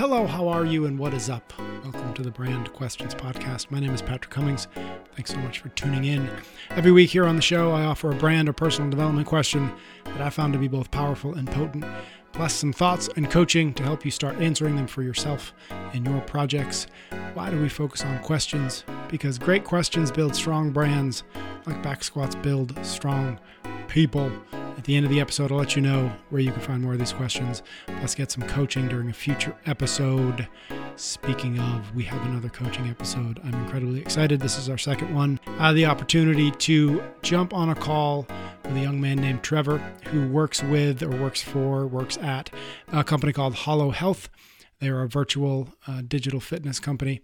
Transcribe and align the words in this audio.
Hello, 0.00 0.26
how 0.26 0.48
are 0.48 0.64
you, 0.64 0.86
and 0.86 0.98
what 0.98 1.12
is 1.12 1.28
up? 1.28 1.52
Welcome 1.84 2.14
to 2.14 2.22
the 2.22 2.30
Brand 2.30 2.72
Questions 2.72 3.14
Podcast. 3.14 3.70
My 3.70 3.80
name 3.80 3.92
is 3.92 4.00
Patrick 4.00 4.30
Cummings. 4.30 4.66
Thanks 5.14 5.30
so 5.30 5.36
much 5.36 5.58
for 5.58 5.68
tuning 5.68 6.06
in. 6.06 6.26
Every 6.70 6.90
week 6.90 7.10
here 7.10 7.26
on 7.26 7.36
the 7.36 7.42
show, 7.42 7.72
I 7.72 7.84
offer 7.84 8.10
a 8.10 8.14
brand 8.14 8.48
or 8.48 8.54
personal 8.54 8.88
development 8.88 9.26
question 9.26 9.70
that 10.04 10.22
I 10.22 10.30
found 10.30 10.54
to 10.54 10.58
be 10.58 10.68
both 10.68 10.90
powerful 10.90 11.34
and 11.34 11.46
potent, 11.50 11.84
plus 12.32 12.54
some 12.54 12.72
thoughts 12.72 13.10
and 13.16 13.30
coaching 13.30 13.74
to 13.74 13.82
help 13.82 14.02
you 14.06 14.10
start 14.10 14.40
answering 14.40 14.74
them 14.74 14.86
for 14.86 15.02
yourself 15.02 15.52
and 15.92 16.06
your 16.06 16.22
projects. 16.22 16.86
Why 17.34 17.50
do 17.50 17.60
we 17.60 17.68
focus 17.68 18.02
on 18.02 18.20
questions? 18.20 18.84
Because 19.10 19.38
great 19.38 19.64
questions 19.64 20.10
build 20.10 20.34
strong 20.34 20.70
brands, 20.70 21.24
like 21.66 21.82
back 21.82 22.02
squats 22.02 22.36
build 22.36 22.74
strong 22.86 23.38
people. 23.86 24.32
At 24.80 24.84
the 24.84 24.96
end 24.96 25.04
of 25.04 25.12
the 25.12 25.20
episode, 25.20 25.52
I'll 25.52 25.58
let 25.58 25.76
you 25.76 25.82
know 25.82 26.10
where 26.30 26.40
you 26.40 26.50
can 26.50 26.62
find 26.62 26.80
more 26.80 26.94
of 26.94 26.98
these 26.98 27.12
questions. 27.12 27.62
Plus, 27.86 28.14
get 28.14 28.30
some 28.30 28.44
coaching 28.44 28.88
during 28.88 29.10
a 29.10 29.12
future 29.12 29.54
episode. 29.66 30.48
Speaking 30.96 31.58
of, 31.60 31.94
we 31.94 32.02
have 32.04 32.24
another 32.24 32.48
coaching 32.48 32.88
episode. 32.88 33.40
I'm 33.44 33.52
incredibly 33.52 34.00
excited. 34.00 34.40
This 34.40 34.56
is 34.56 34.70
our 34.70 34.78
second 34.78 35.14
one. 35.14 35.38
I 35.58 35.66
had 35.66 35.76
the 35.76 35.84
opportunity 35.84 36.50
to 36.50 37.02
jump 37.20 37.52
on 37.52 37.68
a 37.68 37.74
call 37.74 38.26
with 38.64 38.74
a 38.74 38.80
young 38.80 38.98
man 39.02 39.18
named 39.18 39.42
Trevor 39.42 39.76
who 40.06 40.26
works 40.28 40.62
with 40.62 41.02
or 41.02 41.10
works 41.10 41.42
for, 41.42 41.86
works 41.86 42.16
at 42.16 42.48
a 42.90 43.04
company 43.04 43.34
called 43.34 43.56
Holo 43.56 43.90
Health. 43.90 44.30
They're 44.78 45.02
a 45.02 45.08
virtual 45.08 45.74
uh, 45.86 46.00
digital 46.08 46.40
fitness 46.40 46.80
company 46.80 47.20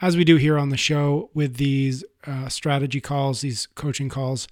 as 0.00 0.16
we 0.16 0.24
do 0.24 0.36
here 0.36 0.58
on 0.58 0.68
the 0.68 0.76
show 0.76 1.30
with 1.34 1.56
these 1.56 2.04
uh, 2.26 2.48
strategy 2.48 3.00
calls, 3.00 3.40
these 3.40 3.66
coaching 3.74 4.08
calls, 4.08 4.46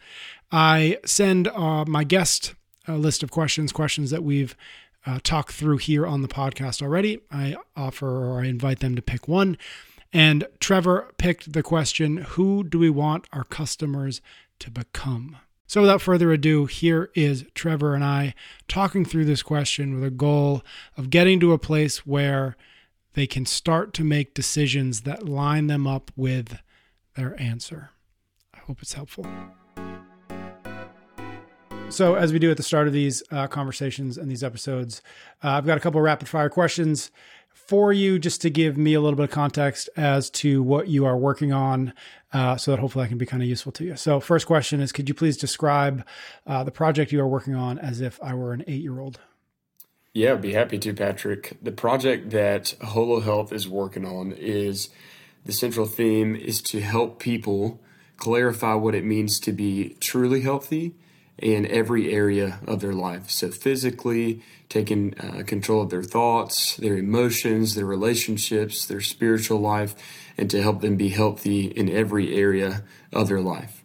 I 0.50 0.98
send 1.04 1.48
uh, 1.48 1.84
my 1.86 2.04
guest 2.04 2.54
a 2.86 2.96
list 2.96 3.22
of 3.22 3.30
questions, 3.30 3.72
questions 3.72 4.10
that 4.10 4.22
we've 4.22 4.56
uh, 5.04 5.18
talked 5.22 5.52
through 5.52 5.78
here 5.78 6.06
on 6.06 6.22
the 6.22 6.28
podcast 6.28 6.82
already. 6.82 7.20
I 7.30 7.56
offer 7.76 8.08
or 8.08 8.40
I 8.40 8.46
invite 8.46 8.80
them 8.80 8.94
to 8.96 9.02
pick 9.02 9.28
one. 9.28 9.56
And 10.12 10.46
Trevor 10.60 11.12
picked 11.18 11.52
the 11.52 11.62
question 11.62 12.18
Who 12.18 12.64
do 12.64 12.78
we 12.78 12.90
want 12.90 13.26
our 13.32 13.44
customers 13.44 14.20
to 14.60 14.70
become? 14.70 15.36
So, 15.68 15.80
without 15.80 16.00
further 16.00 16.30
ado, 16.30 16.66
here 16.66 17.10
is 17.14 17.44
Trevor 17.54 17.94
and 17.94 18.04
I 18.04 18.34
talking 18.68 19.04
through 19.04 19.24
this 19.24 19.42
question 19.42 19.94
with 19.94 20.04
a 20.04 20.10
goal 20.10 20.62
of 20.96 21.10
getting 21.10 21.40
to 21.40 21.52
a 21.52 21.58
place 21.58 22.06
where 22.06 22.56
they 23.14 23.26
can 23.26 23.46
start 23.46 23.92
to 23.94 24.04
make 24.04 24.32
decisions 24.34 25.00
that 25.00 25.28
line 25.28 25.66
them 25.66 25.86
up 25.86 26.12
with 26.14 26.60
their 27.16 27.40
answer. 27.40 27.90
I 28.54 28.58
hope 28.58 28.80
it's 28.80 28.92
helpful. 28.92 29.26
So, 31.88 32.14
as 32.14 32.32
we 32.32 32.38
do 32.38 32.50
at 32.50 32.56
the 32.56 32.62
start 32.62 32.86
of 32.86 32.92
these 32.92 33.22
uh, 33.30 33.46
conversations 33.46 34.18
and 34.18 34.30
these 34.30 34.44
episodes, 34.44 35.00
uh, 35.42 35.50
I've 35.50 35.66
got 35.66 35.78
a 35.78 35.80
couple 35.80 35.98
of 35.98 36.04
rapid 36.04 36.28
fire 36.28 36.50
questions 36.50 37.10
for 37.54 37.92
you 37.92 38.18
just 38.18 38.42
to 38.42 38.50
give 38.50 38.76
me 38.76 38.94
a 38.94 39.00
little 39.00 39.16
bit 39.16 39.24
of 39.24 39.30
context 39.30 39.88
as 39.96 40.28
to 40.30 40.62
what 40.62 40.88
you 40.88 41.04
are 41.06 41.16
working 41.16 41.52
on 41.52 41.94
uh, 42.32 42.56
so 42.56 42.70
that 42.70 42.80
hopefully 42.80 43.04
I 43.04 43.08
can 43.08 43.18
be 43.18 43.24
kind 43.24 43.42
of 43.42 43.48
useful 43.48 43.72
to 43.72 43.84
you. 43.84 43.96
So, 43.96 44.20
first 44.20 44.46
question 44.46 44.80
is 44.80 44.92
Could 44.92 45.08
you 45.08 45.14
please 45.14 45.36
describe 45.36 46.04
uh, 46.46 46.64
the 46.64 46.70
project 46.70 47.12
you 47.12 47.20
are 47.20 47.28
working 47.28 47.54
on 47.54 47.78
as 47.78 48.00
if 48.00 48.20
I 48.22 48.34
were 48.34 48.52
an 48.52 48.62
eight 48.66 48.82
year 48.82 49.00
old? 49.00 49.20
Yeah, 50.12 50.32
I'd 50.32 50.42
be 50.42 50.52
happy 50.52 50.78
to, 50.78 50.92
Patrick. 50.92 51.56
The 51.62 51.72
project 51.72 52.30
that 52.30 52.74
Holo 52.82 53.20
Health 53.20 53.52
is 53.52 53.68
working 53.68 54.04
on 54.04 54.32
is 54.32 54.90
the 55.44 55.52
central 55.52 55.86
theme 55.86 56.36
is 56.36 56.60
to 56.62 56.80
help 56.80 57.20
people 57.20 57.80
clarify 58.16 58.74
what 58.74 58.94
it 58.94 59.04
means 59.04 59.38
to 59.40 59.52
be 59.52 59.96
truly 60.00 60.40
healthy 60.40 60.94
in 61.38 61.66
every 61.66 62.12
area 62.12 62.60
of 62.66 62.80
their 62.80 62.94
life. 62.94 63.30
So, 63.30 63.50
physically, 63.50 64.42
taking 64.68 65.18
uh, 65.18 65.42
control 65.46 65.82
of 65.82 65.90
their 65.90 66.02
thoughts, 66.02 66.76
their 66.76 66.96
emotions, 66.96 67.74
their 67.74 67.86
relationships, 67.86 68.86
their 68.86 69.00
spiritual 69.00 69.60
life, 69.60 69.94
and 70.38 70.50
to 70.50 70.62
help 70.62 70.80
them 70.80 70.96
be 70.96 71.10
healthy 71.10 71.66
in 71.66 71.88
every 71.88 72.34
area 72.34 72.84
of 73.12 73.28
their 73.28 73.40
life. 73.40 73.84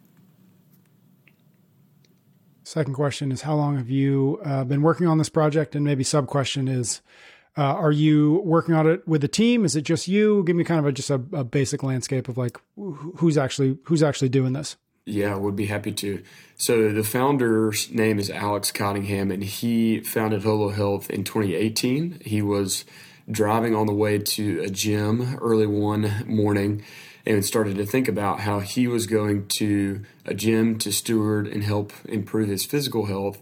Second 2.72 2.94
question 2.94 3.30
is 3.32 3.42
How 3.42 3.54
long 3.54 3.76
have 3.76 3.90
you 3.90 4.40
uh, 4.44 4.64
been 4.64 4.80
working 4.80 5.06
on 5.06 5.18
this 5.18 5.28
project? 5.28 5.76
And 5.76 5.84
maybe 5.84 6.02
sub 6.02 6.26
question 6.26 6.68
is 6.68 7.02
uh, 7.58 7.62
Are 7.62 7.92
you 7.92 8.40
working 8.46 8.74
on 8.74 8.88
it 8.88 9.06
with 9.06 9.22
a 9.24 9.28
team? 9.28 9.66
Is 9.66 9.76
it 9.76 9.82
just 9.82 10.08
you? 10.08 10.42
Give 10.44 10.56
me 10.56 10.64
kind 10.64 10.80
of 10.80 10.86
a, 10.86 10.92
just 10.92 11.10
a, 11.10 11.22
a 11.34 11.44
basic 11.44 11.82
landscape 11.82 12.30
of 12.30 12.38
like 12.38 12.58
who's 12.76 13.36
actually 13.36 13.76
who's 13.84 14.02
actually 14.02 14.30
doing 14.30 14.54
this. 14.54 14.78
Yeah, 15.04 15.34
would 15.34 15.56
be 15.56 15.66
happy 15.66 15.90
to. 15.92 16.22
So 16.56 16.92
the 16.92 17.02
founder's 17.02 17.90
name 17.90 18.20
is 18.20 18.30
Alex 18.30 18.70
Cottingham, 18.70 19.32
and 19.32 19.42
he 19.42 19.98
founded 20.00 20.44
Holo 20.44 20.68
Health 20.68 21.10
in 21.10 21.24
2018. 21.24 22.20
He 22.24 22.40
was 22.40 22.84
driving 23.28 23.74
on 23.74 23.86
the 23.86 23.94
way 23.94 24.18
to 24.18 24.60
a 24.60 24.70
gym 24.70 25.38
early 25.40 25.66
one 25.66 26.24
morning 26.26 26.84
and 27.26 27.44
started 27.44 27.76
to 27.76 27.86
think 27.86 28.06
about 28.06 28.40
how 28.40 28.60
he 28.60 28.86
was 28.86 29.06
going 29.06 29.46
to 29.46 30.02
a 30.24 30.34
gym 30.34 30.78
to 30.78 30.92
steward 30.92 31.48
and 31.48 31.64
help 31.64 31.92
improve 32.04 32.48
his 32.48 32.64
physical 32.64 33.06
health, 33.06 33.40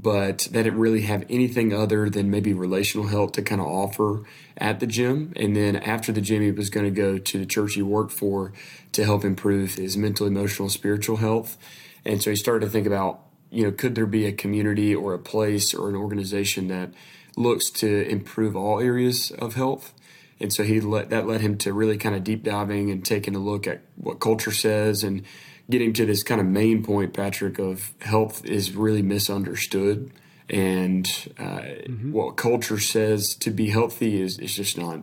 but 0.00 0.48
that 0.50 0.64
didn't 0.64 0.78
really 0.78 1.02
have 1.02 1.24
anything 1.30 1.72
other 1.72 2.10
than 2.10 2.30
maybe 2.30 2.52
relational 2.52 3.06
help 3.06 3.32
to 3.34 3.42
kind 3.42 3.60
of 3.60 3.66
offer 3.66 4.24
at 4.56 4.80
the 4.80 4.86
gym. 4.86 5.32
And 5.36 5.54
then 5.56 5.76
after 5.76 6.12
the 6.12 6.20
gym, 6.20 6.42
he 6.42 6.50
was 6.50 6.68
going 6.68 6.84
to 6.84 6.90
go 6.90 7.18
to 7.18 7.38
the 7.38 7.46
church 7.46 7.74
he 7.74 7.82
worked 7.82 8.12
for 8.12 8.52
to 8.92 9.04
help 9.04 9.24
improve 9.24 9.74
his 9.74 9.96
mental, 9.96 10.26
emotional, 10.26 10.68
spiritual 10.68 11.18
health. 11.18 11.56
And 12.04 12.22
so 12.22 12.30
he 12.30 12.36
started 12.36 12.66
to 12.66 12.70
think 12.70 12.86
about, 12.86 13.20
you 13.50 13.64
know, 13.64 13.70
could 13.70 13.94
there 13.94 14.06
be 14.06 14.26
a 14.26 14.32
community 14.32 14.94
or 14.94 15.14
a 15.14 15.18
place 15.18 15.72
or 15.72 15.88
an 15.88 15.94
organization 15.94 16.68
that 16.68 16.90
looks 17.36 17.70
to 17.70 18.08
improve 18.08 18.56
all 18.56 18.80
areas 18.80 19.30
of 19.30 19.54
health? 19.54 19.94
And 20.40 20.52
so 20.52 20.64
he 20.64 20.80
let 20.80 21.10
that 21.10 21.26
led 21.26 21.40
him 21.40 21.56
to 21.58 21.72
really 21.72 21.96
kind 21.96 22.14
of 22.14 22.24
deep 22.24 22.42
diving 22.42 22.90
and 22.90 23.04
taking 23.04 23.36
a 23.36 23.38
look 23.38 23.66
at 23.68 23.82
what 23.96 24.18
culture 24.18 24.50
says 24.50 25.04
and 25.04 25.22
getting 25.70 25.92
to 25.94 26.06
this 26.06 26.22
kind 26.22 26.40
of 26.40 26.46
main 26.46 26.82
point, 26.82 27.14
Patrick, 27.14 27.58
of 27.58 27.92
health 28.00 28.44
is 28.44 28.74
really 28.74 29.02
misunderstood. 29.02 30.10
And 30.50 31.06
uh, 31.38 31.42
mm-hmm. 31.42 32.12
what 32.12 32.36
culture 32.36 32.78
says 32.78 33.34
to 33.36 33.50
be 33.50 33.70
healthy 33.70 34.20
is, 34.20 34.38
is 34.38 34.54
just 34.54 34.76
not 34.76 35.00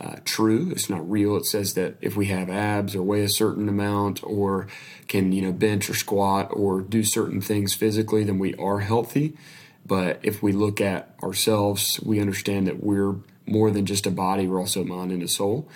uh, 0.00 0.16
true. 0.24 0.70
It's 0.70 0.90
not 0.90 1.08
real. 1.10 1.36
It 1.36 1.46
says 1.46 1.74
that 1.74 1.96
if 2.00 2.16
we 2.16 2.26
have 2.26 2.50
abs 2.50 2.94
or 2.94 3.02
weigh 3.02 3.22
a 3.22 3.28
certain 3.28 3.68
amount 3.68 4.22
or 4.22 4.68
can, 5.08 5.32
you 5.32 5.42
know, 5.42 5.52
bench 5.52 5.88
or 5.88 5.94
squat 5.94 6.50
or 6.52 6.80
do 6.80 7.04
certain 7.04 7.40
things 7.40 7.74
physically, 7.74 8.24
then 8.24 8.38
we 8.38 8.54
are 8.56 8.80
healthy. 8.80 9.34
But 9.86 10.20
if 10.22 10.42
we 10.42 10.52
look 10.52 10.80
at 10.80 11.14
ourselves, 11.22 12.00
we 12.04 12.20
understand 12.20 12.66
that 12.66 12.82
we're 12.82 13.16
more 13.46 13.70
than 13.70 13.86
just 13.86 14.06
a 14.06 14.10
body, 14.10 14.46
we're 14.46 14.60
also 14.60 14.82
a 14.82 14.84
mind 14.84 15.10
and 15.12 15.22
a 15.22 15.28
soul. 15.28 15.68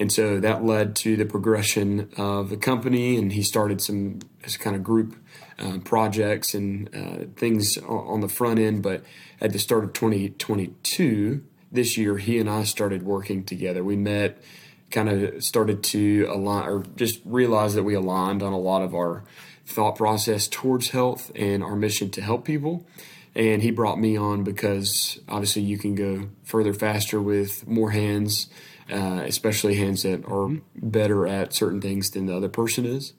And 0.00 0.10
so 0.10 0.40
that 0.40 0.64
led 0.64 0.96
to 0.96 1.14
the 1.14 1.26
progression 1.26 2.08
of 2.16 2.48
the 2.48 2.56
company, 2.56 3.18
and 3.18 3.30
he 3.30 3.42
started 3.42 3.82
some 3.82 4.20
kind 4.58 4.74
of 4.74 4.82
group 4.82 5.14
uh, 5.58 5.76
projects 5.84 6.54
and 6.54 6.88
uh, 6.94 7.26
things 7.36 7.76
on 7.86 8.22
the 8.22 8.28
front 8.28 8.58
end. 8.58 8.82
But 8.82 9.04
at 9.42 9.52
the 9.52 9.58
start 9.58 9.84
of 9.84 9.92
2022, 9.92 11.44
this 11.70 11.98
year, 11.98 12.16
he 12.16 12.38
and 12.38 12.48
I 12.48 12.64
started 12.64 13.02
working 13.02 13.44
together. 13.44 13.84
We 13.84 13.96
met, 13.96 14.42
kind 14.90 15.10
of 15.10 15.44
started 15.44 15.82
to 15.84 16.28
align, 16.32 16.66
or 16.66 16.82
just 16.96 17.20
realized 17.26 17.76
that 17.76 17.84
we 17.84 17.92
aligned 17.92 18.42
on 18.42 18.54
a 18.54 18.58
lot 18.58 18.80
of 18.80 18.94
our 18.94 19.22
thought 19.66 19.96
process 19.96 20.48
towards 20.48 20.88
health 20.88 21.30
and 21.36 21.62
our 21.62 21.76
mission 21.76 22.10
to 22.12 22.22
help 22.22 22.46
people 22.46 22.86
and 23.34 23.62
he 23.62 23.70
brought 23.70 23.98
me 23.98 24.16
on 24.16 24.42
because 24.42 25.20
obviously 25.28 25.62
you 25.62 25.78
can 25.78 25.94
go 25.94 26.28
further 26.42 26.74
faster 26.74 27.20
with 27.20 27.66
more 27.66 27.92
hands, 27.92 28.48
uh, 28.90 29.22
especially 29.24 29.76
hands 29.76 30.02
that 30.02 30.24
are 30.24 30.48
mm-hmm. 30.48 30.88
better 30.88 31.26
at 31.26 31.52
certain 31.52 31.80
things 31.80 32.10
than 32.10 32.26
the 32.26 32.36
other 32.36 32.48
person 32.48 32.84
is. 32.84 33.12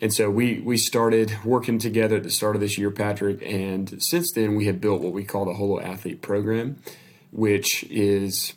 And 0.00 0.12
so 0.12 0.28
we 0.28 0.60
we 0.60 0.76
started 0.76 1.36
working 1.44 1.78
together 1.78 2.16
at 2.16 2.24
the 2.24 2.30
start 2.30 2.56
of 2.56 2.60
this 2.60 2.76
year, 2.76 2.90
Patrick, 2.90 3.40
and 3.42 4.02
since 4.02 4.32
then 4.32 4.54
we 4.56 4.66
have 4.66 4.80
built 4.80 5.00
what 5.00 5.12
we 5.12 5.24
call 5.24 5.44
the 5.44 5.54
Holo 5.54 5.80
Athlete 5.80 6.20
Program, 6.20 6.78
which 7.30 7.84
is 7.84 8.54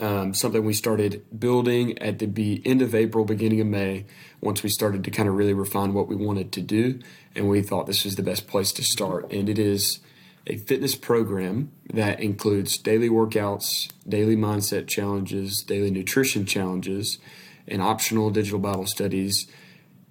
um, 0.00 0.34
something 0.34 0.64
we 0.64 0.74
started 0.74 1.24
building 1.38 1.98
at 1.98 2.18
the 2.18 2.26
be 2.26 2.62
end 2.64 2.82
of 2.82 2.94
April, 2.94 3.24
beginning 3.24 3.60
of 3.60 3.66
May, 3.66 4.06
once 4.40 4.62
we 4.62 4.68
started 4.68 5.04
to 5.04 5.10
kind 5.10 5.28
of 5.28 5.36
really 5.36 5.54
refine 5.54 5.94
what 5.94 6.08
we 6.08 6.16
wanted 6.16 6.52
to 6.52 6.60
do. 6.60 7.00
And 7.34 7.48
we 7.48 7.62
thought 7.62 7.86
this 7.86 8.04
was 8.04 8.16
the 8.16 8.22
best 8.22 8.46
place 8.46 8.72
to 8.72 8.82
start. 8.82 9.30
And 9.32 9.48
it 9.48 9.58
is 9.58 10.00
a 10.46 10.56
fitness 10.56 10.94
program 10.94 11.72
that 11.92 12.20
includes 12.20 12.78
daily 12.78 13.08
workouts, 13.08 13.90
daily 14.08 14.36
mindset 14.36 14.86
challenges, 14.86 15.62
daily 15.62 15.90
nutrition 15.90 16.46
challenges, 16.46 17.18
and 17.66 17.82
optional 17.82 18.30
digital 18.30 18.60
Bible 18.60 18.86
studies. 18.86 19.46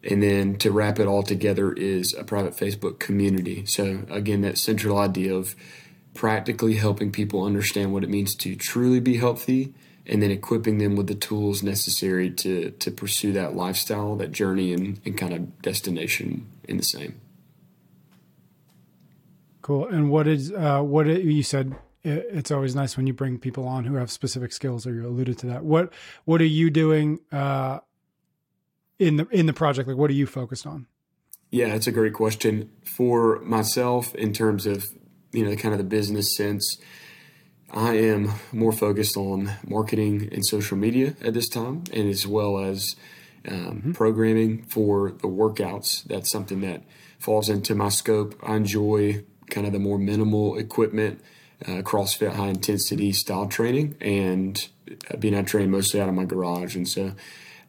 And 0.04 0.22
then 0.22 0.58
to 0.58 0.72
wrap 0.72 1.00
it 1.00 1.08
all 1.08 1.24
together 1.24 1.72
is 1.74 2.14
a 2.14 2.24
private 2.24 2.56
Facebook 2.56 3.00
community. 3.00 3.66
So, 3.66 4.04
again, 4.10 4.42
that 4.42 4.58
central 4.58 4.98
idea 4.98 5.34
of 5.34 5.56
practically 6.14 6.76
helping 6.76 7.12
people 7.12 7.44
understand 7.44 7.92
what 7.92 8.04
it 8.04 8.10
means 8.10 8.36
to 8.36 8.56
truly 8.56 9.00
be 9.00 9.18
healthy 9.18 9.74
and 10.06 10.22
then 10.22 10.32
equipping 10.32 10.78
them 10.78 10.96
with 10.96 11.08
the 11.08 11.16
tools 11.16 11.64
necessary 11.64 12.30
to, 12.30 12.72
to 12.72 12.92
pursue 12.92 13.34
that 13.34 13.56
lifestyle, 13.56 14.16
that 14.16 14.32
journey, 14.32 14.72
and, 14.72 15.00
and 15.06 15.18
kind 15.18 15.34
of 15.34 15.62
destination 15.62 16.46
in 16.68 16.78
the 16.78 16.84
same. 16.84 17.20
Cool. 19.66 19.88
And 19.88 20.12
what 20.12 20.28
is 20.28 20.52
uh, 20.52 20.82
what 20.82 21.08
you 21.08 21.42
said 21.42 21.76
it's 22.04 22.52
always 22.52 22.76
nice 22.76 22.98
when 22.98 23.08
you 23.08 23.16
bring 23.16 23.40
people 23.40 23.68
on 23.68 23.86
who 23.86 23.96
have 23.96 24.12
specific 24.12 24.54
skills, 24.54 24.86
or 24.86 24.94
you 24.94 25.08
alluded 25.08 25.40
to 25.40 25.48
that. 25.48 25.64
What 25.66 25.92
what 26.26 26.40
are 26.40 26.46
you 26.46 26.70
doing 26.70 27.20
uh, 27.32 27.80
in 29.00 29.16
the 29.18 29.28
in 29.30 29.48
the 29.48 29.54
project? 29.54 29.88
Like, 29.88 29.98
what 29.98 30.12
are 30.12 30.14
you 30.14 30.28
focused 30.28 30.68
on? 30.68 30.86
Yeah, 31.50 31.70
that's 31.70 31.88
a 31.88 31.92
great 31.92 32.14
question 32.14 32.70
for 32.96 33.40
myself 33.40 34.14
in 34.14 34.34
terms 34.34 34.68
of 34.68 34.86
you 35.32 35.44
know 35.44 35.56
kind 35.56 35.74
of 35.74 35.80
the 35.80 35.84
business 35.84 36.38
sense. 36.38 36.78
I 37.72 37.94
am 37.94 38.34
more 38.52 38.72
focused 38.72 39.18
on 39.18 39.50
marketing 39.66 40.30
and 40.32 40.46
social 40.46 40.78
media 40.78 41.16
at 41.24 41.34
this 41.34 41.50
time, 41.50 41.86
and 41.92 42.08
as 42.08 42.28
well 42.28 42.60
as 42.60 42.96
um, 43.48 43.58
mm-hmm. 43.58 43.92
programming 43.94 44.62
for 44.66 45.10
the 45.10 45.28
workouts. 45.28 46.04
That's 46.04 46.30
something 46.30 46.62
that 46.62 46.84
falls 47.18 47.50
into 47.50 47.74
my 47.74 47.90
scope. 47.90 48.36
I 48.44 48.58
enjoy 48.58 49.24
kind 49.50 49.68
of 49.68 49.74
the 49.74 49.80
more 49.80 49.98
minimal 49.98 50.58
equipment, 50.58 51.22
uh, 51.66 51.82
CrossFit 51.82 52.34
high 52.34 52.50
intensity 52.50 53.12
style 53.12 53.48
training, 53.48 53.96
and 54.02 54.68
uh, 55.12 55.18
being 55.18 55.36
I 55.36 55.44
train 55.44 55.72
mostly 55.72 56.02
out 56.02 56.10
of 56.10 56.16
my 56.16 56.26
garage, 56.26 56.76
and 56.76 56.88
so 56.88 57.14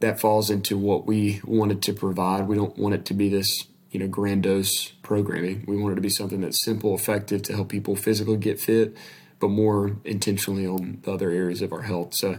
that 0.00 0.20
falls 0.20 0.50
into 0.50 0.76
what 0.76 1.06
we 1.06 1.40
wanted 1.44 1.82
to 1.82 1.92
provide. 1.92 2.48
We 2.48 2.56
don't 2.56 2.76
want 2.76 2.94
it 2.94 3.04
to 3.06 3.14
be 3.14 3.28
this 3.28 3.66
you 3.90 4.00
know 4.00 4.08
grandiose 4.08 4.88
programming. 5.02 5.64
We 5.66 5.76
want 5.76 5.92
it 5.92 5.96
to 5.96 6.02
be 6.02 6.10
something 6.10 6.40
that's 6.40 6.64
simple, 6.64 6.94
effective 6.94 7.42
to 7.44 7.54
help 7.54 7.68
people 7.68 7.96
physically 7.96 8.36
get 8.36 8.60
fit, 8.60 8.96
but 9.40 9.48
more 9.48 9.96
intentionally 10.04 10.66
on 10.66 10.98
the 11.02 11.12
other 11.12 11.30
areas 11.30 11.62
of 11.62 11.72
our 11.72 11.82
health. 11.82 12.14
So, 12.14 12.38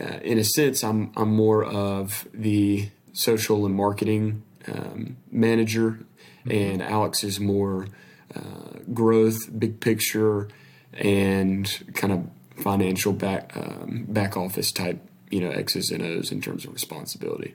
uh, 0.00 0.18
in 0.22 0.38
a 0.38 0.44
sense, 0.44 0.82
I'm 0.82 1.12
I'm 1.16 1.34
more 1.34 1.64
of 1.64 2.26
the 2.32 2.88
social 3.12 3.66
and 3.66 3.74
marketing 3.74 4.42
um, 4.66 5.18
manager, 5.30 6.00
mm-hmm. 6.46 6.50
and 6.50 6.82
Alex 6.82 7.22
is 7.22 7.38
more 7.38 7.86
uh, 8.34 8.78
growth, 8.92 9.38
big 9.58 9.80
picture, 9.80 10.48
and 10.92 11.82
kind 11.94 12.12
of 12.12 12.28
financial 12.62 13.12
back 13.12 13.56
um, 13.56 14.04
back 14.08 14.36
office 14.36 14.72
type, 14.72 15.00
you 15.30 15.40
know, 15.40 15.50
X's 15.50 15.90
and 15.90 16.02
O's 16.02 16.30
in 16.32 16.40
terms 16.40 16.64
of 16.64 16.72
responsibility. 16.72 17.54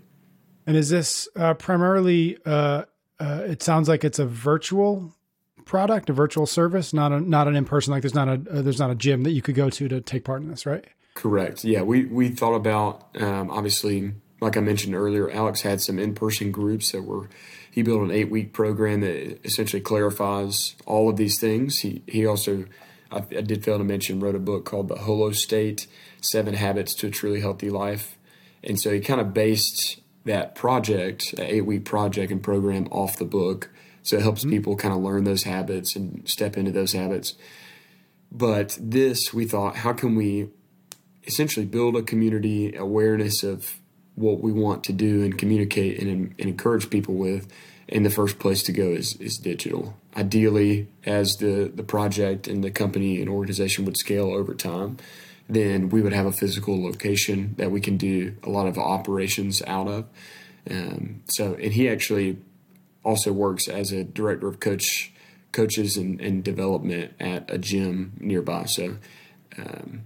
And 0.65 0.75
is 0.75 0.89
this 0.89 1.27
uh, 1.35 1.53
primarily? 1.53 2.37
Uh, 2.45 2.83
uh, 3.19 3.41
it 3.45 3.63
sounds 3.63 3.89
like 3.89 4.03
it's 4.03 4.19
a 4.19 4.25
virtual 4.25 5.15
product, 5.65 6.09
a 6.09 6.13
virtual 6.13 6.45
service, 6.45 6.93
not 6.93 7.11
a 7.11 7.19
not 7.19 7.47
an 7.47 7.55
in 7.55 7.65
person. 7.65 7.91
Like 7.91 8.01
there's 8.01 8.15
not 8.15 8.27
a 8.27 8.33
uh, 8.33 8.61
there's 8.61 8.79
not 8.79 8.89
a 8.89 8.95
gym 8.95 9.23
that 9.23 9.31
you 9.31 9.41
could 9.41 9.55
go 9.55 9.69
to 9.69 9.87
to 9.87 10.01
take 10.01 10.23
part 10.23 10.41
in 10.41 10.49
this, 10.49 10.65
right? 10.65 10.85
Correct. 11.13 11.63
Yeah, 11.63 11.81
we 11.81 12.05
we 12.05 12.29
thought 12.29 12.53
about 12.53 13.15
um, 13.19 13.49
obviously, 13.49 14.13
like 14.39 14.57
I 14.57 14.59
mentioned 14.61 14.95
earlier, 14.95 15.29
Alex 15.29 15.61
had 15.61 15.81
some 15.81 15.99
in 15.99 16.13
person 16.13 16.51
groups 16.51 16.91
that 16.91 17.03
were 17.03 17.29
he 17.71 17.83
built 17.83 18.01
an 18.01 18.11
eight 18.11 18.29
week 18.29 18.53
program 18.53 19.01
that 19.01 19.39
essentially 19.45 19.81
clarifies 19.81 20.75
all 20.85 21.09
of 21.09 21.17
these 21.17 21.39
things. 21.39 21.79
He 21.79 22.03
he 22.07 22.25
also 22.25 22.65
I, 23.11 23.17
I 23.17 23.41
did 23.41 23.63
fail 23.63 23.77
to 23.77 23.83
mention 23.83 24.19
wrote 24.19 24.35
a 24.35 24.39
book 24.39 24.65
called 24.65 24.87
The 24.87 24.97
Holo 24.97 25.31
State: 25.31 25.87
Seven 26.21 26.53
Habits 26.53 26.93
to 26.95 27.07
a 27.07 27.11
Truly 27.11 27.41
Healthy 27.41 27.69
Life, 27.69 28.17
and 28.63 28.79
so 28.79 28.91
he 28.91 28.99
kind 28.99 29.21
of 29.21 29.33
based 29.33 29.99
that 30.25 30.55
project, 30.55 31.35
that 31.35 31.51
eight 31.51 31.65
week 31.65 31.85
project 31.85 32.31
and 32.31 32.43
program, 32.43 32.87
off 32.87 33.17
the 33.17 33.25
book. 33.25 33.71
So 34.03 34.17
it 34.17 34.21
helps 34.21 34.41
mm-hmm. 34.41 34.51
people 34.51 34.75
kind 34.75 34.93
of 34.93 35.01
learn 35.01 35.23
those 35.23 35.43
habits 35.43 35.95
and 35.95 36.27
step 36.29 36.55
into 36.55 36.71
those 36.71 36.93
habits. 36.93 37.35
But 38.31 38.77
this, 38.79 39.33
we 39.33 39.45
thought, 39.45 39.77
how 39.77 39.93
can 39.93 40.15
we 40.15 40.49
essentially 41.25 41.65
build 41.65 41.95
a 41.95 42.01
community 42.01 42.75
awareness 42.75 43.43
of 43.43 43.79
what 44.17 44.41
we 44.41 44.51
want 44.51 44.83
to 44.83 44.93
do 44.93 45.23
and 45.23 45.37
communicate 45.37 46.01
and, 46.01 46.09
and 46.09 46.39
encourage 46.39 46.89
people 46.89 47.13
with, 47.13 47.47
and 47.87 48.05
the 48.05 48.09
first 48.09 48.39
place 48.39 48.63
to 48.63 48.71
go 48.71 48.89
is, 48.89 49.15
is 49.21 49.37
digital. 49.37 49.95
Ideally, 50.15 50.87
as 51.05 51.35
the, 51.39 51.71
the 51.73 51.83
project 51.83 52.47
and 52.47 52.63
the 52.63 52.71
company 52.71 53.21
and 53.21 53.29
organization 53.29 53.85
would 53.85 53.95
scale 53.95 54.33
over 54.33 54.53
time, 54.55 54.97
then 55.47 55.89
we 55.89 56.01
would 56.01 56.13
have 56.13 56.25
a 56.25 56.31
physical 56.31 56.83
location 56.83 57.53
that 57.57 57.71
we 57.71 57.79
can 57.79 57.95
do 57.95 58.35
a 58.43 58.49
lot 58.49 58.67
of 58.67 58.77
operations 58.77 59.61
out 59.67 59.87
of. 59.87 60.05
Um, 60.69 61.21
so, 61.29 61.53
and 61.53 61.71
he 61.71 61.87
actually 61.87 62.39
also 63.03 63.31
works 63.31 63.67
as 63.69 63.91
a 63.91 64.03
director 64.03 64.47
of 64.47 64.59
coach 64.59 65.13
coaches 65.53 65.95
and, 65.95 66.19
and 66.19 66.43
development 66.43 67.13
at 67.19 67.49
a 67.49 67.57
gym 67.57 68.13
nearby. 68.19 68.65
So, 68.65 68.97
um, 69.57 70.01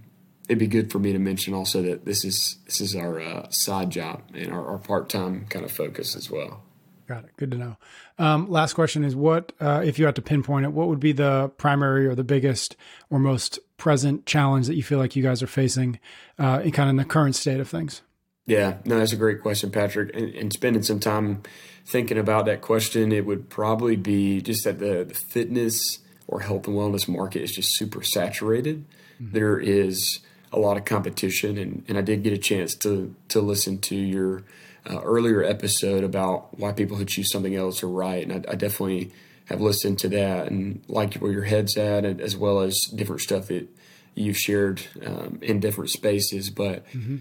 it'd 0.52 0.58
be 0.58 0.66
good 0.66 0.92
for 0.92 0.98
me 0.98 1.12
to 1.12 1.18
mention 1.18 1.54
also 1.54 1.80
that 1.80 2.04
this 2.04 2.26
is 2.26 2.58
this 2.66 2.80
is 2.82 2.94
our 2.94 3.18
uh, 3.18 3.48
side 3.48 3.88
job 3.88 4.22
and 4.34 4.52
our, 4.52 4.72
our 4.72 4.78
part 4.78 5.08
time 5.08 5.46
kind 5.48 5.64
of 5.64 5.72
focus 5.72 6.14
as 6.14 6.30
well. 6.30 6.62
Got 7.08 7.24
it. 7.24 7.30
Good 7.38 7.50
to 7.52 7.56
know. 7.56 7.76
Um, 8.18 8.50
last 8.50 8.74
question 8.74 9.02
is 9.02 9.16
what, 9.16 9.52
uh, 9.60 9.82
if 9.84 9.98
you 9.98 10.04
had 10.04 10.14
to 10.16 10.22
pinpoint 10.22 10.66
it, 10.66 10.72
what 10.72 10.88
would 10.88 11.00
be 11.00 11.12
the 11.12 11.50
primary 11.56 12.06
or 12.06 12.14
the 12.14 12.22
biggest 12.22 12.76
or 13.10 13.18
most 13.18 13.58
present 13.76 14.26
challenge 14.26 14.66
that 14.66 14.76
you 14.76 14.82
feel 14.82 14.98
like 14.98 15.16
you 15.16 15.22
guys 15.22 15.42
are 15.42 15.46
facing 15.48 15.98
uh, 16.38 16.60
in 16.62 16.70
kind 16.70 16.88
of 16.88 16.90
in 16.90 16.96
the 16.96 17.04
current 17.04 17.34
state 17.34 17.58
of 17.58 17.68
things? 17.68 18.02
Yeah, 18.46 18.76
no, 18.84 18.98
that's 18.98 19.12
a 19.12 19.16
great 19.16 19.40
question, 19.40 19.70
Patrick. 19.70 20.14
And, 20.14 20.34
and 20.34 20.52
spending 20.52 20.82
some 20.82 21.00
time 21.00 21.42
thinking 21.86 22.18
about 22.18 22.44
that 22.46 22.60
question, 22.60 23.10
it 23.10 23.24
would 23.24 23.48
probably 23.48 23.96
be 23.96 24.40
just 24.42 24.64
that 24.64 24.78
the, 24.78 25.04
the 25.04 25.14
fitness 25.14 25.98
or 26.28 26.40
health 26.40 26.66
and 26.66 26.76
wellness 26.76 27.08
market 27.08 27.42
is 27.42 27.52
just 27.52 27.74
super 27.76 28.02
saturated. 28.02 28.84
Mm-hmm. 29.20 29.32
There 29.32 29.58
is 29.58 30.20
a 30.52 30.58
lot 30.58 30.76
of 30.76 30.84
competition, 30.84 31.56
and, 31.58 31.84
and 31.88 31.98
I 31.98 32.02
did 32.02 32.22
get 32.22 32.32
a 32.32 32.38
chance 32.38 32.74
to 32.76 33.14
to 33.28 33.40
listen 33.40 33.78
to 33.78 33.96
your 33.96 34.44
uh, 34.88 35.00
earlier 35.00 35.42
episode 35.42 36.04
about 36.04 36.58
why 36.58 36.72
people 36.72 36.96
who 36.96 37.04
choose 37.04 37.30
something 37.30 37.54
else 37.54 37.82
are 37.82 37.88
right, 37.88 38.22
and 38.26 38.46
I, 38.46 38.52
I 38.52 38.54
definitely 38.54 39.12
have 39.46 39.60
listened 39.60 39.98
to 39.98 40.08
that 40.08 40.48
and 40.48 40.82
like 40.88 41.14
where 41.14 41.32
your 41.32 41.44
head's 41.44 41.76
at, 41.76 42.04
and, 42.04 42.20
as 42.20 42.36
well 42.36 42.60
as 42.60 42.78
different 42.94 43.22
stuff 43.22 43.48
that 43.48 43.68
you've 44.14 44.36
shared 44.36 44.82
um, 45.04 45.38
in 45.42 45.60
different 45.60 45.90
spaces. 45.90 46.50
But 46.50 46.86
mm-hmm. 46.90 47.18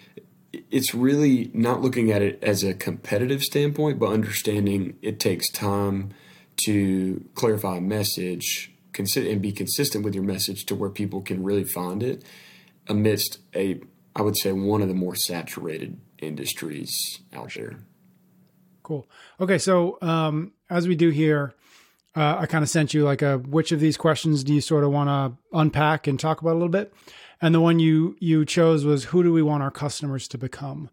it's 0.70 0.94
really 0.94 1.52
not 1.54 1.82
looking 1.82 2.12
at 2.12 2.22
it 2.22 2.44
as 2.44 2.64
a 2.64 2.74
competitive 2.74 3.44
standpoint, 3.44 4.00
but 4.00 4.10
understanding 4.10 4.98
it 5.02 5.20
takes 5.20 5.50
time 5.50 6.12
to 6.66 7.24
clarify 7.36 7.78
a 7.78 7.82
message 7.82 8.72
and 8.98 9.42
be 9.42 9.52
consistent 9.52 10.04
with 10.04 10.14
your 10.14 10.24
message 10.24 10.66
to 10.66 10.76
where 10.76 10.90
people 10.90 11.22
can 11.22 11.44
really 11.44 11.64
find 11.64 12.04
it 12.04 12.24
amidst 12.88 13.40
a, 13.56 13.82
I 14.16 14.22
would 14.22 14.38
say, 14.38 14.52
one 14.52 14.82
of 14.82 14.88
the 14.88 14.94
more 14.94 15.16
saturated 15.16 16.00
industries 16.20 17.22
out 17.34 17.54
there. 17.54 17.80
Cool. 18.84 19.08
Okay, 19.40 19.58
so 19.58 19.98
um, 20.02 20.54
as 20.70 20.88
we 20.88 20.96
do 20.96 21.10
here, 21.10 21.54
uh, 22.16 22.38
I 22.40 22.46
kind 22.46 22.64
of 22.64 22.70
sent 22.70 22.94
you 22.94 23.04
like 23.04 23.22
a 23.22 23.38
which 23.38 23.72
of 23.72 23.80
these 23.80 23.96
questions 23.96 24.44
do 24.44 24.54
you 24.54 24.62
sort 24.62 24.84
of 24.84 24.92
want 24.92 25.08
to 25.10 25.58
unpack 25.58 26.08
and 26.08 26.20
talk 26.20 26.42
about 26.42 26.52
a 26.52 26.60
little 26.60 26.70
bit, 26.70 26.94
and 27.42 27.56
the 27.56 27.62
one 27.62 27.80
you 27.80 28.18
you 28.20 28.44
chose 28.44 28.84
was 28.84 29.06
who 29.06 29.24
do 29.24 29.32
we 29.32 29.42
want 29.42 29.64
our 29.64 29.72
customers 29.72 30.28
to 30.30 30.38
become. 30.38 30.90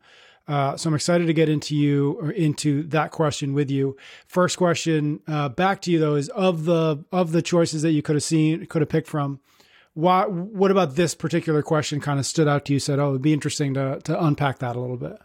Uh, 0.47 0.76
so 0.76 0.88
I'm 0.88 0.95
excited 0.95 1.26
to 1.26 1.35
get 1.35 1.49
into 1.49 1.76
you 1.76 2.12
or 2.23 2.30
into 2.30 2.83
that 2.85 3.11
question 3.11 3.52
with 3.52 3.71
you. 3.71 3.97
First 4.26 4.57
question 4.57 5.21
uh, 5.26 5.50
back 5.50 5.83
to 5.83 5.90
you 5.90 5.99
though 5.99 6.14
is 6.14 6.28
of 6.30 6.64
the 6.64 7.04
of 7.12 7.33
the 7.33 7.42
choices 7.42 7.83
that 7.83 7.92
you 7.92 8.00
could 8.00 8.16
have 8.16 8.23
seen 8.23 8.64
could 8.66 8.80
have 8.80 8.88
picked 8.88 9.09
from 9.09 9.40
why 9.99 10.26
what 10.26 10.71
about 10.71 10.95
this 10.95 11.12
particular 11.12 11.61
question 11.61 12.00
kind 12.00 12.21
of 12.21 12.26
stood 12.26 12.47
out 12.47 12.64
to 12.64 12.73
you 12.73 12.78
said 12.78 13.00
oh 13.00 13.11
it'd 13.11 13.23
be 13.23 13.33
interesting 13.33 13.75
to 13.75 13.99
to 14.05 14.25
unpack 14.25 14.61
that 14.61 14.76
a 14.76 14.81
little 14.81 14.97
bit. 14.97 15.19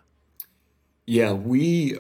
Yeah 1.06 1.34
we 1.34 1.96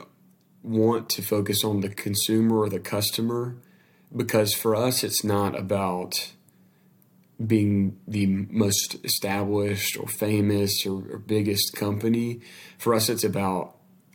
want 0.63 1.07
to 1.09 1.21
focus 1.21 1.63
on 1.63 1.81
the 1.81 1.89
consumer 1.89 2.57
or 2.57 2.69
the 2.69 2.79
customer 2.79 3.57
because 4.15 4.55
for 4.55 4.75
us 4.75 5.03
it's 5.03 5.23
not 5.23 5.57
about 5.57 6.31
being 7.45 7.99
the 8.07 8.25
most 8.25 8.95
established 9.03 9.95
or 9.95 10.07
famous 10.07 10.83
or, 10.83 11.03
or 11.11 11.19
biggest 11.19 11.75
company. 11.75 12.39
For 12.79 12.95
us 12.95 13.07
it's 13.07 13.23
about 13.23 13.72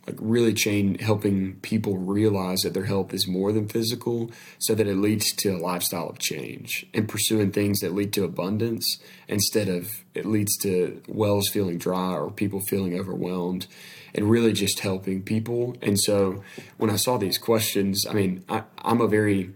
like 0.09 0.17
really 0.19 0.53
change 0.53 0.99
helping 1.01 1.53
people 1.57 1.97
realize 1.97 2.61
that 2.61 2.73
their 2.73 2.85
health 2.85 3.13
is 3.13 3.27
more 3.27 3.51
than 3.51 3.67
physical 3.67 4.31
so 4.57 4.73
that 4.73 4.87
it 4.87 4.97
leads 4.97 5.31
to 5.33 5.49
a 5.49 5.57
lifestyle 5.57 6.09
of 6.09 6.17
change 6.17 6.85
and 6.93 7.07
pursuing 7.07 7.51
things 7.51 7.79
that 7.79 7.93
lead 7.93 8.11
to 8.11 8.23
abundance 8.23 8.97
instead 9.27 9.67
of 9.67 10.03
it 10.15 10.25
leads 10.25 10.57
to 10.57 11.01
wells 11.07 11.47
feeling 11.47 11.77
dry 11.77 12.13
or 12.13 12.31
people 12.31 12.59
feeling 12.59 12.99
overwhelmed 12.99 13.67
and 14.15 14.27
really 14.27 14.51
just 14.51 14.79
helping 14.79 15.21
people. 15.21 15.75
And 15.83 15.99
so 15.99 16.43
when 16.77 16.89
i 16.89 16.95
saw 16.95 17.17
these 17.17 17.37
questions 17.37 18.05
i 18.09 18.13
mean 18.13 18.43
I, 18.49 18.63
i'm 18.79 19.01
a 19.01 19.07
very 19.07 19.51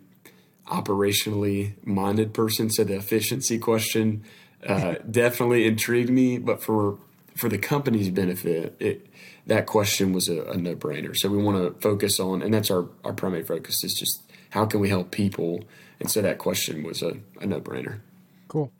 operationally 0.67 1.73
minded 1.85 2.33
person 2.33 2.69
so 2.69 2.83
the 2.83 2.95
efficiency 2.95 3.57
question 3.57 4.23
uh, 4.67 4.95
definitely 5.11 5.65
intrigued 5.65 6.09
me 6.09 6.37
but 6.37 6.61
for 6.61 6.97
for 7.35 7.49
the 7.49 7.57
company's 7.57 8.09
benefit 8.09 8.75
it 8.79 9.07
that 9.47 9.65
question 9.65 10.13
was 10.13 10.29
a, 10.29 10.43
a 10.43 10.57
no 10.57 10.75
brainer. 10.75 11.15
So 11.17 11.29
we 11.29 11.41
want 11.41 11.57
to 11.57 11.79
focus 11.81 12.19
on, 12.19 12.41
and 12.41 12.53
that's 12.53 12.71
our, 12.71 12.87
our 13.03 13.13
primary 13.13 13.43
focus 13.43 13.83
is 13.83 13.93
just 13.93 14.21
how 14.51 14.65
can 14.65 14.79
we 14.79 14.89
help 14.89 15.11
people? 15.11 15.63
And 15.99 16.09
so 16.09 16.21
that 16.21 16.37
question 16.37 16.83
was 16.83 17.01
a, 17.01 17.17
a 17.41 17.45
no 17.45 17.59
brainer. 17.59 17.99
Cool. 18.47 18.71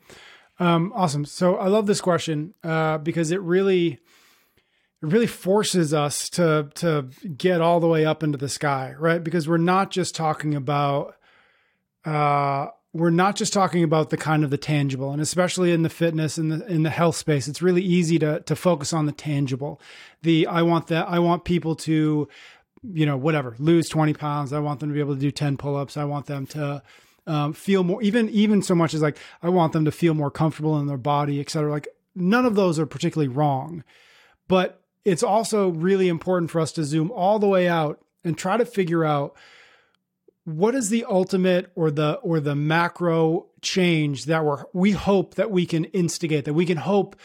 Um, 0.58 0.92
awesome. 0.94 1.24
So 1.24 1.56
I 1.56 1.66
love 1.68 1.86
this 1.86 2.00
question 2.00 2.54
uh, 2.62 2.98
because 2.98 3.30
it 3.30 3.40
really, 3.40 3.92
it 3.92 3.98
really 5.08 5.26
forces 5.26 5.92
us 5.92 6.30
to 6.30 6.70
to 6.76 7.08
get 7.36 7.60
all 7.60 7.80
the 7.80 7.88
way 7.88 8.06
up 8.06 8.22
into 8.22 8.38
the 8.38 8.48
sky, 8.48 8.94
right? 8.98 9.22
Because 9.22 9.48
we're 9.48 9.56
not 9.58 9.90
just 9.90 10.14
talking 10.14 10.54
about 10.54 11.16
uh, 12.04 12.68
we're 12.94 13.10
not 13.10 13.34
just 13.34 13.52
talking 13.52 13.82
about 13.82 14.08
the 14.10 14.16
kind 14.16 14.44
of 14.44 14.50
the 14.50 14.56
tangible 14.56 15.10
and 15.10 15.20
especially 15.20 15.72
in 15.72 15.82
the 15.82 15.90
fitness 15.90 16.38
and 16.38 16.50
the 16.50 16.66
in 16.66 16.84
the 16.84 16.90
health 16.90 17.16
space 17.16 17.48
it's 17.48 17.60
really 17.60 17.82
easy 17.82 18.18
to 18.18 18.40
to 18.40 18.56
focus 18.56 18.92
on 18.92 19.04
the 19.06 19.12
tangible. 19.12 19.80
The 20.22 20.46
i 20.46 20.62
want 20.62 20.86
that 20.86 21.08
i 21.08 21.18
want 21.18 21.44
people 21.44 21.74
to 21.76 22.28
you 22.92 23.06
know 23.06 23.16
whatever 23.16 23.54
lose 23.58 23.88
20 23.88 24.14
pounds. 24.14 24.52
I 24.52 24.60
want 24.60 24.80
them 24.80 24.90
to 24.90 24.94
be 24.94 25.00
able 25.00 25.14
to 25.14 25.20
do 25.20 25.30
10 25.30 25.56
pull-ups. 25.56 25.96
I 25.96 26.04
want 26.04 26.26
them 26.26 26.46
to 26.48 26.82
um, 27.26 27.52
feel 27.52 27.84
more 27.84 28.02
even 28.02 28.28
even 28.30 28.62
so 28.62 28.74
much 28.74 28.92
as 28.92 29.00
like 29.00 29.16
i 29.42 29.48
want 29.48 29.72
them 29.72 29.86
to 29.86 29.90
feel 29.90 30.12
more 30.12 30.30
comfortable 30.30 30.78
in 30.78 30.86
their 30.86 30.98
body 30.98 31.40
etc 31.40 31.70
like 31.70 31.88
none 32.14 32.44
of 32.44 32.54
those 32.54 32.78
are 32.78 32.84
particularly 32.84 33.28
wrong 33.28 33.82
but 34.46 34.82
it's 35.06 35.22
also 35.22 35.70
really 35.70 36.08
important 36.08 36.50
for 36.50 36.60
us 36.60 36.70
to 36.72 36.84
zoom 36.84 37.10
all 37.10 37.38
the 37.38 37.48
way 37.48 37.66
out 37.66 37.98
and 38.24 38.36
try 38.36 38.58
to 38.58 38.66
figure 38.66 39.06
out 39.06 39.34
what 40.44 40.74
is 40.74 40.90
the 40.90 41.04
ultimate 41.08 41.70
or 41.74 41.90
the 41.90 42.14
or 42.22 42.40
the 42.40 42.54
macro 42.54 43.46
change 43.62 44.26
that 44.26 44.44
we're 44.44 44.64
we 44.72 44.92
hope 44.92 45.34
that 45.36 45.50
we 45.50 45.64
can 45.64 45.84
instigate 45.86 46.44
that 46.44 46.54
we 46.54 46.66
can 46.66 46.76
hope 46.76 47.16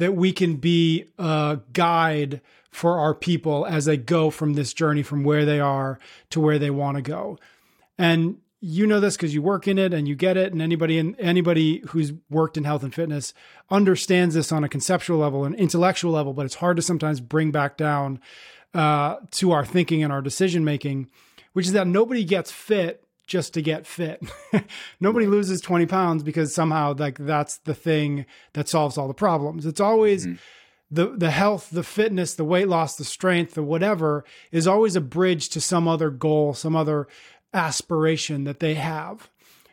that 0.00 0.14
we 0.14 0.32
can 0.32 0.56
be 0.56 1.04
a 1.18 1.60
guide 1.74 2.40
for 2.70 2.98
our 2.98 3.14
people 3.14 3.66
as 3.66 3.84
they 3.84 3.96
go 3.96 4.30
from 4.30 4.54
this 4.54 4.72
journey 4.72 5.02
from 5.02 5.24
where 5.24 5.44
they 5.44 5.60
are 5.60 5.98
to 6.30 6.40
where 6.40 6.58
they 6.58 6.70
want 6.70 6.96
to 6.96 7.02
go? 7.02 7.38
And 7.98 8.38
you 8.60 8.86
know 8.86 9.00
this 9.00 9.16
because 9.16 9.34
you 9.34 9.42
work 9.42 9.68
in 9.68 9.78
it 9.78 9.92
and 9.92 10.08
you 10.08 10.14
get 10.14 10.36
it 10.36 10.52
and 10.52 10.62
anybody 10.62 10.98
in 10.98 11.14
anybody 11.16 11.82
who's 11.88 12.12
worked 12.28 12.56
in 12.56 12.64
health 12.64 12.82
and 12.82 12.94
fitness 12.94 13.32
understands 13.70 14.34
this 14.34 14.52
on 14.52 14.64
a 14.64 14.68
conceptual 14.68 15.18
level 15.18 15.44
and 15.44 15.54
intellectual 15.54 16.12
level 16.12 16.34
but 16.34 16.44
it's 16.44 16.56
hard 16.56 16.76
to 16.76 16.82
sometimes 16.82 17.20
bring 17.20 17.50
back 17.50 17.78
down 17.78 18.20
uh, 18.74 19.16
to 19.30 19.50
our 19.50 19.64
thinking 19.64 20.02
and 20.02 20.12
our 20.12 20.20
decision 20.20 20.62
making 20.62 21.08
which 21.52 21.66
is 21.66 21.72
that 21.72 21.86
nobody 21.86 22.24
gets 22.24 22.50
fit 22.50 23.04
just 23.26 23.54
to 23.54 23.62
get 23.62 23.86
fit. 23.86 24.22
nobody 25.00 25.26
loses 25.26 25.60
20 25.60 25.86
pounds 25.86 26.22
because 26.22 26.54
somehow 26.54 26.94
like 26.98 27.16
that's 27.18 27.58
the 27.58 27.74
thing 27.74 28.26
that 28.54 28.68
solves 28.68 28.98
all 28.98 29.08
the 29.08 29.14
problems. 29.14 29.66
It's 29.66 29.80
always 29.80 30.26
mm-hmm. 30.26 30.34
the 30.90 31.16
the 31.16 31.30
health, 31.30 31.70
the 31.70 31.84
fitness, 31.84 32.34
the 32.34 32.44
weight 32.44 32.68
loss, 32.68 32.96
the 32.96 33.04
strength, 33.04 33.54
the 33.54 33.62
whatever 33.62 34.24
is 34.50 34.66
always 34.66 34.96
a 34.96 35.00
bridge 35.00 35.48
to 35.50 35.60
some 35.60 35.86
other 35.86 36.10
goal, 36.10 36.54
some 36.54 36.74
other 36.74 37.06
aspiration 37.54 38.44
that 38.44 38.60
they 38.60 38.74
have. 38.74 39.28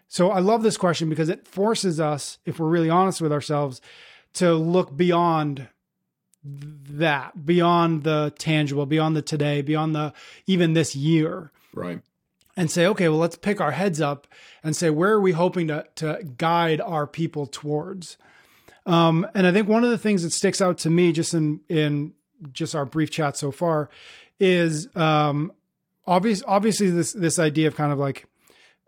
So 0.08 0.32
I 0.32 0.40
love 0.40 0.64
this 0.64 0.78
question 0.78 1.10
because 1.10 1.30
it 1.30 1.48
forces 1.48 2.00
us, 2.00 2.38
if 2.46 2.60
we're 2.60 2.70
really 2.70 2.90
honest 2.90 3.22
with 3.22 3.34
ourselves, 3.34 3.82
to 4.34 4.54
look 4.54 4.96
beyond 4.96 5.68
that, 6.44 7.46
beyond 7.46 8.04
the 8.04 8.34
tangible, 8.38 8.86
beyond 8.86 9.16
the 9.16 9.22
today, 9.22 9.62
beyond 9.62 9.96
the 9.96 10.14
even 10.46 10.74
this 10.74 10.96
year. 10.96 11.52
Right. 11.78 12.02
And 12.56 12.72
say, 12.72 12.88
okay, 12.88 13.08
well, 13.08 13.20
let's 13.20 13.36
pick 13.36 13.62
our 13.62 13.72
heads 13.72 14.02
up 14.02 14.28
and 14.64 14.76
say, 14.76 14.90
where 14.90 15.14
are 15.14 15.22
we 15.22 15.32
hoping 15.32 15.68
to, 15.68 15.86
to 15.96 16.24
guide 16.38 16.82
our 16.82 17.06
people 17.06 17.46
towards? 17.46 18.18
Um, 18.86 19.28
and 19.36 19.46
I 19.46 19.52
think 19.52 19.68
one 19.68 19.84
of 19.84 19.92
the 19.92 19.98
things 19.98 20.24
that 20.24 20.32
sticks 20.32 20.60
out 20.60 20.80
to 20.80 20.90
me 20.90 21.12
just 21.12 21.34
in, 21.34 21.60
in 21.70 22.14
just 22.52 22.74
our 22.74 22.86
brief 22.86 23.12
chat 23.12 23.38
so 23.38 23.52
far 23.52 23.90
is 24.40 24.88
um, 24.96 25.52
obvious, 26.08 26.42
obviously 26.48 26.90
this, 26.90 27.14
this 27.14 27.38
idea 27.38 27.68
of 27.68 27.76
kind 27.76 27.92
of 27.92 28.00
like 28.00 28.26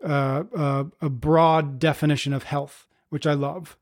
uh, 0.04 0.44
uh, 0.56 0.84
a 1.00 1.10
broad 1.10 1.78
definition 1.78 2.32
of 2.32 2.44
health, 2.44 2.86
which 3.10 3.26
I 3.26 3.34
love. 3.34 3.76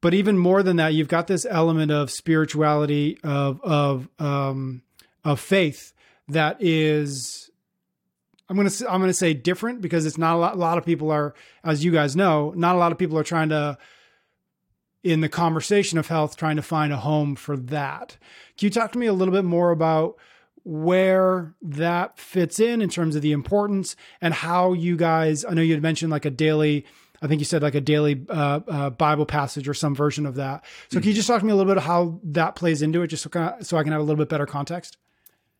But 0.00 0.14
even 0.14 0.38
more 0.38 0.62
than 0.62 0.76
that, 0.76 0.94
you've 0.94 1.08
got 1.08 1.26
this 1.26 1.46
element 1.48 1.90
of 1.90 2.10
spirituality, 2.10 3.18
of 3.24 3.60
of 3.62 4.08
um, 4.20 4.82
of 5.24 5.40
faith 5.40 5.92
that 6.28 6.56
is 6.60 7.47
I'm 8.48 8.56
gonna 8.56 8.70
I'm 8.88 9.00
gonna 9.00 9.12
say 9.12 9.34
different 9.34 9.80
because 9.80 10.06
it's 10.06 10.18
not 10.18 10.36
a 10.36 10.38
lot, 10.38 10.54
a 10.54 10.58
lot 10.58 10.78
of 10.78 10.84
people 10.84 11.10
are, 11.10 11.34
as 11.64 11.84
you 11.84 11.92
guys 11.92 12.16
know, 12.16 12.52
not 12.56 12.76
a 12.76 12.78
lot 12.78 12.92
of 12.92 12.98
people 12.98 13.18
are 13.18 13.24
trying 13.24 13.50
to 13.50 13.78
in 15.04 15.20
the 15.20 15.28
conversation 15.28 15.98
of 15.98 16.08
health 16.08 16.36
trying 16.36 16.56
to 16.56 16.62
find 16.62 16.92
a 16.92 16.96
home 16.96 17.36
for 17.36 17.56
that. 17.56 18.16
Can 18.56 18.66
you 18.66 18.70
talk 18.70 18.92
to 18.92 18.98
me 18.98 19.06
a 19.06 19.12
little 19.12 19.32
bit 19.32 19.44
more 19.44 19.70
about 19.70 20.16
where 20.64 21.54
that 21.62 22.18
fits 22.18 22.58
in 22.58 22.82
in 22.82 22.90
terms 22.90 23.16
of 23.16 23.22
the 23.22 23.32
importance 23.32 23.96
and 24.20 24.34
how 24.34 24.72
you 24.72 24.96
guys? 24.96 25.44
I 25.44 25.54
know 25.54 25.62
you 25.62 25.74
had 25.74 25.82
mentioned 25.82 26.10
like 26.10 26.24
a 26.24 26.30
daily. 26.30 26.84
I 27.20 27.26
think 27.26 27.40
you 27.40 27.44
said 27.44 27.62
like 27.62 27.74
a 27.74 27.80
daily 27.80 28.24
uh, 28.28 28.60
uh, 28.66 28.90
Bible 28.90 29.26
passage 29.26 29.68
or 29.68 29.74
some 29.74 29.94
version 29.94 30.24
of 30.24 30.36
that. 30.36 30.64
So 30.88 30.96
mm-hmm. 30.96 31.02
can 31.02 31.08
you 31.08 31.14
just 31.14 31.28
talk 31.28 31.40
to 31.40 31.46
me 31.46 31.52
a 31.52 31.56
little 31.56 31.70
bit 31.70 31.78
of 31.78 31.84
how 31.84 32.20
that 32.24 32.54
plays 32.54 32.80
into 32.80 33.02
it, 33.02 33.08
just 33.08 33.24
so, 33.24 33.30
kind 33.30 33.60
of, 33.60 33.66
so 33.66 33.76
I 33.76 33.82
can 33.82 33.92
have 33.92 34.00
a 34.00 34.04
little 34.04 34.16
bit 34.16 34.28
better 34.28 34.46
context? 34.46 34.98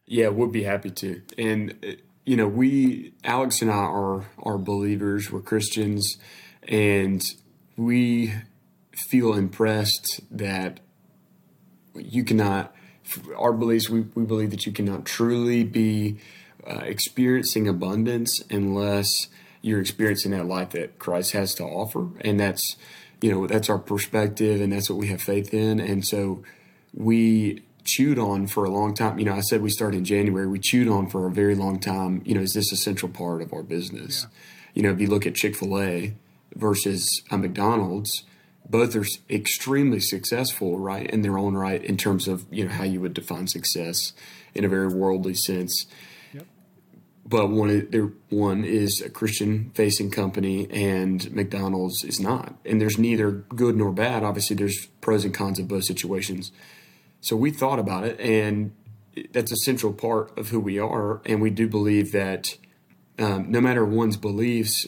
Yeah, 0.07 0.29
we'd 0.29 0.53
be 0.53 0.63
happy 0.63 0.91
to. 0.91 1.21
And 1.37 1.99
you 2.29 2.37
know, 2.37 2.47
we 2.47 3.15
Alex 3.25 3.63
and 3.63 3.71
I 3.71 3.75
are 3.75 4.27
are 4.43 4.59
believers. 4.59 5.33
We're 5.33 5.41
Christians, 5.41 6.19
and 6.69 7.23
we 7.75 8.35
feel 8.93 9.33
impressed 9.33 10.21
that 10.31 10.81
you 11.95 12.25
cannot. 12.25 12.75
Our 13.35 13.55
beliefs, 13.55 13.89
we, 13.89 14.01
we 14.15 14.27
believe 14.27 14.51
that 14.51 14.67
you 14.67 14.73
cannot 14.73 15.07
truly 15.07 15.65
be 15.65 16.19
uh, 16.67 16.81
experiencing 16.83 17.67
abundance 17.67 18.43
unless 18.51 19.09
you're 19.63 19.81
experiencing 19.81 20.33
that 20.33 20.45
life 20.45 20.73
that 20.73 20.99
Christ 20.99 21.33
has 21.33 21.55
to 21.55 21.65
offer, 21.65 22.09
and 22.21 22.39
that's 22.39 22.77
you 23.23 23.33
know 23.33 23.47
that's 23.47 23.71
our 23.71 23.79
perspective, 23.79 24.61
and 24.61 24.71
that's 24.71 24.91
what 24.91 24.99
we 24.99 25.07
have 25.07 25.23
faith 25.23 25.55
in, 25.55 25.81
and 25.81 26.07
so 26.07 26.43
we 26.93 27.63
chewed 27.89 28.19
on 28.19 28.47
for 28.47 28.65
a 28.65 28.71
long 28.71 28.95
time. 28.95 29.19
You 29.19 29.25
know, 29.25 29.35
I 29.35 29.41
said 29.41 29.63
we 29.63 29.71
started 29.71 29.99
in 29.99 30.05
January. 30.05 30.47
We 30.47 30.61
chewed 30.61 30.89
on 30.89 31.09
for 31.09 31.27
a 31.27 31.33
very 31.33 31.55
long 31.55 31.81
time. 31.81 32.23
You 32.25 32.35
know, 32.35 32.43
is 32.43 32.53
this 32.53 32.71
a 32.71 32.77
central 32.77 33.11
part 33.11 33.43
of 33.43 33.53
our 33.53 33.63
business? 33.63 34.23
Yeah. 34.23 34.29
You 34.75 34.83
know, 34.83 34.91
if 34.91 35.01
you 35.01 35.09
look 35.09 35.27
at 35.27 35.35
Chick 35.35 35.57
Fil 35.57 35.81
A 35.81 36.15
versus 36.55 37.23
a 37.31 37.39
McDonald's, 37.39 38.25
both 38.69 38.95
are 38.95 39.07
extremely 39.31 39.99
successful, 39.99 40.79
right, 40.79 41.09
in 41.11 41.23
their 41.23 41.39
own 41.39 41.55
right, 41.55 41.83
in 41.83 41.97
terms 41.97 42.29
of 42.29 42.45
you 42.51 42.65
know 42.65 42.71
how 42.71 42.85
you 42.85 43.01
would 43.01 43.15
define 43.15 43.47
success 43.47 44.13
in 44.55 44.65
a 44.65 44.69
very 44.69 44.89
worldly 44.89 45.35
sense. 45.35 45.87
Yep. 46.35 46.47
But 47.25 47.51
one, 47.51 48.15
one 48.29 48.65
is 48.65 49.03
a 49.05 49.11
Christian-facing 49.11 50.11
company, 50.11 50.69
and 50.71 51.31
McDonald's 51.33 52.05
is 52.05 52.21
not. 52.21 52.55
And 52.65 52.81
there's 52.81 52.99
neither 52.99 53.31
good 53.31 53.77
nor 53.77 53.91
bad. 53.93 54.23
Obviously, 54.23 54.57
there's 54.57 54.87
pros 55.01 55.25
and 55.25 55.35
cons 55.35 55.59
of 55.59 55.69
both 55.69 55.85
situations. 55.85 56.53
So 57.21 57.37
we 57.37 57.51
thought 57.51 57.79
about 57.79 58.05
it, 58.05 58.21
and 58.21 58.73
that's 59.33 59.53
a 59.53 59.57
central 59.57 59.93
part 59.93 60.37
of 60.39 60.49
who 60.51 60.61
we 60.61 60.79
are. 60.79 61.21
And 61.27 61.43
we 61.43 61.51
do 61.51 61.69
believe 61.69 62.13
that 62.13 62.57
um, 63.19 63.51
no 63.51 63.61
matter 63.61 63.85
one's 63.85 64.17
beliefs, 64.17 64.87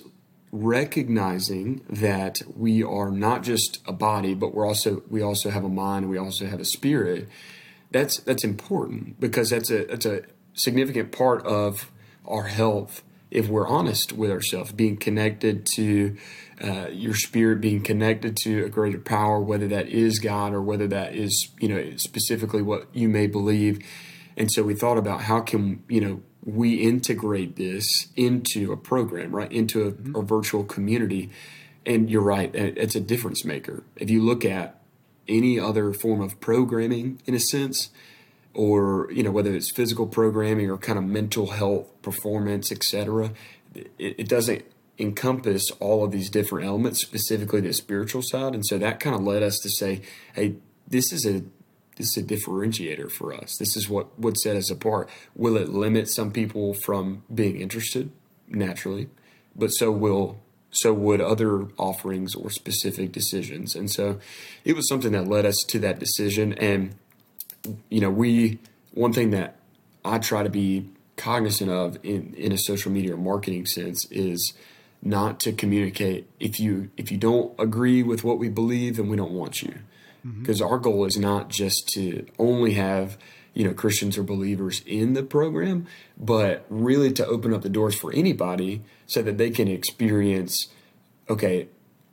recognizing 0.52 1.82
that 1.88 2.38
we 2.56 2.82
are 2.82 3.10
not 3.10 3.42
just 3.42 3.80
a 3.86 3.92
body, 3.92 4.34
but 4.34 4.54
we're 4.54 4.66
also 4.66 5.02
we 5.08 5.22
also 5.22 5.50
have 5.50 5.64
a 5.64 5.68
mind, 5.68 6.08
we 6.08 6.18
also 6.18 6.46
have 6.46 6.60
a 6.60 6.64
spirit. 6.64 7.28
That's 7.90 8.18
that's 8.20 8.44
important 8.44 9.20
because 9.20 9.50
that's 9.50 9.70
a 9.70 9.84
that's 9.86 10.06
a 10.06 10.22
significant 10.54 11.12
part 11.12 11.44
of 11.44 11.90
our 12.26 12.44
health 12.44 13.02
if 13.30 13.48
we're 13.48 13.68
honest 13.68 14.12
with 14.12 14.30
ourselves, 14.30 14.72
being 14.72 14.96
connected 14.96 15.64
to 15.64 16.16
uh, 16.62 16.88
your 16.88 17.14
spirit, 17.14 17.60
being 17.60 17.82
connected 17.82 18.36
to 18.44 18.64
a 18.64 18.68
greater 18.68 18.98
power, 18.98 19.40
whether 19.40 19.68
that 19.68 19.88
is 19.88 20.18
God 20.18 20.52
or 20.52 20.60
whether 20.60 20.86
that 20.88 21.14
is, 21.14 21.50
you 21.58 21.68
know, 21.68 21.96
specifically 21.96 22.62
what 22.62 22.88
you 22.94 23.08
may 23.08 23.26
believe. 23.26 23.84
And 24.36 24.50
so 24.50 24.62
we 24.62 24.74
thought 24.74 24.98
about 24.98 25.22
how 25.22 25.40
can, 25.40 25.82
you 25.88 26.00
know, 26.00 26.22
we 26.44 26.74
integrate 26.74 27.56
this 27.56 28.08
into 28.16 28.72
a 28.72 28.76
program, 28.76 29.34
right? 29.34 29.50
Into 29.52 29.82
a, 29.82 29.92
mm-hmm. 29.92 30.16
a 30.16 30.22
virtual 30.22 30.64
community. 30.64 31.30
And 31.86 32.10
you're 32.10 32.22
right, 32.22 32.54
it's 32.54 32.94
a 32.94 33.00
difference 33.00 33.44
maker. 33.44 33.82
If 33.96 34.10
you 34.10 34.22
look 34.22 34.44
at 34.44 34.80
any 35.26 35.58
other 35.58 35.92
form 35.92 36.20
of 36.20 36.38
programming, 36.40 37.22
in 37.24 37.34
a 37.34 37.40
sense, 37.40 37.90
or 38.54 39.08
you 39.12 39.22
know 39.22 39.30
whether 39.30 39.54
it's 39.54 39.70
physical 39.70 40.06
programming 40.06 40.70
or 40.70 40.76
kind 40.76 40.98
of 40.98 41.04
mental 41.04 41.48
health 41.48 41.90
performance 42.02 42.72
etc 42.72 43.30
it, 43.74 43.90
it, 43.98 44.28
doesn't 44.28 44.64
encompass 45.00 45.70
all 45.80 46.04
of 46.04 46.12
these 46.12 46.30
different 46.30 46.66
elements 46.66 47.00
specifically 47.02 47.60
the 47.60 47.72
spiritual 47.72 48.22
side. 48.22 48.54
And 48.54 48.64
so 48.66 48.78
that 48.78 49.00
kind 49.00 49.16
of 49.16 49.22
led 49.22 49.42
us 49.42 49.58
to 49.60 49.70
say 49.70 50.02
hey 50.34 50.56
this 50.86 51.12
is 51.12 51.24
a 51.24 51.42
this 51.96 52.16
is 52.16 52.24
a 52.24 52.26
differentiator 52.26 53.10
for 53.10 53.34
us. 53.34 53.56
This 53.58 53.76
is 53.76 53.88
what 53.88 54.18
would 54.18 54.38
set 54.38 54.56
us 54.56 54.70
apart. 54.70 55.10
Will 55.36 55.56
it 55.56 55.68
limit 55.68 56.08
some 56.08 56.30
people 56.30 56.72
from 56.72 57.24
being 57.32 57.60
interested? 57.60 58.10
Naturally. 58.48 59.08
But 59.54 59.68
so 59.68 59.90
will 59.90 60.40
so 60.70 60.92
would 60.92 61.20
other 61.20 61.66
offerings 61.76 62.34
or 62.34 62.48
specific 62.48 63.12
decisions. 63.12 63.74
And 63.74 63.90
so 63.90 64.18
it 64.64 64.76
was 64.76 64.88
something 64.88 65.12
that 65.12 65.26
led 65.26 65.44
us 65.44 65.56
to 65.68 65.78
that 65.80 65.98
decision. 65.98 66.52
And 66.54 66.94
you 67.88 68.00
know, 68.00 68.10
we 68.10 68.58
one 68.92 69.12
thing 69.12 69.30
that 69.30 69.56
I 70.04 70.18
try 70.18 70.42
to 70.42 70.50
be 70.50 70.88
cognizant 71.16 71.70
of 71.70 71.98
in, 72.02 72.32
in 72.34 72.52
a 72.52 72.58
social 72.58 72.90
media 72.90 73.16
marketing 73.16 73.66
sense 73.66 74.06
is 74.10 74.54
not 75.02 75.40
to 75.40 75.52
communicate 75.52 76.28
if 76.38 76.60
you 76.60 76.90
if 76.96 77.10
you 77.10 77.18
don't 77.18 77.58
agree 77.58 78.02
with 78.02 78.22
what 78.22 78.38
we 78.38 78.48
believe 78.48 78.96
then 78.96 79.08
we 79.08 79.16
don't 79.16 79.32
want 79.32 79.62
you 79.62 79.74
because 80.38 80.60
mm-hmm. 80.60 80.72
our 80.72 80.78
goal 80.78 81.06
is 81.06 81.16
not 81.16 81.48
just 81.48 81.88
to 81.88 82.26
only 82.38 82.74
have 82.74 83.16
you 83.54 83.64
know 83.64 83.72
Christians 83.72 84.18
or 84.18 84.22
believers 84.22 84.82
in 84.86 85.14
the 85.14 85.22
program 85.22 85.86
but 86.18 86.66
really 86.68 87.12
to 87.12 87.26
open 87.26 87.54
up 87.54 87.62
the 87.62 87.68
doors 87.68 87.94
for 87.94 88.12
anybody 88.12 88.82
so 89.06 89.22
that 89.22 89.38
they 89.38 89.50
can 89.50 89.68
experience 89.68 90.68
okay, 91.30 91.68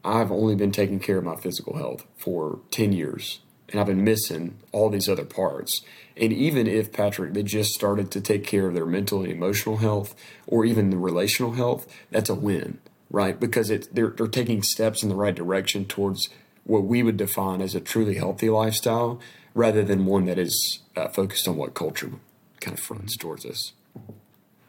I've 0.06 0.32
only 0.32 0.56
been 0.56 0.72
taking 0.72 1.00
care 1.00 1.18
of 1.18 1.24
my 1.24 1.36
physical 1.36 1.76
health 1.76 2.06
for 2.16 2.60
10 2.72 2.94
years 2.94 3.40
and 3.70 3.80
I've 3.80 3.88
been 3.88 4.04
missing 4.04 4.58
all 4.72 4.90
these 4.90 5.10
other 5.10 5.26
parts. 5.26 5.82
And 6.16 6.34
even 6.34 6.68
if 6.68 6.92
Patrick 6.92 7.34
they 7.34 7.44
just 7.44 7.74
started 7.74 8.12
to 8.12 8.22
take 8.22 8.46
care 8.46 8.68
of 8.68 8.74
their 8.74 8.86
mental 8.86 9.22
and 9.22 9.32
emotional 9.32 9.78
health 9.78 10.16
or 10.46 10.66
even 10.66 10.90
the 10.90 10.98
relational 10.98 11.54
health, 11.54 11.88
that's 12.10 12.30
a 12.30 12.36
win, 12.36 12.80
right? 13.10 13.40
Because 13.40 13.70
it 13.70 13.94
they're 13.94 14.10
they're 14.10 14.28
taking 14.28 14.64
steps 14.64 15.04
in 15.04 15.10
the 15.10 15.16
right 15.16 15.36
direction 15.36 15.86
towards 15.86 16.30
what 16.64 16.84
we 16.84 17.04
would 17.04 17.18
define 17.18 17.62
as 17.62 17.76
a 17.76 17.80
truly 17.80 18.16
healthy 18.16 18.50
lifestyle 18.50 19.20
rather 19.54 19.84
than 19.84 20.06
one 20.06 20.26
that 20.26 20.38
is 20.38 20.80
uh, 20.96 21.08
focused 21.08 21.48
on 21.48 21.56
what 21.56 21.74
culture 21.74 22.12
kind 22.60 22.78
of 22.78 22.84
fronts 22.84 23.16
towards 23.18 23.46
us. 23.46 23.74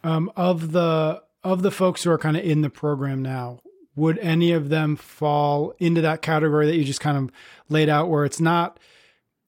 Um, 0.04 0.30
of 0.36 0.72
the 0.72 1.22
of 1.42 1.62
the 1.62 1.70
folks 1.70 2.04
who 2.04 2.10
are 2.10 2.18
kind 2.18 2.36
of 2.36 2.44
in 2.44 2.62
the 2.62 2.70
program 2.70 3.22
now, 3.22 3.60
would 3.98 4.18
any 4.18 4.52
of 4.52 4.68
them 4.68 4.96
fall 4.96 5.74
into 5.78 6.00
that 6.00 6.22
category 6.22 6.66
that 6.66 6.76
you 6.76 6.84
just 6.84 7.00
kind 7.00 7.18
of 7.18 7.30
laid 7.68 7.88
out, 7.88 8.08
where 8.08 8.24
it's 8.24 8.40
not 8.40 8.78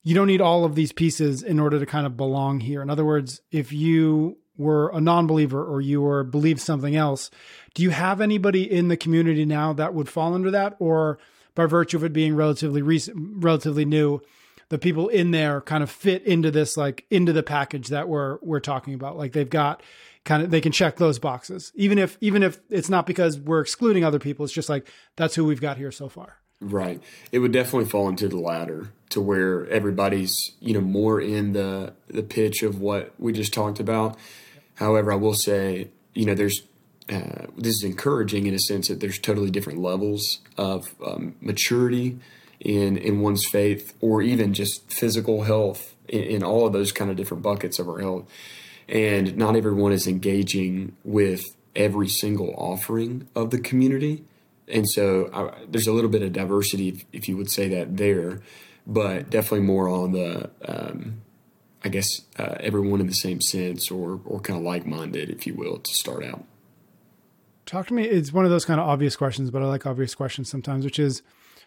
you 0.02 0.14
don't 0.14 0.26
need 0.26 0.40
all 0.40 0.64
of 0.64 0.74
these 0.74 0.92
pieces 0.92 1.42
in 1.42 1.60
order 1.60 1.78
to 1.78 1.86
kind 1.86 2.06
of 2.06 2.16
belong 2.16 2.60
here. 2.60 2.82
In 2.82 2.90
other 2.90 3.04
words, 3.04 3.40
if 3.50 3.72
you 3.72 4.38
were 4.56 4.90
a 4.94 5.00
non-believer 5.00 5.62
or 5.62 5.80
you 5.80 6.00
were 6.00 6.24
believed 6.24 6.60
something 6.60 6.96
else, 6.96 7.30
do 7.74 7.82
you 7.82 7.90
have 7.90 8.20
anybody 8.20 8.70
in 8.70 8.88
the 8.88 8.96
community 8.96 9.44
now 9.44 9.72
that 9.74 9.94
would 9.94 10.08
fall 10.08 10.34
under 10.34 10.50
that, 10.50 10.76
or 10.78 11.18
by 11.54 11.66
virtue 11.66 11.96
of 11.96 12.04
it 12.04 12.12
being 12.12 12.34
relatively 12.34 12.82
recent, 12.82 13.42
relatively 13.42 13.84
new, 13.84 14.20
the 14.70 14.78
people 14.78 15.08
in 15.08 15.32
there 15.32 15.60
kind 15.60 15.82
of 15.82 15.90
fit 15.90 16.24
into 16.24 16.50
this 16.50 16.76
like 16.76 17.04
into 17.10 17.32
the 17.32 17.42
package 17.42 17.88
that 17.88 18.08
we're 18.08 18.38
we're 18.40 18.60
talking 18.60 18.94
about. 18.94 19.18
Like 19.18 19.32
they've 19.32 19.50
got 19.50 19.82
kind 20.24 20.42
of 20.42 20.50
they 20.50 20.60
can 20.60 20.72
check 20.72 20.96
those 20.96 21.18
boxes, 21.18 21.72
even 21.74 21.98
if 21.98 22.16
even 22.20 22.42
if 22.42 22.60
it's 22.70 22.88
not 22.88 23.06
because 23.06 23.38
we're 23.38 23.60
excluding 23.60 24.04
other 24.04 24.18
people. 24.18 24.44
It's 24.44 24.54
just 24.54 24.68
like 24.68 24.88
that's 25.16 25.34
who 25.34 25.44
we've 25.44 25.60
got 25.60 25.76
here 25.76 25.92
so 25.92 26.08
far. 26.08 26.36
Right. 26.60 27.02
It 27.32 27.38
would 27.38 27.52
definitely 27.52 27.88
fall 27.88 28.08
into 28.08 28.28
the 28.28 28.38
latter 28.38 28.92
to 29.10 29.20
where 29.20 29.66
everybody's, 29.68 30.36
you 30.60 30.74
know, 30.74 30.82
more 30.82 31.20
in 31.20 31.52
the 31.52 31.94
the 32.08 32.22
pitch 32.22 32.62
of 32.62 32.80
what 32.80 33.14
we 33.18 33.32
just 33.32 33.54
talked 33.54 33.80
about. 33.80 34.18
However, 34.74 35.12
I 35.12 35.16
will 35.16 35.34
say, 35.34 35.88
you 36.14 36.26
know, 36.26 36.34
there's 36.34 36.62
uh, 37.08 37.46
this 37.56 37.76
is 37.76 37.84
encouraging 37.84 38.46
in 38.46 38.54
a 38.54 38.58
sense 38.58 38.88
that 38.88 39.00
there's 39.00 39.18
totally 39.18 39.50
different 39.50 39.80
levels 39.80 40.40
of 40.56 40.94
um, 41.04 41.34
maturity 41.40 42.18
in 42.60 42.98
in 42.98 43.20
one's 43.20 43.46
faith 43.46 43.94
or 44.00 44.20
even 44.20 44.52
just 44.52 44.92
physical 44.92 45.44
health 45.44 45.94
in, 46.08 46.22
in 46.22 46.42
all 46.44 46.66
of 46.66 46.74
those 46.74 46.92
kind 46.92 47.10
of 47.10 47.16
different 47.16 47.42
buckets 47.42 47.78
of 47.78 47.88
our 47.88 48.00
health. 48.00 48.28
And 48.90 49.36
not 49.36 49.56
everyone 49.56 49.92
is 49.92 50.06
engaging 50.06 50.96
with 51.04 51.44
every 51.74 52.08
single 52.08 52.52
offering 52.58 53.28
of 53.34 53.50
the 53.50 53.60
community 53.60 54.24
and 54.72 54.88
so 54.88 55.30
I, 55.32 55.64
there's 55.68 55.86
a 55.86 55.92
little 55.92 56.10
bit 56.10 56.22
of 56.22 56.32
diversity, 56.32 56.88
if, 56.88 57.04
if, 57.12 57.28
you 57.28 57.36
would 57.36 57.50
say 57.50 57.68
that 57.68 57.96
there, 57.96 58.40
but 58.86 59.30
definitely 59.30 59.66
more 59.66 59.88
on 59.88 60.12
the, 60.12 60.50
um, 60.64 61.22
I 61.84 61.88
guess, 61.88 62.08
uh, 62.38 62.56
everyone 62.60 63.00
in 63.00 63.06
the 63.06 63.12
same 63.12 63.40
sense 63.40 63.90
or 63.90 64.20
or 64.24 64.40
kind 64.40 64.58
of 64.58 64.64
like 64.64 64.86
minded, 64.86 65.30
if 65.30 65.46
you 65.46 65.54
will, 65.54 65.78
to 65.78 65.94
start 65.94 66.24
out. 66.24 66.44
Talk 67.66 67.86
to 67.88 67.94
me. 67.94 68.04
It's 68.04 68.32
one 68.32 68.44
of 68.44 68.50
those 68.50 68.64
kind 68.64 68.80
of 68.80 68.88
obvious 68.88 69.16
questions, 69.16 69.50
but 69.50 69.62
I 69.62 69.66
like 69.66 69.86
obvious 69.86 70.14
questions 70.14 70.50
sometimes, 70.50 70.84
which 70.84 70.98
is, 70.98 71.22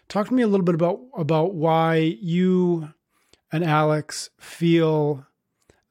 talk 0.08 0.28
to 0.28 0.34
me 0.34 0.42
a 0.42 0.48
little 0.48 0.64
bit 0.64 0.74
about 0.74 1.00
about 1.16 1.54
why 1.54 1.96
you 1.96 2.90
and 3.52 3.64
Alex 3.64 4.30
feel 4.38 5.26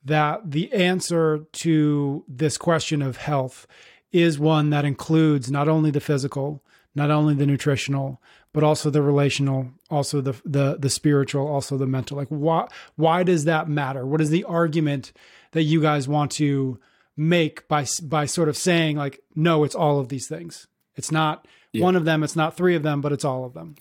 that 0.05 0.51
the 0.51 0.71
answer 0.73 1.45
to 1.53 2.23
this 2.27 2.57
question 2.57 3.01
of 3.01 3.17
health 3.17 3.67
is 4.11 4.37
one 4.37 4.69
that 4.69 4.85
includes 4.85 5.49
not 5.49 5.67
only 5.67 5.91
the 5.91 5.99
physical 5.99 6.63
not 6.95 7.09
only 7.09 7.33
the 7.33 7.45
nutritional 7.45 8.21
but 8.53 8.63
also 8.63 8.89
the 8.89 9.01
relational 9.01 9.71
also 9.89 10.21
the 10.21 10.39
the 10.45 10.77
the 10.79 10.89
spiritual 10.89 11.47
also 11.47 11.77
the 11.77 11.87
mental. 11.87 12.15
Like 12.17 12.27
why 12.29 12.67
why 12.95 13.23
does 13.23 13.45
that 13.45 13.67
matter? 13.67 14.05
What 14.05 14.21
is 14.21 14.29
the 14.29 14.43
argument 14.43 15.11
that 15.51 15.63
you 15.63 15.81
guys 15.81 16.07
want 16.07 16.31
to 16.33 16.79
make 17.17 17.67
by 17.67 17.85
by 18.03 18.25
sort 18.25 18.49
of 18.49 18.57
saying 18.57 18.97
like 18.97 19.21
no 19.35 19.63
it's 19.63 19.75
all 19.75 19.99
of 19.99 20.09
these 20.09 20.27
things? 20.27 20.67
It's 20.95 21.11
not 21.11 21.47
yeah. 21.71 21.83
one 21.83 21.95
of 21.95 22.05
them 22.05 22.23
it's 22.23 22.35
not 22.35 22.55
three 22.55 22.75
of 22.75 22.83
them 22.83 23.01
but 23.01 23.11
it's 23.11 23.25
all 23.25 23.43
of 23.43 23.53
them 23.53 23.75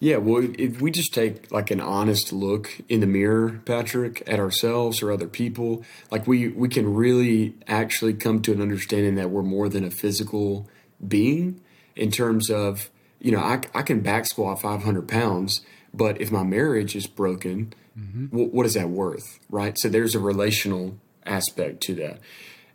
yeah 0.00 0.16
well 0.16 0.46
if 0.58 0.80
we 0.80 0.90
just 0.90 1.12
take 1.12 1.50
like 1.50 1.70
an 1.70 1.80
honest 1.80 2.32
look 2.32 2.80
in 2.88 3.00
the 3.00 3.06
mirror 3.06 3.60
patrick 3.64 4.22
at 4.26 4.38
ourselves 4.38 5.02
or 5.02 5.10
other 5.10 5.28
people 5.28 5.84
like 6.10 6.26
we 6.26 6.48
we 6.48 6.68
can 6.68 6.94
really 6.94 7.54
actually 7.66 8.14
come 8.14 8.40
to 8.40 8.52
an 8.52 8.60
understanding 8.62 9.14
that 9.14 9.30
we're 9.30 9.42
more 9.42 9.68
than 9.68 9.84
a 9.84 9.90
physical 9.90 10.68
being 11.06 11.60
in 11.98 12.10
terms 12.10 12.48
of, 12.48 12.88
you 13.20 13.32
know, 13.32 13.40
I, 13.40 13.60
I 13.74 13.82
can 13.82 14.00
back 14.00 14.26
squat 14.26 14.62
500 14.62 15.06
pounds, 15.08 15.60
but 15.92 16.20
if 16.20 16.30
my 16.30 16.44
marriage 16.44 16.96
is 16.96 17.06
broken, 17.06 17.74
mm-hmm. 17.98 18.26
w- 18.26 18.50
what 18.50 18.64
is 18.64 18.74
that 18.74 18.88
worth? 18.88 19.38
Right. 19.50 19.76
So 19.78 19.88
there's 19.88 20.14
a 20.14 20.20
relational 20.20 20.96
aspect 21.26 21.82
to 21.82 21.94
that. 21.96 22.20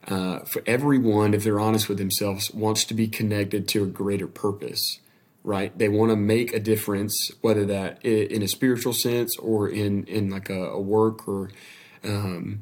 Uh, 0.05 0.39
for 0.39 0.61
everyone, 0.67 1.33
if 1.33 1.45
they're 1.45 1.61
honest 1.61 1.87
with 1.87 1.97
themselves, 1.97 2.51
wants 2.53 2.83
to 2.85 2.93
be 2.93 3.07
connected 3.07 3.67
to 3.69 3.83
a 3.83 3.87
greater 3.87 4.27
purpose, 4.27 4.99
right? 5.43 5.77
They 5.77 5.89
want 5.89 6.11
to 6.11 6.15
make 6.15 6.53
a 6.53 6.59
difference, 6.59 7.31
whether 7.41 7.65
that 7.65 8.03
in 8.03 8.41
a 8.41 8.47
spiritual 8.47 8.93
sense 8.93 9.37
or 9.37 9.67
in 9.67 10.05
in 10.05 10.29
like 10.29 10.49
a, 10.49 10.69
a 10.69 10.79
work 10.81 11.27
or 11.27 11.51
um, 12.03 12.61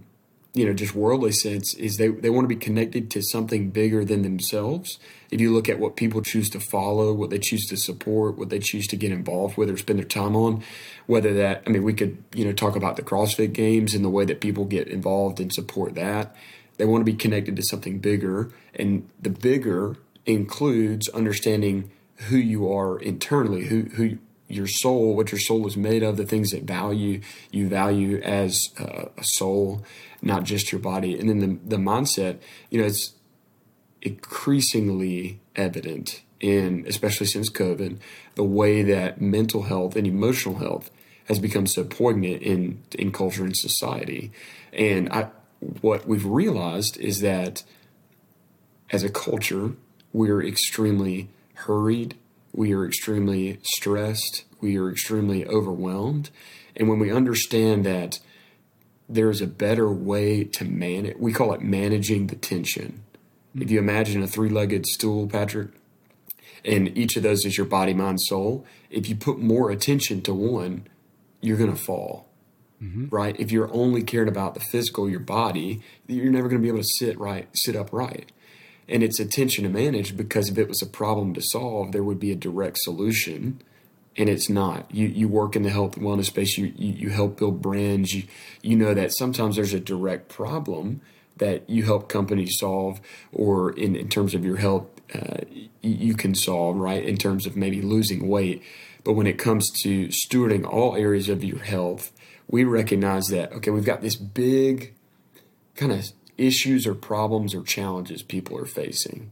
you 0.53 0.65
know 0.65 0.73
just 0.73 0.93
worldly 0.93 1.31
sense 1.31 1.73
is 1.75 1.97
they, 1.97 2.09
they 2.09 2.29
want 2.29 2.43
to 2.43 2.53
be 2.53 2.59
connected 2.59 3.09
to 3.11 3.21
something 3.21 3.69
bigger 3.69 4.03
than 4.03 4.21
themselves 4.21 4.99
if 5.29 5.39
you 5.39 5.53
look 5.53 5.69
at 5.69 5.79
what 5.79 5.95
people 5.95 6.21
choose 6.21 6.49
to 6.49 6.59
follow 6.59 7.13
what 7.13 7.29
they 7.29 7.39
choose 7.39 7.65
to 7.67 7.77
support 7.77 8.37
what 8.37 8.49
they 8.49 8.59
choose 8.59 8.85
to 8.87 8.97
get 8.97 9.11
involved 9.11 9.57
with 9.57 9.69
or 9.69 9.77
spend 9.77 9.97
their 9.99 10.05
time 10.05 10.35
on 10.35 10.61
whether 11.07 11.33
that 11.33 11.63
i 11.65 11.69
mean 11.69 11.83
we 11.83 11.93
could 11.93 12.21
you 12.35 12.43
know 12.43 12.51
talk 12.51 12.75
about 12.75 12.97
the 12.97 13.01
crossfit 13.01 13.53
games 13.53 13.93
and 13.93 14.03
the 14.03 14.09
way 14.09 14.25
that 14.25 14.41
people 14.41 14.65
get 14.65 14.87
involved 14.87 15.39
and 15.39 15.53
support 15.53 15.95
that 15.95 16.35
they 16.77 16.85
want 16.85 16.99
to 16.99 17.09
be 17.09 17.17
connected 17.17 17.55
to 17.55 17.63
something 17.63 17.99
bigger 17.99 18.51
and 18.75 19.07
the 19.21 19.29
bigger 19.29 19.95
includes 20.25 21.07
understanding 21.09 21.89
who 22.29 22.37
you 22.37 22.71
are 22.71 22.99
internally 22.99 23.65
who 23.65 23.83
who 23.95 24.17
your 24.51 24.67
soul, 24.67 25.15
what 25.15 25.31
your 25.31 25.39
soul 25.39 25.65
is 25.65 25.77
made 25.77 26.03
of, 26.03 26.17
the 26.17 26.25
things 26.25 26.51
that 26.51 26.63
value 26.63 27.21
you 27.51 27.67
value 27.67 28.19
as 28.21 28.59
a 28.77 29.23
soul, 29.23 29.83
not 30.21 30.43
just 30.43 30.71
your 30.71 30.81
body. 30.81 31.17
And 31.17 31.29
then 31.29 31.39
the, 31.39 31.75
the 31.75 31.81
mindset, 31.81 32.39
you 32.69 32.79
know, 32.79 32.87
it's 32.87 33.13
increasingly 34.01 35.39
evident 35.55 36.21
in, 36.39 36.85
especially 36.87 37.27
since 37.27 37.49
COVID, 37.49 37.99
the 38.35 38.43
way 38.43 38.83
that 38.83 39.21
mental 39.21 39.63
health 39.63 39.95
and 39.95 40.07
emotional 40.07 40.55
health 40.55 40.89
has 41.25 41.39
become 41.39 41.67
so 41.67 41.83
poignant 41.83 42.41
in 42.41 42.81
in 42.97 43.11
culture 43.11 43.43
and 43.43 43.55
society. 43.55 44.31
And 44.73 45.09
I, 45.09 45.29
what 45.81 46.07
we've 46.07 46.25
realized 46.25 46.97
is 46.97 47.21
that 47.21 47.63
as 48.89 49.03
a 49.03 49.09
culture, 49.09 49.71
we're 50.11 50.43
extremely 50.43 51.29
hurried 51.65 52.15
we 52.53 52.73
are 52.73 52.85
extremely 52.85 53.59
stressed, 53.63 54.43
we 54.59 54.77
are 54.77 54.89
extremely 54.89 55.45
overwhelmed. 55.45 56.29
And 56.75 56.89
when 56.89 56.99
we 56.99 57.11
understand 57.11 57.85
that 57.85 58.19
there's 59.07 59.41
a 59.41 59.47
better 59.47 59.91
way 59.91 60.43
to 60.43 60.65
manage, 60.65 61.17
we 61.17 61.33
call 61.33 61.53
it 61.53 61.61
managing 61.61 62.27
the 62.27 62.35
tension. 62.35 63.03
Mm-hmm. 63.49 63.61
If 63.63 63.71
you 63.71 63.79
imagine 63.79 64.21
a 64.21 64.27
three 64.27 64.49
legged 64.49 64.85
stool, 64.85 65.27
Patrick, 65.27 65.69
and 66.63 66.95
each 66.97 67.17
of 67.17 67.23
those 67.23 67.45
is 67.45 67.57
your 67.57 67.65
body, 67.65 67.93
mind, 67.93 68.21
soul, 68.21 68.65
if 68.89 69.09
you 69.09 69.15
put 69.15 69.39
more 69.39 69.71
attention 69.71 70.21
to 70.23 70.33
one, 70.33 70.87
you're 71.41 71.57
going 71.57 71.73
to 71.73 71.81
fall. 71.81 72.27
Mm-hmm. 72.81 73.07
Right? 73.15 73.39
If 73.39 73.51
you're 73.51 73.71
only 73.73 74.03
caring 74.03 74.27
about 74.27 74.55
the 74.55 74.59
physical, 74.59 75.09
your 75.09 75.19
body, 75.19 75.81
you're 76.07 76.31
never 76.31 76.49
going 76.49 76.59
to 76.59 76.63
be 76.63 76.69
able 76.69 76.81
to 76.81 76.89
sit 76.99 77.19
right, 77.19 77.47
sit 77.53 77.75
upright 77.75 78.31
and 78.91 79.03
it's 79.03 79.19
attention 79.19 79.63
to 79.63 79.69
manage 79.69 80.15
because 80.15 80.49
if 80.49 80.57
it 80.57 80.67
was 80.67 80.81
a 80.81 80.87
problem 80.87 81.33
to 81.33 81.41
solve, 81.41 81.91
there 81.91 82.03
would 82.03 82.19
be 82.19 82.31
a 82.31 82.35
direct 82.35 82.77
solution. 82.79 83.61
And 84.17 84.27
it's 84.27 84.49
not. 84.49 84.93
You 84.93 85.07
you 85.07 85.29
work 85.29 85.55
in 85.55 85.63
the 85.63 85.69
health 85.69 85.95
and 85.95 86.05
wellness 86.05 86.25
space. 86.25 86.57
You 86.57 86.73
you, 86.75 86.93
you 86.93 87.09
help 87.09 87.37
build 87.37 87.61
brands. 87.61 88.13
You 88.13 88.23
you 88.61 88.75
know 88.75 88.93
that 88.93 89.13
sometimes 89.13 89.55
there's 89.55 89.73
a 89.73 89.79
direct 89.79 90.27
problem 90.27 90.99
that 91.37 91.69
you 91.69 91.83
help 91.83 92.09
companies 92.09 92.57
solve, 92.59 92.99
or 93.31 93.71
in, 93.71 93.95
in 93.95 94.09
terms 94.09 94.35
of 94.35 94.43
your 94.43 94.57
health, 94.57 94.85
uh, 95.15 95.37
you 95.81 96.13
can 96.13 96.35
solve 96.35 96.75
right 96.75 97.03
in 97.03 97.17
terms 97.17 97.47
of 97.47 97.55
maybe 97.55 97.81
losing 97.81 98.27
weight. 98.27 98.61
But 99.03 99.13
when 99.13 99.27
it 99.27 99.39
comes 99.39 99.67
to 99.83 100.09
stewarding 100.09 100.67
all 100.67 100.95
areas 100.95 101.29
of 101.29 101.43
your 101.43 101.59
health, 101.59 102.11
we 102.47 102.65
recognize 102.65 103.23
that 103.27 103.53
okay, 103.53 103.71
we've 103.71 103.85
got 103.85 104.01
this 104.01 104.17
big 104.17 104.93
kind 105.75 105.93
of 105.93 106.11
issues 106.41 106.87
or 106.87 106.95
problems 106.95 107.53
or 107.53 107.61
challenges 107.61 108.23
people 108.23 108.57
are 108.57 108.65
facing. 108.65 109.31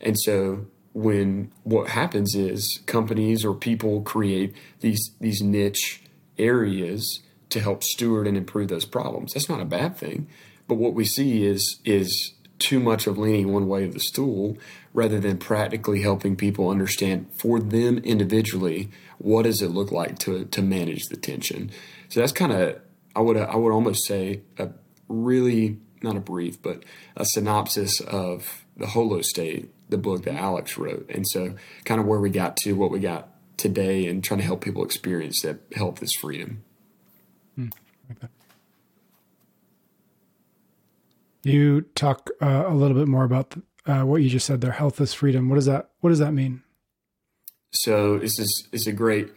And 0.00 0.18
so 0.18 0.66
when 0.92 1.52
what 1.62 1.88
happens 1.88 2.34
is 2.34 2.80
companies 2.86 3.44
or 3.44 3.54
people 3.54 4.02
create 4.02 4.54
these 4.80 5.12
these 5.20 5.40
niche 5.40 6.02
areas 6.38 7.20
to 7.50 7.60
help 7.60 7.82
steward 7.82 8.26
and 8.26 8.36
improve 8.36 8.68
those 8.68 8.84
problems. 8.84 9.32
That's 9.32 9.48
not 9.48 9.60
a 9.60 9.64
bad 9.64 9.96
thing. 9.96 10.28
But 10.66 10.74
what 10.74 10.94
we 10.94 11.04
see 11.04 11.46
is 11.46 11.80
is 11.84 12.34
too 12.58 12.80
much 12.80 13.06
of 13.06 13.16
leaning 13.16 13.52
one 13.52 13.68
way 13.68 13.84
of 13.84 13.94
the 13.94 14.00
stool 14.00 14.58
rather 14.92 15.20
than 15.20 15.38
practically 15.38 16.02
helping 16.02 16.34
people 16.34 16.68
understand 16.68 17.28
for 17.40 17.60
them 17.60 17.98
individually 17.98 18.90
what 19.18 19.44
does 19.44 19.62
it 19.62 19.70
look 19.70 19.92
like 19.92 20.18
to 20.18 20.44
to 20.46 20.62
manage 20.62 21.04
the 21.04 21.16
tension. 21.16 21.70
So 22.08 22.20
that's 22.20 22.32
kind 22.32 22.52
of 22.52 22.80
I 23.14 23.20
would 23.20 23.36
I 23.36 23.56
would 23.56 23.72
almost 23.72 24.04
say 24.06 24.40
a 24.58 24.70
really 25.08 25.78
not 26.02 26.16
a 26.16 26.20
brief 26.20 26.60
but 26.62 26.84
a 27.16 27.24
synopsis 27.24 28.00
of 28.00 28.64
the 28.76 28.86
Holo 28.86 29.22
State, 29.22 29.70
the 29.88 29.98
book 29.98 30.24
that 30.24 30.34
Alex 30.34 30.78
wrote, 30.78 31.10
and 31.10 31.26
so 31.26 31.54
kind 31.84 32.00
of 32.00 32.06
where 32.06 32.20
we 32.20 32.30
got 32.30 32.56
to 32.58 32.72
what 32.74 32.90
we 32.90 33.00
got 33.00 33.28
today, 33.56 34.06
and 34.06 34.22
trying 34.22 34.38
to 34.38 34.46
help 34.46 34.60
people 34.62 34.84
experience 34.84 35.42
that 35.42 35.60
health 35.74 36.02
is 36.02 36.14
freedom. 36.14 36.62
Hmm. 37.56 37.68
Like 38.08 38.30
you 41.44 41.82
talk 41.94 42.30
uh, 42.40 42.64
a 42.66 42.74
little 42.74 42.96
bit 42.96 43.08
more 43.08 43.24
about 43.24 43.54
uh, 43.86 44.02
what 44.02 44.22
you 44.22 44.28
just 44.28 44.46
said 44.46 44.60
there. 44.60 44.72
Health 44.72 45.00
is 45.00 45.14
freedom. 45.14 45.48
What 45.48 45.56
does 45.56 45.66
that 45.66 45.90
What 46.00 46.10
does 46.10 46.18
that 46.18 46.32
mean? 46.32 46.62
So 47.70 48.18
this 48.18 48.38
is 48.38 48.68
is 48.72 48.86
a 48.86 48.92
great 48.92 49.30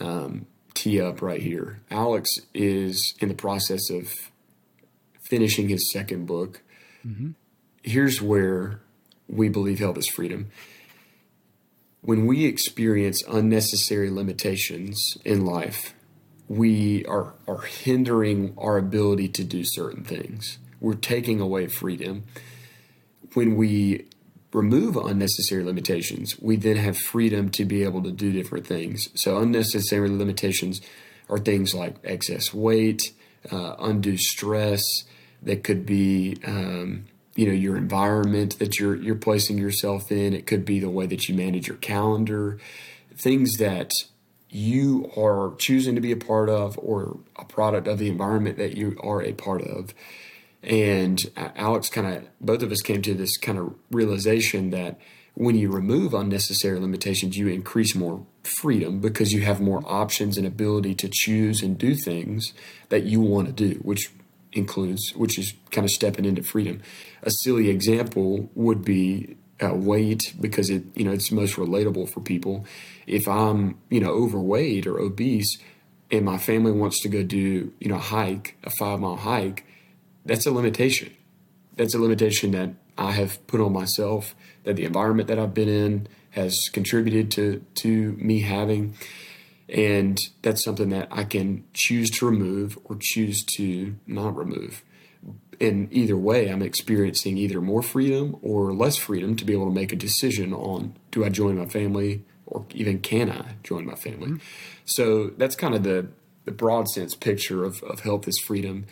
um, 0.00 0.46
tee 0.74 1.00
up 1.00 1.22
right 1.22 1.40
here. 1.40 1.80
Alex 1.90 2.30
is 2.52 3.14
in 3.20 3.28
the 3.28 3.34
process 3.34 3.90
of 3.90 4.30
finishing 5.24 5.68
his 5.68 5.90
second 5.92 6.26
book. 6.26 6.62
Mm-hmm. 7.06 7.30
Here's 7.82 8.20
where 8.22 8.80
we 9.28 9.48
believe 9.48 9.78
health 9.78 9.98
is 9.98 10.08
freedom. 10.08 10.50
When 12.00 12.26
we 12.26 12.44
experience 12.44 13.22
unnecessary 13.26 14.10
limitations 14.10 15.16
in 15.24 15.46
life, 15.46 15.94
we 16.48 17.04
are, 17.06 17.34
are 17.48 17.62
hindering 17.62 18.54
our 18.58 18.76
ability 18.76 19.28
to 19.28 19.44
do 19.44 19.62
certain 19.64 20.04
things. 20.04 20.58
We're 20.80 20.94
taking 20.94 21.40
away 21.40 21.68
freedom. 21.68 22.24
When 23.32 23.56
we 23.56 24.06
remove 24.52 24.96
unnecessary 24.96 25.64
limitations, 25.64 26.38
we 26.40 26.56
then 26.56 26.76
have 26.76 26.98
freedom 26.98 27.50
to 27.50 27.64
be 27.64 27.82
able 27.82 28.02
to 28.02 28.12
do 28.12 28.32
different 28.32 28.66
things. 28.66 29.08
So, 29.14 29.38
unnecessary 29.38 30.10
limitations 30.10 30.80
are 31.28 31.38
things 31.38 31.74
like 31.74 31.96
excess 32.04 32.52
weight, 32.52 33.12
uh, 33.50 33.76
undue 33.78 34.18
stress, 34.18 34.82
that 35.44 35.64
could 35.64 35.86
be 35.86 36.36
um, 36.46 37.06
you 37.34 37.46
know 37.46 37.52
your 37.52 37.76
environment 37.76 38.58
that 38.58 38.78
you're 38.78 38.96
you're 38.96 39.14
placing 39.14 39.58
yourself 39.58 40.10
in. 40.12 40.34
It 40.34 40.46
could 40.46 40.64
be 40.64 40.80
the 40.80 40.90
way 40.90 41.06
that 41.06 41.28
you 41.28 41.34
manage 41.34 41.66
your 41.66 41.76
calendar. 41.76 42.58
Things 43.16 43.58
that 43.58 43.90
you 44.54 45.10
are 45.16 45.52
choosing 45.58 45.96
to 45.96 46.00
be 46.00 46.12
a 46.12 46.16
part 46.16 46.48
of 46.48 46.78
or 46.78 47.18
a 47.36 47.44
product 47.44 47.88
of 47.88 47.98
the 47.98 48.08
environment 48.08 48.56
that 48.56 48.76
you 48.76 48.96
are 49.02 49.20
a 49.20 49.32
part 49.32 49.62
of. 49.62 49.92
And 50.62 51.20
alex 51.36 51.90
kind 51.90 52.06
of 52.06 52.24
both 52.40 52.62
of 52.62 52.72
us 52.72 52.80
came 52.80 53.02
to 53.02 53.14
this 53.14 53.36
kind 53.36 53.58
of 53.58 53.74
realization 53.90 54.70
that 54.70 54.98
when 55.34 55.56
you 55.56 55.70
remove 55.70 56.14
unnecessary 56.14 56.78
limitations 56.78 57.36
you 57.36 57.48
increase 57.48 57.94
more 57.94 58.24
freedom 58.44 59.00
because 59.00 59.32
you 59.32 59.42
have 59.42 59.60
more 59.60 59.82
options 59.84 60.38
and 60.38 60.46
ability 60.46 60.94
to 60.94 61.10
choose 61.12 61.62
and 61.62 61.76
do 61.76 61.94
things 61.94 62.54
that 62.88 63.02
you 63.02 63.20
want 63.20 63.46
to 63.48 63.52
do 63.52 63.78
which 63.80 64.10
includes, 64.54 65.12
which 65.14 65.38
is 65.38 65.52
kind 65.70 65.84
of 65.84 65.90
stepping 65.90 66.24
into 66.24 66.42
freedom. 66.42 66.80
A 67.22 67.30
silly 67.30 67.68
example 67.68 68.48
would 68.54 68.84
be 68.84 69.36
uh, 69.62 69.74
weight 69.74 70.34
because 70.40 70.70
it 70.70 70.84
you 70.94 71.04
know 71.04 71.12
it's 71.12 71.30
most 71.30 71.56
relatable 71.56 72.08
for 72.10 72.20
people. 72.20 72.64
If 73.06 73.28
I'm 73.28 73.78
you 73.90 74.00
know 74.00 74.10
overweight 74.10 74.86
or 74.86 74.98
obese, 74.98 75.58
and 76.10 76.24
my 76.24 76.38
family 76.38 76.72
wants 76.72 77.00
to 77.02 77.08
go 77.08 77.22
do 77.22 77.72
you 77.78 77.88
know 77.88 77.96
a 77.96 77.98
hike, 77.98 78.56
a 78.64 78.70
five 78.70 79.00
mile 79.00 79.16
hike, 79.16 79.64
that's 80.24 80.46
a 80.46 80.50
limitation. 80.50 81.12
That's 81.76 81.94
a 81.94 81.98
limitation 81.98 82.52
that 82.52 82.70
I 82.96 83.12
have 83.12 83.44
put 83.46 83.60
on 83.60 83.72
myself. 83.72 84.34
That 84.64 84.76
the 84.76 84.84
environment 84.84 85.28
that 85.28 85.38
I've 85.38 85.54
been 85.54 85.68
in 85.68 86.08
has 86.30 86.58
contributed 86.72 87.30
to 87.32 87.64
to 87.76 88.12
me 88.18 88.40
having. 88.40 88.94
And 89.68 90.18
that's 90.42 90.64
something 90.64 90.90
that 90.90 91.08
I 91.10 91.24
can 91.24 91.64
choose 91.72 92.10
to 92.10 92.26
remove 92.26 92.78
or 92.84 92.96
choose 93.00 93.44
to 93.56 93.96
not 94.06 94.36
remove. 94.36 94.82
In 95.58 95.88
either 95.90 96.16
way, 96.16 96.48
I'm 96.48 96.62
experiencing 96.62 97.38
either 97.38 97.60
more 97.60 97.82
freedom 97.82 98.36
or 98.42 98.74
less 98.74 98.96
freedom 98.96 99.36
to 99.36 99.44
be 99.44 99.52
able 99.52 99.68
to 99.68 99.74
make 99.74 99.92
a 99.92 99.96
decision 99.96 100.52
on 100.52 100.96
do 101.10 101.24
I 101.24 101.28
join 101.30 101.56
my 101.56 101.66
family 101.66 102.24
or 102.46 102.66
even 102.74 103.00
can 103.00 103.30
I 103.30 103.54
join 103.62 103.86
my 103.86 103.94
family. 103.94 104.32
Mm-hmm. 104.32 104.36
So 104.84 105.30
that's 105.38 105.56
kind 105.56 105.74
of 105.74 105.82
the, 105.82 106.08
the 106.44 106.52
broad 106.52 106.88
sense 106.88 107.14
picture 107.14 107.64
of, 107.64 107.82
of 107.84 108.00
health 108.00 108.28
is 108.28 108.38
freedom. 108.38 108.86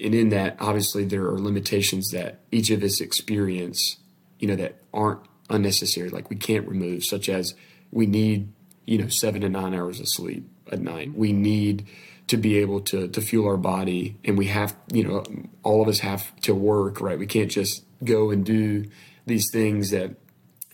And 0.00 0.14
in 0.14 0.30
that, 0.30 0.56
obviously, 0.58 1.04
there 1.04 1.26
are 1.26 1.38
limitations 1.38 2.10
that 2.10 2.40
each 2.50 2.70
of 2.70 2.82
us 2.82 3.00
experience, 3.00 3.98
you 4.38 4.48
know, 4.48 4.56
that 4.56 4.78
aren't 4.92 5.20
unnecessary, 5.50 6.08
like 6.08 6.30
we 6.30 6.36
can't 6.36 6.66
remove, 6.66 7.04
such 7.04 7.28
as 7.28 7.54
we 7.92 8.06
need 8.06 8.48
you 8.86 8.98
know 8.98 9.08
seven 9.08 9.40
to 9.42 9.48
nine 9.48 9.74
hours 9.74 10.00
of 10.00 10.08
sleep 10.08 10.48
at 10.70 10.80
night. 10.80 11.14
We 11.14 11.32
need 11.32 11.86
to 12.26 12.36
be 12.36 12.58
able 12.58 12.80
to 12.80 13.08
to 13.08 13.20
fuel 13.20 13.46
our 13.46 13.56
body, 13.56 14.16
and 14.24 14.38
we 14.38 14.46
have 14.46 14.76
you 14.92 15.04
know 15.04 15.24
all 15.62 15.82
of 15.82 15.88
us 15.88 16.00
have 16.00 16.34
to 16.42 16.54
work 16.54 17.00
right. 17.00 17.18
We 17.18 17.26
can't 17.26 17.50
just 17.50 17.84
go 18.02 18.30
and 18.30 18.44
do 18.44 18.84
these 19.26 19.50
things 19.52 19.90
that 19.90 20.16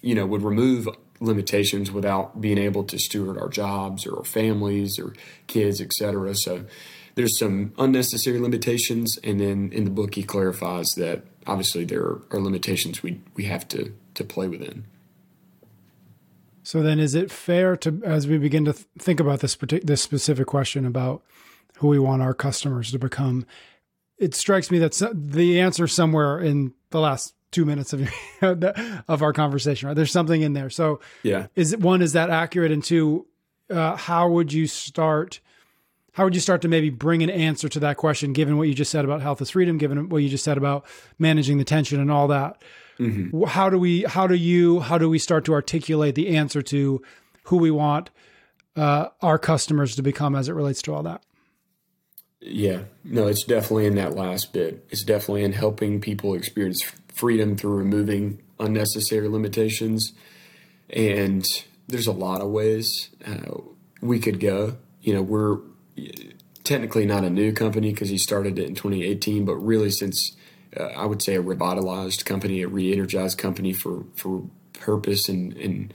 you 0.01 0.15
know 0.15 0.27
would 0.27 0.43
remove 0.43 0.89
limitations 1.21 1.93
without 1.93 2.41
being 2.41 2.59
able 2.59 2.83
to 2.85 2.99
steward 2.99 3.39
our 3.39 3.49
jobs 3.49 4.07
or 4.07 4.17
our 4.19 4.25
families 4.25 4.99
or 4.99 5.15
kids, 5.47 5.81
etc. 5.81 6.35
So 6.35 6.65
there's 7.15 7.39
some 7.39 7.75
unnecessary 7.79 8.39
limitations, 8.39 9.19
and 9.23 9.41
then 9.41 9.71
in 9.73 9.85
the 9.85 9.91
book 9.91 10.15
he 10.15 10.23
clarifies 10.23 10.89
that 10.97 11.25
obviously 11.47 11.85
there 11.85 12.19
are 12.31 12.41
limitations 12.41 13.03
we 13.03 13.21
we 13.35 13.45
have 13.45 13.67
to 13.69 13.93
to 14.15 14.25
play 14.25 14.49
within. 14.49 14.87
So 16.63 16.83
then, 16.83 16.99
is 16.99 17.15
it 17.15 17.31
fair 17.31 17.77
to, 17.79 18.03
as 18.05 18.27
we 18.27 18.39
begin 18.39 18.65
to 18.67 18.73
th- 18.73 18.87
think 18.99 19.21
about 19.21 19.41
this 19.41 19.57
partic- 19.57 19.85
this 19.85 20.03
specific 20.03 20.47
question 20.47 20.85
about 20.85 21.23
who 21.79 21.89
we 21.89 21.99
want 21.99 22.23
our 22.23 22.35
customers 22.35 22.91
to 22.93 22.99
become, 22.99 23.47
it 24.19 24.35
strikes 24.35 24.71
me 24.71 24.79
that 24.79 25.01
the 25.15 25.61
answer 25.61 25.87
somewhere 25.87 26.39
in 26.39 26.75
the 26.91 27.01
last 27.01 27.35
two 27.51 27.65
minutes 27.65 27.93
of 27.93 28.09
of 29.09 29.23
our 29.23 29.33
conversation, 29.33 29.89
right? 29.89 29.95
There's 29.95 30.13
something 30.13 30.43
in 30.43 30.53
there. 30.53 30.71
So, 30.71 31.01
yeah, 31.23 31.47
is 31.57 31.73
it 31.73 31.81
one 31.81 32.03
is 32.03 32.13
that 32.13 32.31
accurate, 32.31 32.73
and 32.73 32.85
two, 32.85 33.27
uh, 33.71 33.97
how 33.97 34.29
would 34.29 34.53
you 34.53 34.67
start? 34.67 35.41
How 36.13 36.25
would 36.25 36.35
you 36.35 36.41
start 36.41 36.61
to 36.63 36.69
maybe 36.69 36.91
bring 36.91 37.23
an 37.23 37.31
answer 37.31 37.69
to 37.69 37.81
that 37.81 37.97
question, 37.97 38.33
given 38.33 38.59
what 38.59 38.69
you 38.69 38.75
just 38.75 38.91
said 38.91 39.05
about 39.05 39.23
health 39.23 39.41
is 39.41 39.51
freedom, 39.51 39.79
given 39.79 40.09
what 40.09 40.19
you 40.19 40.29
just 40.29 40.45
said 40.45 40.59
about 40.59 40.85
managing 41.19 41.59
the 41.59 41.65
tension 41.65 42.01
and 42.01 42.11
all 42.11 42.29
that? 42.29 42.61
Mm-hmm. 43.01 43.45
How 43.45 43.71
do 43.71 43.79
we? 43.79 44.03
How 44.03 44.27
do 44.27 44.35
you? 44.35 44.81
How 44.81 44.99
do 44.99 45.09
we 45.09 45.19
start 45.19 45.47
to 45.47 45.55
articulate 45.55 46.15
the 46.15 46.37
answer 46.37 46.61
to 46.63 47.03
who 47.45 47.57
we 47.57 47.71
want 47.71 48.11
uh, 48.77 49.09
our 49.23 49.39
customers 49.39 49.97
to 49.97 50.03
become 50.03 50.37
as 50.37 50.49
it 50.49 50.53
relates 50.53 50.83
to 50.83 50.95
all 50.95 51.03
that? 51.05 51.23
Yeah, 52.41 52.83
no, 53.05 53.27
it's 53.27 53.45
definitely 53.45 53.87
in 53.87 53.97
that 53.97 54.15
last 54.15 54.53
bit. 54.53 54.87
It's 54.91 55.03
definitely 55.03 55.45
in 55.45 55.53
helping 55.53 56.01
people 56.01 56.35
experience 56.35 56.83
freedom 57.09 57.57
through 57.57 57.77
removing 57.77 58.43
unnecessary 58.59 59.29
limitations. 59.29 60.13
And 60.91 61.45
there's 61.89 62.07
a 62.07 62.13
lot 62.13 62.41
of 62.41 62.49
ways 62.49 63.11
uh, 63.27 63.61
we 64.01 64.19
could 64.19 64.41
go. 64.41 64.77
You 65.03 65.15
know, 65.15 65.23
we're 65.23 65.59
technically 66.65 67.07
not 67.07 67.25
a 67.25 67.31
new 67.31 67.53
company 67.53 67.93
because 67.93 68.09
he 68.09 68.19
started 68.19 68.59
it 68.59 68.69
in 68.69 68.75
2018, 68.75 69.45
but 69.45 69.57
really 69.57 69.91
since 69.91 70.37
uh, 70.77 70.85
I 70.85 71.07
would 71.07 71.23
say 71.23 71.35
a 71.35 71.41
revitalized 71.41 72.25
company, 72.25 72.63
a 72.63 72.69
re-energized 72.69 73.39
company 73.39 73.73
for 73.73 74.05
for 74.15 74.45
purpose 74.73 75.29
and, 75.29 75.53
and 75.55 75.95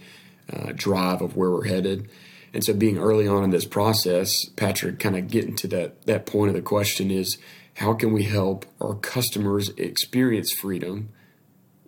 uh, 0.51 0.71
drive 0.75 1.21
of 1.21 1.35
where 1.35 1.49
we're 1.49 1.67
headed. 1.67 2.09
And 2.53 2.63
so, 2.63 2.73
being 2.73 2.97
early 2.97 3.27
on 3.27 3.43
in 3.43 3.49
this 3.49 3.65
process, 3.65 4.31
Patrick, 4.55 4.99
kind 4.99 5.17
of 5.17 5.27
getting 5.27 5.55
to 5.57 5.67
that 5.69 6.05
that 6.05 6.25
point 6.25 6.49
of 6.49 6.55
the 6.55 6.61
question 6.61 7.11
is, 7.11 7.37
how 7.75 7.93
can 7.93 8.13
we 8.13 8.23
help 8.23 8.65
our 8.79 8.95
customers 8.95 9.69
experience 9.77 10.51
freedom, 10.53 11.09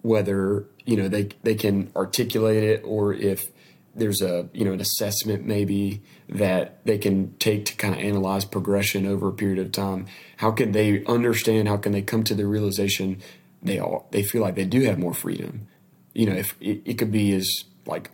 whether 0.02 0.66
you 0.86 0.98
know 0.98 1.08
they 1.08 1.30
they 1.44 1.56
can 1.56 1.92
articulate 1.96 2.64
it 2.64 2.82
or 2.84 3.14
if 3.14 3.52
there's 3.96 4.22
a 4.22 4.50
you 4.54 4.66
know 4.66 4.74
an 4.74 4.82
assessment 4.82 5.46
maybe 5.46 6.02
that 6.30 6.86
they 6.86 6.98
can 6.98 7.34
take 7.38 7.66
to 7.66 7.76
kind 7.76 7.94
of 7.94 8.02
analyze 8.02 8.44
progression 8.46 9.06
over 9.06 9.30
a 9.30 9.34
period 9.34 9.60
of 9.60 9.72
time. 9.72 10.08
How 10.38 10.52
can 10.52 10.72
they 10.72 11.04
understand 11.06 11.68
how 11.68 11.78
can 11.78 11.94
they 11.94 12.02
come 12.02 12.24
to 12.26 12.36
the 12.36 12.46
realization 12.46 13.22
they 13.62 13.80
all 13.80 14.08
they 14.12 14.24
feel 14.24 14.42
like 14.42 14.56
they 14.56 14.66
do 14.66 14.82
have 14.82 15.00
more 15.00 15.14
freedom? 15.14 15.68
You 16.14 16.28
know 16.28 16.36
if 16.36 16.56
it, 16.60 16.82
it 16.86 16.94
could 16.98 17.12
be 17.12 17.34
as 17.34 17.64
like 17.86 18.12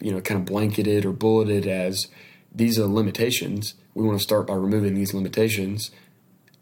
you 0.00 0.12
know 0.12 0.20
kind 0.20 0.40
of 0.40 0.46
blanketed 0.46 1.04
or 1.04 1.12
bulleted 1.12 1.66
as 1.66 2.06
these 2.54 2.78
are 2.78 2.86
limitations. 2.86 3.74
We 3.94 4.04
want 4.04 4.18
to 4.18 4.22
start 4.22 4.46
by 4.46 4.54
removing 4.54 4.94
these 4.94 5.14
limitations. 5.14 5.90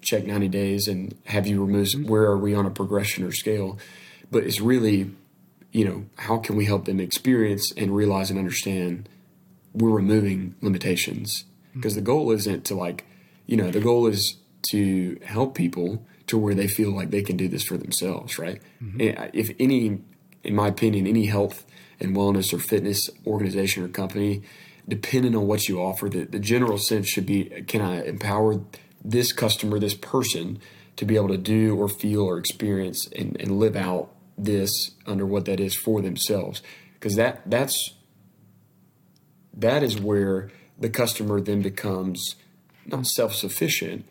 Check 0.02 0.24
90 0.24 0.48
days 0.48 0.88
and 0.88 1.14
have 1.26 1.46
you 1.46 1.62
remove 1.62 1.88
where 2.08 2.22
are 2.22 2.38
we 2.38 2.54
on 2.54 2.64
a 2.64 2.70
progression 2.70 3.22
or 3.22 3.32
scale? 3.32 3.78
But 4.30 4.44
it's 4.44 4.60
really 4.60 5.10
you 5.72 5.84
know, 5.84 6.04
how 6.16 6.38
can 6.38 6.56
we 6.56 6.64
help 6.64 6.84
them 6.84 7.00
experience 7.00 7.72
and 7.76 7.94
realize 7.94 8.30
and 8.30 8.38
understand 8.38 9.08
we're 9.72 9.90
removing 9.90 10.54
limitations? 10.60 11.44
Because 11.74 11.94
the 11.94 12.00
goal 12.00 12.30
isn't 12.32 12.64
to 12.66 12.74
like, 12.74 13.06
you 13.46 13.56
know, 13.56 13.70
the 13.70 13.80
goal 13.80 14.06
is 14.06 14.36
to 14.70 15.18
help 15.24 15.54
people 15.54 16.04
to 16.26 16.38
where 16.38 16.54
they 16.54 16.68
feel 16.68 16.94
like 16.94 17.10
they 17.10 17.22
can 17.22 17.36
do 17.36 17.48
this 17.48 17.64
for 17.64 17.76
themselves, 17.76 18.38
right? 18.38 18.60
Mm-hmm. 18.82 19.30
If 19.32 19.50
any, 19.58 20.00
in 20.44 20.54
my 20.54 20.68
opinion, 20.68 21.06
any 21.06 21.26
health 21.26 21.64
and 21.98 22.16
wellness 22.16 22.52
or 22.52 22.58
fitness 22.58 23.10
organization 23.26 23.82
or 23.84 23.88
company, 23.88 24.42
depending 24.88 25.34
on 25.34 25.46
what 25.46 25.68
you 25.68 25.80
offer, 25.80 26.08
the, 26.08 26.24
the 26.24 26.38
general 26.38 26.78
sense 26.78 27.08
should 27.08 27.26
be 27.26 27.44
can 27.66 27.80
I 27.80 28.02
empower 28.02 28.60
this 29.04 29.32
customer, 29.32 29.78
this 29.78 29.94
person, 29.94 30.58
to 30.96 31.04
be 31.04 31.16
able 31.16 31.28
to 31.28 31.38
do 31.38 31.76
or 31.76 31.88
feel 31.88 32.22
or 32.22 32.38
experience 32.38 33.08
and, 33.16 33.40
and 33.40 33.58
live 33.58 33.76
out 33.76 34.10
this 34.36 34.90
under 35.06 35.24
what 35.26 35.46
that 35.46 35.60
is 35.60 35.74
for 35.74 36.02
themselves? 36.02 36.62
Because 36.94 37.16
that 37.16 37.42
that's 37.46 37.94
that 39.54 39.82
is 39.82 39.98
where 39.98 40.50
the 40.78 40.90
customer 40.90 41.40
then 41.40 41.62
becomes 41.62 42.36
not 42.86 43.06
self 43.06 43.34
sufficient, 43.34 44.06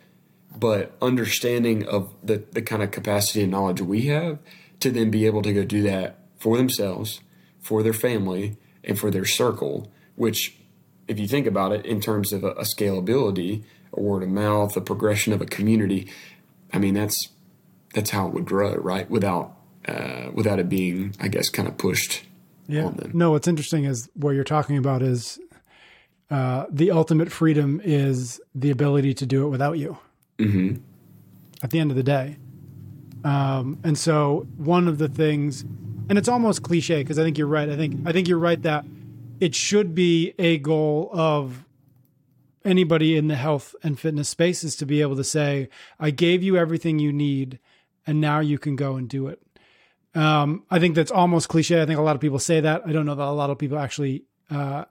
but 0.56 0.96
understanding 1.02 1.86
of 1.86 2.14
the, 2.24 2.44
the 2.52 2.62
kind 2.62 2.84
of 2.84 2.92
capacity 2.92 3.42
and 3.42 3.52
knowledge 3.52 3.82
we 3.82 4.04
have 4.04 4.40
to 4.80 4.92
then 4.92 5.10
be 5.12 5.26
able 5.26 5.42
to 5.42 5.54
go 5.54 5.64
do 5.64 5.82
that 5.84 6.20
for 6.38 6.58
themselves, 6.58 7.20
for 7.60 7.84
their 7.84 7.94
family, 7.94 8.58
and 8.84 8.98
for 8.98 9.12
their 9.12 9.26
circle, 9.26 9.92
which, 10.16 10.58
if 11.08 11.20
you 11.20 11.28
think 11.28 11.46
about 11.46 11.72
it 11.72 11.86
in 11.86 12.00
terms 12.00 12.32
of 12.32 12.44
a, 12.44 12.52
a 12.52 12.64
scalability, 12.64 13.64
a 13.94 14.00
word 14.00 14.24
of 14.24 14.30
mouth, 14.30 14.76
a 14.78 14.82
progression 14.82 15.34
of 15.34 15.42
a 15.42 15.46
community, 15.46 16.10
I 16.72 16.78
mean, 16.78 16.94
that's 16.94 17.30
that's 17.94 18.12
how 18.12 18.28
it 18.28 18.34
would 18.34 18.46
grow, 18.46 18.76
right? 18.76 19.10
Without 19.10 19.56
uh, 19.88 20.30
without 20.34 20.60
it 20.60 20.70
being, 20.70 21.16
I 21.20 21.28
guess, 21.28 21.50
kind 21.50 21.68
of 21.68 21.78
pushed 21.78 22.24
yeah. 22.70 22.92
No, 23.14 23.32
what's 23.32 23.48
interesting 23.48 23.86
is 23.86 24.10
what 24.14 24.32
you're 24.32 24.44
talking 24.44 24.78
about 24.78 25.02
is 25.02 25.40
uh, 26.30 26.68
the 26.70 26.92
ultimate 26.92 27.32
freedom 27.32 27.82
is 27.84 28.40
the 28.54 28.70
ability 28.70 29.16
to 29.16 29.26
do 29.26 29.46
it 29.46 29.50
without 29.50 29.80
you. 29.80 29.98
Mm-hmm. 30.38 30.76
At 31.64 31.72
the 31.72 31.80
end 31.80 31.92
of 31.92 31.98
the 31.98 32.04
day, 32.04 32.38
um, 33.26 33.80
and 33.84 33.98
so 33.98 34.48
one 34.56 34.88
of 34.88 34.98
the 34.98 35.10
things, 35.10 35.64
and 36.08 36.18
it's 36.18 36.30
almost 36.30 36.64
cliche 36.64 37.02
because 37.02 37.20
I 37.20 37.24
think 37.24 37.38
you're 37.38 37.48
right. 37.48 37.68
I 37.68 37.76
think 37.76 38.08
I 38.08 38.14
think 38.14 38.28
you're 38.28 38.40
right 38.40 38.62
that 38.62 38.86
it 39.42 39.56
should 39.56 39.94
be 39.94 40.34
a 40.40 40.58
goal 40.60 41.10
of 41.12 41.66
anybody 42.64 43.18
in 43.18 43.28
the 43.28 43.36
health 43.36 43.76
and 43.84 44.00
fitness 44.00 44.30
space 44.30 44.64
is 44.64 44.76
to 44.78 44.86
be 44.86 45.02
able 45.02 45.18
to 45.18 45.24
say, 45.24 45.68
"I 46.00 46.12
gave 46.12 46.44
you 46.44 46.56
everything 46.56 47.00
you 47.00 47.12
need, 47.12 47.60
and 48.08 48.22
now 48.22 48.40
you 48.40 48.58
can 48.58 48.78
go 48.78 48.96
and 48.96 49.10
do 49.10 49.28
it." 49.28 49.42
Um, 50.16 50.64
I 50.72 50.80
think 50.80 50.96
that's 50.96 51.12
almost 51.12 51.50
cliche. 51.50 51.82
I 51.82 51.86
think 51.86 52.00
a 52.00 52.02
lot 52.02 52.16
of 52.16 52.22
people 52.22 52.40
say 52.40 52.60
that. 52.62 52.84
I 52.86 52.92
don't 52.92 53.06
know 53.06 53.16
that 53.16 53.24
a 53.24 53.32
lot 53.32 53.50
of 53.50 53.60
people 53.60 53.78
actually 53.78 54.24
uh, 54.50 54.86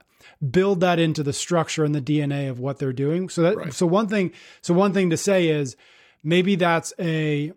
build 0.49 0.79
that 0.81 0.99
into 0.99 1.23
the 1.23 1.33
structure 1.33 1.83
and 1.83 1.93
the 1.93 2.01
DNA 2.01 2.49
of 2.49 2.59
what 2.59 2.79
they're 2.79 2.93
doing. 2.93 3.29
So 3.29 3.41
that 3.43 3.57
right. 3.57 3.73
so 3.73 3.85
one 3.85 4.07
thing 4.07 4.31
so 4.61 4.73
one 4.73 4.93
thing 4.93 5.09
to 5.09 5.17
say 5.17 5.49
is 5.49 5.75
maybe 6.23 6.55
that's 6.55 6.93
a 6.99 7.53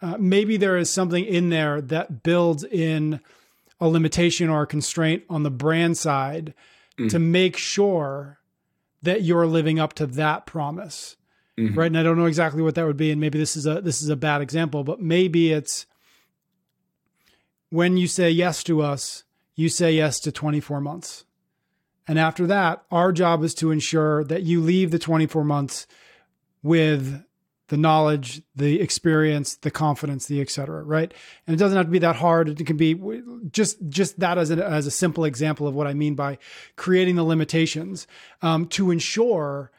uh, 0.00 0.16
maybe 0.18 0.56
there 0.56 0.76
is 0.76 0.90
something 0.90 1.24
in 1.24 1.50
there 1.50 1.80
that 1.80 2.22
builds 2.22 2.64
in 2.64 3.20
a 3.80 3.88
limitation 3.88 4.48
or 4.48 4.62
a 4.62 4.66
constraint 4.66 5.24
on 5.28 5.42
the 5.42 5.50
brand 5.50 5.96
side 5.96 6.54
mm. 6.98 7.10
to 7.10 7.18
make 7.18 7.56
sure 7.56 8.38
that 9.02 9.22
you're 9.22 9.46
living 9.46 9.78
up 9.78 9.92
to 9.94 10.06
that 10.06 10.46
promise. 10.46 11.16
Mm-hmm. 11.58 11.78
Right. 11.78 11.86
And 11.86 11.98
I 11.98 12.02
don't 12.02 12.16
know 12.16 12.26
exactly 12.26 12.62
what 12.62 12.76
that 12.76 12.86
would 12.86 12.96
be. 12.96 13.10
And 13.10 13.20
maybe 13.20 13.38
this 13.38 13.56
is 13.56 13.66
a 13.66 13.80
this 13.80 14.00
is 14.00 14.08
a 14.08 14.16
bad 14.16 14.40
example, 14.40 14.84
but 14.84 15.00
maybe 15.00 15.52
it's 15.52 15.86
when 17.70 17.96
you 17.96 18.06
say 18.06 18.30
yes 18.30 18.62
to 18.64 18.82
us, 18.82 19.24
you 19.54 19.68
say 19.68 19.92
yes 19.92 20.20
to 20.20 20.32
24 20.32 20.80
months. 20.80 21.24
And 22.06 22.18
after 22.18 22.46
that, 22.46 22.84
our 22.90 23.12
job 23.12 23.44
is 23.44 23.54
to 23.54 23.70
ensure 23.70 24.24
that 24.24 24.42
you 24.42 24.60
leave 24.60 24.90
the 24.90 24.98
24 24.98 25.44
months 25.44 25.86
with 26.62 27.22
the 27.68 27.76
knowledge, 27.76 28.42
the 28.56 28.80
experience, 28.80 29.56
the 29.56 29.70
confidence, 29.70 30.26
the 30.26 30.40
et 30.40 30.50
cetera, 30.50 30.82
right? 30.82 31.12
And 31.46 31.54
it 31.54 31.58
doesn't 31.58 31.76
have 31.76 31.86
to 31.86 31.92
be 31.92 31.98
that 31.98 32.16
hard. 32.16 32.48
It 32.48 32.66
can 32.66 32.78
be 32.78 32.98
just 33.50 33.76
just 33.88 34.18
that 34.20 34.38
as 34.38 34.50
a, 34.50 34.64
as 34.64 34.86
a 34.86 34.90
simple 34.90 35.24
example 35.24 35.68
of 35.68 35.74
what 35.74 35.86
I 35.86 35.92
mean 35.92 36.14
by 36.14 36.38
creating 36.76 37.16
the 37.16 37.24
limitations 37.24 38.06
um, 38.40 38.66
to 38.68 38.90
ensure 38.90 39.70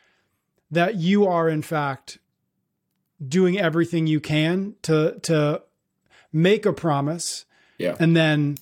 that 0.70 0.96
you 0.96 1.26
are 1.26 1.50
in 1.50 1.64
fact 1.64 2.20
doing 3.28 3.60
everything 3.60 4.06
you 4.06 4.20
can 4.20 4.76
to 4.84 5.20
to 5.24 5.64
make 6.32 6.68
a 6.68 6.74
promise 6.74 7.46
yeah. 7.80 7.96
And 8.00 8.16
then 8.16 8.58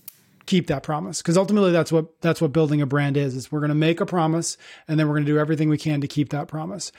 keep 0.47 0.67
that 0.67 0.81
promise. 0.81 1.21
Because 1.21 1.37
ultimately 1.37 1.71
that's 1.71 1.91
what 1.91 2.19
that's 2.21 2.41
what 2.41 2.53
building 2.53 2.81
a 2.81 2.87
brand 2.87 3.17
is 3.17 3.35
is 3.35 3.51
we're 3.51 3.59
going 3.59 3.69
to 3.69 3.75
make 3.75 3.99
a 4.01 4.05
promise 4.05 4.57
and 4.87 4.99
then 4.99 5.07
we're 5.07 5.15
going 5.15 5.25
to 5.25 5.31
do 5.31 5.37
everything 5.37 5.69
we 5.69 5.77
can 5.77 6.01
to 6.01 6.07
keep 6.07 6.29
that 6.29 6.47
promise. 6.47 6.91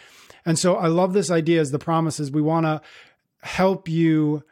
And 0.46 0.56
so 0.56 0.76
i 0.76 0.86
love 0.86 1.14
this 1.14 1.30
idea 1.30 1.60
as 1.60 1.72
the 1.72 1.78
promises 1.78 2.30
we 2.30 2.42
want 2.42 2.66
to 2.66 2.80
help 3.40 3.88
you 3.88 4.44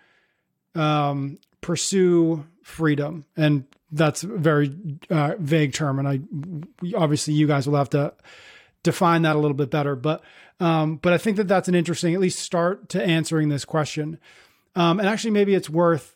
um, 0.74 1.38
pursue 1.61 2.44
freedom. 2.62 3.24
And 3.37 3.64
that's 3.92 4.24
a 4.24 4.26
very 4.26 4.74
uh, 5.11 5.35
vague 5.38 5.72
term 5.72 6.00
and 6.00 6.09
i 6.09 6.96
obviously 6.96 7.35
you 7.35 7.46
guys 7.46 7.68
will 7.68 7.76
have 7.76 7.90
to 7.90 8.12
define 8.83 9.22
that 9.22 9.37
a 9.37 9.38
little 9.38 9.57
bit 9.57 9.70
better. 9.70 9.94
But 9.94 10.22
um, 10.59 10.96
but 10.96 11.12
i 11.12 11.18
think 11.18 11.37
that 11.37 11.48
that's 11.48 11.68
an 11.68 11.74
interesting 11.74 12.14
at 12.14 12.20
least 12.20 12.38
start 12.38 12.88
to 12.90 13.05
answering 13.05 13.50
this 13.50 13.64
question. 13.64 14.18
Um, 14.74 14.98
and 15.00 15.09
actually 15.09 15.31
maybe 15.31 15.55
it's 15.55 15.70
worth 15.70 16.15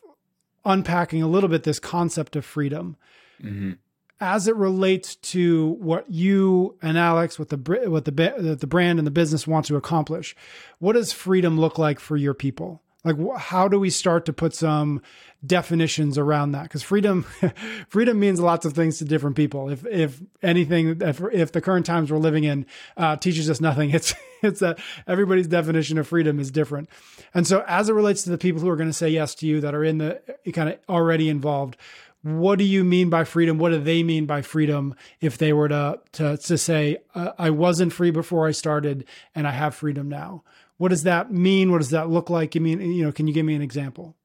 unpacking 0.65 1.21
a 1.21 1.27
little 1.27 1.49
bit 1.49 1.63
this 1.63 1.79
concept 1.79 2.35
of 2.35 2.45
freedom 2.45 2.95
mm-hmm. 3.41 3.71
as 4.19 4.47
it 4.47 4.55
relates 4.55 5.15
to 5.15 5.69
what 5.79 6.09
you 6.09 6.77
and 6.81 6.97
Alex, 6.97 7.39
what 7.39 7.49
the 7.49 7.57
what 7.89 8.05
the 8.05 8.57
the 8.59 8.67
brand 8.67 8.99
and 8.99 9.05
the 9.05 9.11
business 9.11 9.47
want 9.47 9.65
to 9.67 9.75
accomplish. 9.75 10.35
What 10.79 10.93
does 10.93 11.11
freedom 11.11 11.59
look 11.59 11.77
like 11.77 11.99
for 11.99 12.17
your 12.17 12.33
people? 12.33 12.81
Like, 13.03 13.15
how 13.37 13.67
do 13.67 13.79
we 13.79 13.89
start 13.89 14.25
to 14.25 14.33
put 14.33 14.53
some 14.53 15.01
definitions 15.45 16.19
around 16.19 16.51
that? 16.51 16.63
Because 16.63 16.83
freedom, 16.83 17.23
freedom 17.89 18.19
means 18.19 18.39
lots 18.39 18.65
of 18.65 18.73
things 18.73 18.99
to 18.99 19.05
different 19.05 19.35
people. 19.35 19.69
If 19.69 19.85
if 19.87 20.21
anything, 20.43 21.01
if, 21.01 21.21
if 21.33 21.51
the 21.51 21.61
current 21.61 21.85
times 21.85 22.11
we're 22.11 22.19
living 22.19 22.43
in 22.43 22.65
uh, 22.97 23.15
teaches 23.15 23.49
us 23.49 23.59
nothing, 23.59 23.89
it's 23.93 24.13
it's 24.43 24.59
that 24.59 24.79
everybody's 25.07 25.47
definition 25.47 25.97
of 25.97 26.07
freedom 26.07 26.39
is 26.39 26.51
different. 26.51 26.89
And 27.33 27.47
so, 27.47 27.63
as 27.67 27.89
it 27.89 27.93
relates 27.93 28.23
to 28.23 28.29
the 28.29 28.37
people 28.37 28.61
who 28.61 28.69
are 28.69 28.75
going 28.75 28.89
to 28.89 28.93
say 28.93 29.09
yes 29.09 29.33
to 29.35 29.47
you 29.47 29.61
that 29.61 29.73
are 29.73 29.83
in 29.83 29.97
the 29.97 30.21
kind 30.53 30.69
of 30.69 30.77
already 30.87 31.27
involved, 31.27 31.77
what 32.23 32.59
do 32.59 32.65
you 32.65 32.83
mean 32.83 33.09
by 33.09 33.23
freedom? 33.23 33.57
What 33.57 33.69
do 33.69 33.79
they 33.79 34.03
mean 34.03 34.27
by 34.27 34.43
freedom 34.43 34.95
if 35.21 35.37
they 35.39 35.53
were 35.53 35.69
to 35.69 35.99
to 36.13 36.37
to 36.37 36.57
say 36.57 36.97
uh, 37.15 37.31
I 37.39 37.49
wasn't 37.49 37.93
free 37.93 38.11
before 38.11 38.47
I 38.47 38.51
started 38.51 39.05
and 39.33 39.47
I 39.47 39.51
have 39.51 39.73
freedom 39.73 40.07
now? 40.07 40.43
What 40.81 40.89
does 40.89 41.03
that 41.03 41.31
mean? 41.31 41.71
What 41.71 41.77
does 41.77 41.91
that 41.91 42.09
look 42.09 42.31
like? 42.31 42.49
Give 42.49 42.63
me, 42.63 42.71
you 42.71 43.03
know, 43.03 43.11
can 43.11 43.27
you 43.27 43.35
give 43.35 43.45
me 43.45 43.53
an 43.53 43.61
example? 43.61 44.15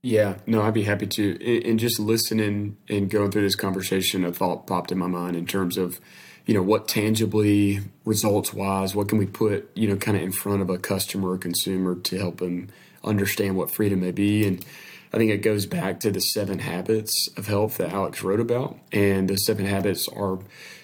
Yeah, 0.00 0.38
no, 0.46 0.62
I'd 0.62 0.72
be 0.72 0.84
happy 0.84 1.06
to. 1.06 1.68
And 1.68 1.78
just 1.78 2.00
listening 2.00 2.78
and 2.88 3.10
going 3.10 3.30
through 3.30 3.42
this 3.42 3.56
conversation, 3.56 4.24
a 4.24 4.32
thought 4.32 4.66
popped 4.66 4.90
in 4.90 4.96
my 4.96 5.06
mind 5.06 5.36
in 5.36 5.44
terms 5.44 5.76
of, 5.76 6.00
you 6.46 6.54
know, 6.54 6.62
what 6.62 6.88
tangibly, 6.88 7.80
results 8.06 8.54
wise, 8.54 8.94
what 8.94 9.10
can 9.10 9.18
we 9.18 9.26
put, 9.26 9.70
you 9.74 9.86
know, 9.86 9.96
kind 9.96 10.16
of 10.16 10.22
in 10.22 10.32
front 10.32 10.62
of 10.62 10.70
a 10.70 10.78
customer 10.78 11.32
or 11.32 11.36
consumer 11.36 11.94
to 11.94 12.16
help 12.16 12.38
them 12.38 12.68
understand 13.04 13.58
what 13.58 13.70
freedom 13.70 14.00
may 14.00 14.12
be. 14.12 14.46
And 14.46 14.64
I 15.12 15.18
think 15.18 15.30
it 15.30 15.42
goes 15.42 15.66
back 15.66 16.00
to 16.00 16.10
the 16.10 16.20
seven 16.20 16.60
habits 16.60 17.28
of 17.36 17.48
health 17.48 17.76
that 17.76 17.92
Alex 17.92 18.22
wrote 18.22 18.40
about. 18.40 18.78
And 18.92 19.28
the 19.28 19.36
seven 19.36 19.66
habits 19.66 20.08
are 20.08 20.38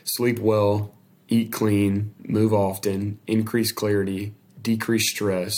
sleep 0.04 0.38
well, 0.38 0.94
eat 1.28 1.50
clean, 1.50 2.14
move 2.24 2.52
often, 2.52 3.20
increase 3.26 3.72
clarity, 3.72 4.34
decrease 4.60 5.10
stress, 5.10 5.54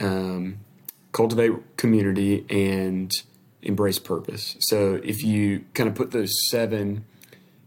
um, 0.00 0.58
cultivate 1.12 1.76
community, 1.76 2.46
and 2.50 3.12
embrace 3.62 3.98
purpose. 3.98 4.56
So 4.60 5.00
if 5.02 5.22
you 5.22 5.64
kind 5.74 5.88
of 5.88 5.94
put 5.94 6.10
those 6.12 6.32
seven 6.50 7.04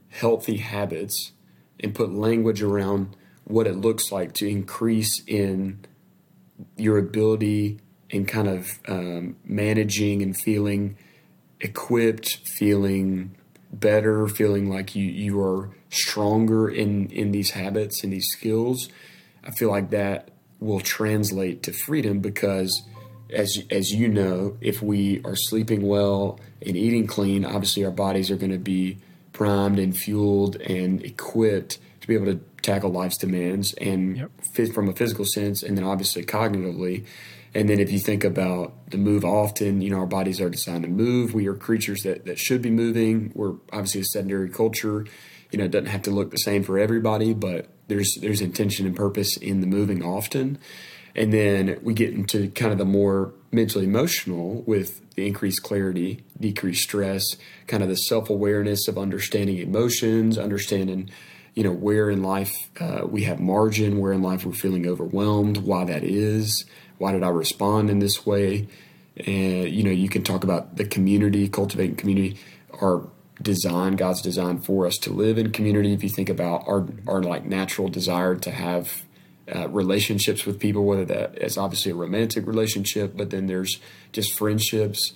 healthy 0.09 0.57
habits 0.57 1.31
and 1.79 1.95
put 1.95 2.11
language 2.11 2.61
around 2.61 3.15
what 3.45 3.67
it 3.67 3.75
looks 3.75 4.11
like 4.11 4.33
to 4.33 4.47
increase 4.47 5.21
in 5.27 5.79
your 6.77 6.97
ability 6.97 7.79
in 8.09 8.25
kind 8.25 8.47
of 8.47 8.79
um, 8.87 9.35
managing 9.45 10.21
and 10.21 10.37
feeling 10.37 10.97
equipped, 11.59 12.39
feeling 12.57 13.35
better, 13.71 14.27
feeling 14.27 14.69
like 14.69 14.95
you 14.95 15.05
you 15.05 15.41
are 15.41 15.69
stronger 15.89 16.69
in 16.69 17.09
in 17.09 17.31
these 17.31 17.51
habits 17.51 18.03
and 18.03 18.11
these 18.11 18.27
skills. 18.31 18.89
I 19.43 19.51
feel 19.51 19.69
like 19.69 19.89
that 19.91 20.30
will 20.61 20.79
translate 20.79 21.63
to 21.63 21.73
freedom 21.73 22.19
because 22.19 22.83
as 23.33 23.57
as 23.69 23.91
you 23.91 24.07
know, 24.07 24.57
if 24.61 24.81
we 24.81 25.21
are 25.25 25.35
sleeping 25.35 25.81
well 25.81 26.39
and 26.65 26.77
eating 26.77 27.07
clean, 27.07 27.43
obviously 27.43 27.83
our 27.83 27.91
bodies 27.91 28.31
are 28.31 28.37
going 28.37 28.51
to 28.51 28.57
be 28.57 28.97
primed 29.33 29.79
and 29.79 29.97
fueled 29.97 30.55
and 30.57 31.03
equipped 31.03 31.79
to 32.01 32.07
be 32.07 32.13
able 32.13 32.25
to 32.25 32.39
tackle 32.61 32.91
life's 32.91 33.17
demands 33.17 33.73
and 33.75 34.17
yep. 34.17 34.31
fit 34.53 34.73
from 34.73 34.87
a 34.87 34.93
physical 34.93 35.25
sense 35.25 35.63
and 35.63 35.77
then 35.77 35.83
obviously 35.83 36.23
cognitively. 36.23 37.05
And 37.53 37.67
then 37.69 37.79
if 37.79 37.91
you 37.91 37.99
think 37.99 38.23
about 38.23 38.91
the 38.91 38.97
move 38.97 39.25
often, 39.25 39.81
you 39.81 39.89
know, 39.89 39.97
our 39.97 40.05
bodies 40.05 40.39
are 40.39 40.49
designed 40.49 40.83
to 40.83 40.89
move. 40.89 41.33
We 41.33 41.47
are 41.47 41.55
creatures 41.55 42.01
that, 42.03 42.25
that 42.25 42.39
should 42.39 42.61
be 42.61 42.69
moving. 42.69 43.31
We're 43.35 43.55
obviously 43.73 44.01
a 44.01 44.05
sedentary 44.05 44.49
culture. 44.49 45.05
You 45.51 45.59
know, 45.59 45.65
it 45.65 45.71
doesn't 45.71 45.87
have 45.87 46.03
to 46.03 46.11
look 46.11 46.31
the 46.31 46.37
same 46.37 46.63
for 46.63 46.79
everybody, 46.79 47.33
but 47.33 47.67
there's 47.91 48.17
there's 48.21 48.41
intention 48.41 48.85
and 48.85 48.95
purpose 48.95 49.37
in 49.37 49.61
the 49.61 49.67
moving 49.67 50.03
often. 50.03 50.57
And 51.13 51.33
then 51.33 51.77
we 51.81 51.93
get 51.93 52.13
into 52.13 52.49
kind 52.51 52.71
of 52.71 52.77
the 52.77 52.85
more 52.85 53.33
mentally 53.51 53.83
emotional 53.83 54.63
with 54.65 55.01
the 55.15 55.27
increased 55.27 55.61
clarity, 55.61 56.23
decreased 56.39 56.83
stress, 56.83 57.35
kind 57.67 57.83
of 57.83 57.89
the 57.89 57.97
self 57.97 58.29
awareness 58.29 58.87
of 58.87 58.97
understanding 58.97 59.57
emotions, 59.57 60.37
understanding, 60.37 61.09
you 61.53 61.63
know, 61.63 61.71
where 61.71 62.09
in 62.09 62.23
life 62.23 62.53
uh, 62.79 63.01
we 63.05 63.23
have 63.23 63.39
margin, 63.39 63.99
where 63.99 64.13
in 64.13 64.21
life 64.21 64.45
we're 64.45 64.53
feeling 64.53 64.87
overwhelmed, 64.87 65.57
why 65.57 65.83
that 65.83 66.03
is, 66.03 66.65
why 66.97 67.11
did 67.11 67.23
I 67.23 67.29
respond 67.29 67.89
in 67.89 67.99
this 67.99 68.25
way. 68.25 68.67
And, 69.17 69.69
you 69.69 69.83
know, 69.83 69.91
you 69.91 70.07
can 70.07 70.23
talk 70.23 70.45
about 70.45 70.77
the 70.77 70.85
community, 70.85 71.49
cultivating 71.49 71.97
community, 71.97 72.39
our 72.81 73.05
design, 73.41 73.95
God's 73.95 74.21
design 74.21 74.61
for 74.61 74.85
us 74.85 74.97
to 74.99 75.11
live 75.11 75.37
in 75.37 75.51
community. 75.51 75.93
If 75.93 76.03
you 76.03 76.09
think 76.09 76.29
about 76.29 76.63
our, 76.67 76.87
our 77.07 77.21
like 77.21 77.45
natural 77.45 77.87
desire 77.87 78.35
to 78.35 78.51
have 78.51 79.03
uh, 79.53 79.67
relationships 79.69 80.45
with 80.45 80.59
people, 80.59 80.85
whether 80.85 81.05
that 81.05 81.37
is 81.37 81.57
obviously 81.57 81.91
a 81.91 81.95
romantic 81.95 82.47
relationship, 82.47 83.15
but 83.15 83.29
then 83.29 83.47
there's 83.47 83.79
just 84.11 84.37
friendships, 84.37 85.13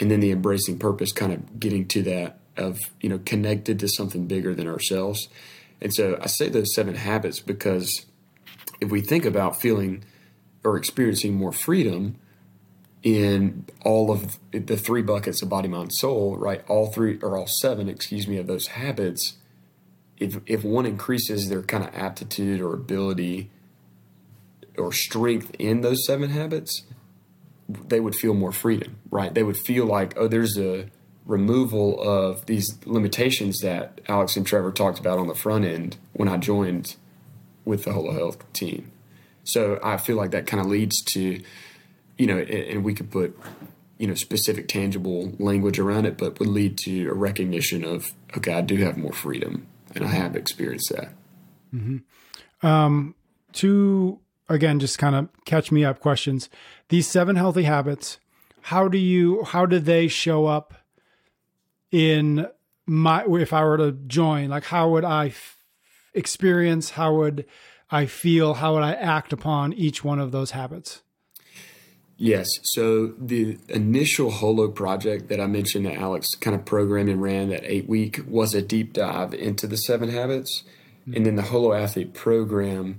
and 0.00 0.10
then 0.10 0.20
the 0.20 0.30
embracing 0.30 0.78
purpose, 0.78 1.12
kind 1.12 1.32
of 1.32 1.58
getting 1.58 1.86
to 1.88 2.02
that 2.02 2.38
of 2.56 2.78
you 3.00 3.08
know 3.08 3.18
connected 3.24 3.78
to 3.78 3.88
something 3.88 4.26
bigger 4.26 4.54
than 4.54 4.66
ourselves. 4.66 5.28
And 5.80 5.94
so 5.94 6.18
I 6.20 6.26
say 6.26 6.48
those 6.48 6.74
seven 6.74 6.96
habits 6.96 7.40
because 7.40 8.04
if 8.80 8.90
we 8.90 9.00
think 9.00 9.24
about 9.24 9.60
feeling 9.60 10.04
or 10.64 10.76
experiencing 10.76 11.34
more 11.34 11.52
freedom 11.52 12.16
in 13.02 13.64
all 13.84 14.10
of 14.10 14.38
the 14.50 14.76
three 14.76 15.02
buckets 15.02 15.42
of 15.42 15.48
body, 15.48 15.68
mind, 15.68 15.92
soul, 15.92 16.36
right? 16.36 16.64
All 16.68 16.92
three 16.92 17.18
or 17.22 17.36
all 17.36 17.46
seven, 17.46 17.88
excuse 17.88 18.26
me, 18.26 18.38
of 18.38 18.46
those 18.46 18.68
habits. 18.68 19.34
If 20.18 20.40
if 20.46 20.64
one 20.64 20.86
increases 20.86 21.48
their 21.48 21.62
kind 21.62 21.84
of 21.84 21.94
aptitude 21.94 22.60
or 22.60 22.74
ability 22.74 23.50
or 24.76 24.92
strength 24.92 25.54
in 25.58 25.80
those 25.80 26.04
seven 26.06 26.30
habits, 26.30 26.82
they 27.68 28.00
would 28.00 28.14
feel 28.14 28.34
more 28.34 28.52
freedom, 28.52 28.96
right? 29.10 29.32
They 29.32 29.42
would 29.42 29.56
feel 29.56 29.84
like, 29.84 30.14
oh, 30.16 30.28
there's 30.28 30.58
a 30.58 30.88
removal 31.26 32.00
of 32.00 32.46
these 32.46 32.78
limitations 32.86 33.60
that 33.60 34.00
Alex 34.08 34.36
and 34.36 34.46
Trevor 34.46 34.72
talked 34.72 34.98
about 34.98 35.18
on 35.18 35.28
the 35.28 35.34
front 35.34 35.64
end 35.64 35.98
when 36.14 36.28
I 36.28 36.38
joined 36.38 36.96
with 37.64 37.84
the 37.84 37.92
Holo 37.92 38.12
Health 38.12 38.50
team. 38.52 38.90
So 39.44 39.78
I 39.82 39.98
feel 39.98 40.16
like 40.16 40.30
that 40.30 40.46
kind 40.46 40.60
of 40.60 40.66
leads 40.66 41.02
to, 41.12 41.42
you 42.18 42.26
know, 42.26 42.38
and 42.38 42.84
we 42.84 42.94
could 42.94 43.10
put, 43.10 43.38
you 43.96 44.06
know, 44.06 44.14
specific 44.14 44.68
tangible 44.68 45.32
language 45.38 45.78
around 45.78 46.04
it, 46.04 46.18
but 46.18 46.38
would 46.38 46.48
lead 46.48 46.76
to 46.78 47.08
a 47.08 47.14
recognition 47.14 47.84
of, 47.84 48.12
okay, 48.36 48.52
I 48.52 48.60
do 48.60 48.76
have 48.76 48.96
more 48.96 49.12
freedom 49.12 49.66
and 49.94 50.04
I 50.04 50.08
have 50.08 50.36
experienced 50.36 50.90
that. 50.90 51.12
Mm-hmm. 51.74 52.66
Um, 52.66 53.14
to 53.54 54.18
again, 54.48 54.80
just 54.80 54.98
kind 54.98 55.14
of 55.14 55.28
catch 55.44 55.70
me 55.70 55.84
up 55.84 56.00
questions. 56.00 56.48
These 56.88 57.06
seven 57.06 57.36
healthy 57.36 57.64
habits, 57.64 58.18
how 58.62 58.88
do 58.88 58.98
you, 58.98 59.44
how 59.44 59.66
do 59.66 59.78
they 59.78 60.08
show 60.08 60.46
up 60.46 60.74
in 61.90 62.48
my, 62.86 63.24
if 63.26 63.52
I 63.52 63.64
were 63.64 63.78
to 63.78 63.92
join, 63.92 64.48
like 64.48 64.64
how 64.64 64.90
would 64.90 65.04
I 65.04 65.28
f- 65.28 65.58
experience, 66.14 66.90
how 66.90 67.14
would 67.16 67.44
I 67.90 68.06
feel, 68.06 68.54
how 68.54 68.74
would 68.74 68.82
I 68.82 68.92
act 68.92 69.32
upon 69.32 69.72
each 69.72 70.02
one 70.02 70.18
of 70.18 70.32
those 70.32 70.52
habits? 70.52 71.02
Yes. 72.20 72.48
So 72.64 73.14
the 73.16 73.58
initial 73.68 74.32
Holo 74.32 74.68
project 74.68 75.28
that 75.28 75.40
I 75.40 75.46
mentioned 75.46 75.86
that 75.86 75.94
Alex 75.94 76.34
kind 76.34 76.56
of 76.56 76.64
programmed 76.64 77.08
and 77.08 77.22
ran 77.22 77.48
that 77.50 77.62
eight 77.62 77.88
week 77.88 78.20
was 78.26 78.54
a 78.54 78.60
deep 78.60 78.92
dive 78.92 79.32
into 79.32 79.68
the 79.68 79.76
seven 79.76 80.10
habits. 80.10 80.64
Mm-hmm. 81.02 81.16
And 81.16 81.26
then 81.26 81.36
the 81.36 81.42
Holo 81.42 81.72
Athlete 81.72 82.14
program 82.14 82.98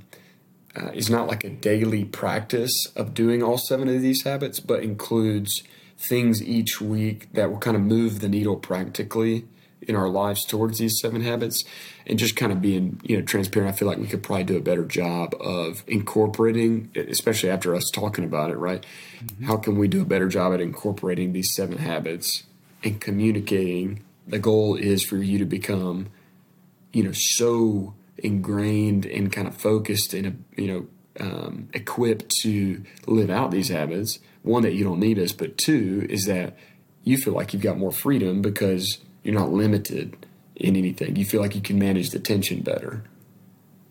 uh, 0.74 0.92
is 0.94 1.10
not 1.10 1.28
like 1.28 1.44
a 1.44 1.50
daily 1.50 2.06
practice 2.06 2.74
of 2.96 3.14
doing 3.14 3.44
all 3.44 3.58
seven 3.58 3.90
of 3.90 4.02
these 4.02 4.24
habits, 4.24 4.62
but 4.62 4.84
includes 4.84 5.64
things 5.98 6.42
each 6.42 6.80
week 6.80 7.28
that 7.34 7.52
will 7.52 7.60
kind 7.60 7.76
of 7.76 7.84
move 7.84 8.22
the 8.22 8.30
needle 8.30 8.56
practically 8.56 9.46
in 9.90 9.96
our 9.96 10.08
lives 10.08 10.46
towards 10.46 10.78
these 10.78 11.00
seven 11.00 11.22
habits 11.22 11.64
and 12.06 12.20
just 12.20 12.36
kind 12.36 12.52
of 12.52 12.62
being 12.62 13.02
you 13.04 13.18
know 13.18 13.24
transparent 13.24 13.74
i 13.74 13.76
feel 13.76 13.88
like 13.88 13.98
we 13.98 14.08
could 14.08 14.24
probably 14.24 14.44
do 14.44 14.56
a 14.56 14.62
better 14.62 14.86
job 14.86 15.36
of 15.42 15.84
incorporating 15.88 16.90
especially 16.96 17.50
after 17.50 17.76
us 17.76 17.90
talking 17.92 18.24
about 18.24 18.52
it 18.52 18.58
right 18.58 18.86
mm-hmm. 19.18 19.46
how 19.46 19.58
can 19.58 19.78
we 19.78 19.88
do 19.88 20.02
a 20.02 20.06
better 20.06 20.30
job 20.30 20.54
at 20.54 20.62
incorporating 20.62 21.34
these 21.34 21.54
seven 21.54 21.80
habits 21.80 22.44
and 22.84 23.02
communicating 23.02 24.04
the 24.28 24.40
goal 24.40 24.76
is 24.76 25.04
for 25.04 25.18
you 25.18 25.38
to 25.38 25.46
become 25.46 26.08
you 26.94 27.04
know 27.04 27.12
so 27.14 27.94
ingrained 28.20 29.06
and 29.06 29.32
kind 29.32 29.48
of 29.48 29.58
focused 29.58 30.14
and 30.14 30.44
you 30.56 30.68
know 30.68 30.88
um, 31.20 31.70
equipped 31.74 32.30
to 32.42 32.84
live 33.06 33.30
out 33.30 33.52
these 33.52 33.70
habits. 33.70 34.20
One 34.42 34.64
that 34.64 34.74
you 34.74 34.84
don't 34.84 35.00
need 35.00 35.20
us, 35.20 35.34
but 35.34 35.58
two 35.58 36.08
is 36.10 36.26
that 36.26 36.58
you 37.04 37.18
feel 37.18 37.34
like 37.34 37.54
you've 37.54 37.62
got 37.62 37.78
more 37.78 37.92
freedom 37.92 38.42
because 38.42 39.00
you're 39.24 39.36
not 39.36 39.52
limited 39.52 40.26
in 40.56 40.76
anything. 40.76 41.16
You 41.16 41.26
feel 41.26 41.42
like 41.42 41.56
you 41.56 41.62
can 41.62 41.80
manage 41.80 42.10
the 42.12 42.20
tension 42.20 42.62
better. 42.62 43.04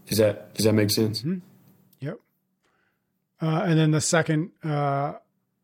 Does 0.06 0.18
that 0.18 0.54
does 0.54 0.64
that 0.64 0.72
make 0.72 0.90
sense? 0.90 1.20
Mm-hmm. 1.20 1.38
Yep. 2.00 2.20
Uh, 3.40 3.62
and 3.66 3.78
then 3.78 3.90
the 3.90 4.00
second 4.00 4.50
uh, 4.64 5.14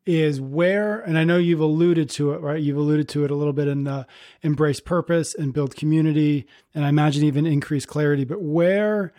is 0.07 0.41
where, 0.41 1.01
and 1.01 1.17
I 1.17 1.25
know 1.25 1.39
you've 1.39 1.61
alluded 1.61 2.11
to 2.11 2.33
it, 2.33 2.41
right? 2.41 2.61
You've 2.61 2.77
alluded 2.77 3.09
to 3.11 3.25
it 3.25 3.31
a 3.31 3.35
little 3.35 3.55
bit 3.55 3.69
in 3.69 3.85
the 3.85 4.07
embrace 4.43 4.81
purpose 4.81 5.35
and 5.35 5.55
build 5.55 5.77
community, 5.77 6.47
and 6.75 6.85
I 6.85 6.91
imagine 6.91 7.25
even 7.25 7.47
increase 7.47 7.87
clarity. 7.87 8.25
But 8.25 8.43
where 8.43 9.13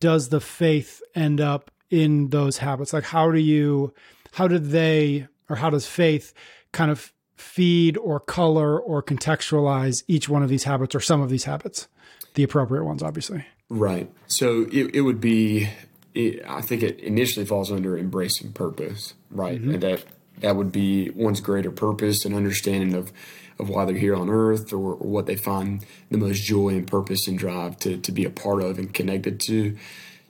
does 0.00 0.30
the 0.30 0.40
faith 0.40 1.02
end 1.14 1.40
up 1.40 1.70
in 1.90 2.30
those 2.30 2.58
habits? 2.58 2.92
Like, 2.94 3.04
how 3.04 3.30
do 3.30 3.38
you, 3.38 3.92
how 4.32 4.48
did 4.48 4.70
they, 4.70 5.28
or 5.50 5.56
how 5.56 5.68
does 5.68 5.86
faith 5.86 6.32
kind 6.72 6.90
of 6.90 7.12
feed 7.42 7.96
or 7.96 8.20
color 8.20 8.78
or 8.78 9.02
contextualize 9.02 10.02
each 10.08 10.28
one 10.28 10.42
of 10.42 10.48
these 10.48 10.64
habits 10.64 10.94
or 10.94 11.00
some 11.00 11.20
of 11.20 11.30
these 11.30 11.44
habits? 11.44 11.88
The 12.34 12.42
appropriate 12.42 12.84
ones, 12.84 13.02
obviously. 13.02 13.44
Right. 13.68 14.10
So 14.26 14.66
it, 14.72 14.94
it 14.94 15.00
would 15.02 15.20
be 15.20 15.68
it, 16.14 16.42
I 16.46 16.60
think 16.60 16.82
it 16.82 17.00
initially 17.00 17.46
falls 17.46 17.70
under 17.70 17.96
embracing 17.96 18.52
purpose, 18.52 19.14
right? 19.30 19.60
Mm-hmm. 19.60 19.74
And 19.74 19.82
that 19.82 20.04
that 20.40 20.56
would 20.56 20.72
be 20.72 21.10
one's 21.10 21.40
greater 21.40 21.70
purpose 21.70 22.24
and 22.24 22.34
understanding 22.34 22.94
of, 22.94 23.12
of 23.58 23.68
why 23.68 23.84
they're 23.84 23.96
here 23.96 24.16
on 24.16 24.28
earth 24.28 24.72
or, 24.72 24.94
or, 24.94 25.08
what 25.08 25.26
they 25.26 25.36
find 25.36 25.84
the 26.10 26.18
most 26.18 26.42
joy 26.42 26.70
and 26.70 26.86
purpose 26.86 27.28
and 27.28 27.38
drive 27.38 27.78
to, 27.78 27.96
to 27.98 28.12
be 28.12 28.24
a 28.24 28.30
part 28.30 28.62
of 28.62 28.78
and 28.78 28.92
connected 28.92 29.40
to. 29.40 29.76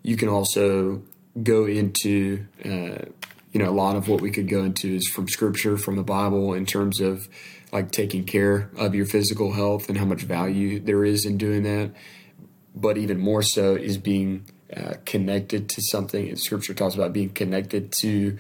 You 0.03 0.17
can 0.17 0.29
also 0.29 1.03
go 1.43 1.65
into, 1.65 2.47
uh, 2.65 3.07
you 3.53 3.63
know, 3.63 3.71
a 3.71 3.73
lot 3.73 3.97
of 3.97 4.09
what 4.09 4.21
we 4.21 4.31
could 4.31 4.49
go 4.49 4.65
into 4.65 4.95
is 4.97 5.09
from 5.09 5.29
scripture, 5.29 5.77
from 5.77 5.97
the 5.97 6.03
Bible, 6.03 6.55
in 6.55 6.67
terms 6.67 7.01
of 7.01 7.29
like 7.71 7.91
taking 7.91 8.25
care 8.25 8.71
of 8.77 8.95
your 8.95 9.07
physical 9.07 9.53
health 9.53 9.89
and 9.89 9.99
how 9.99 10.05
much 10.05 10.23
value 10.23 10.81
there 10.81 11.05
is 11.05 11.25
in 11.25 11.37
doing 11.37 11.63
that. 11.63 11.93
But 12.75 12.97
even 12.97 13.19
more 13.19 13.43
so 13.43 13.75
is 13.75 13.99
being 13.99 14.47
uh, 14.75 14.95
connected 15.05 15.69
to 15.69 15.83
something. 15.83 16.29
And 16.29 16.39
scripture 16.39 16.73
talks 16.73 16.95
about 16.95 17.13
being 17.13 17.31
connected 17.31 17.93
to 18.01 18.39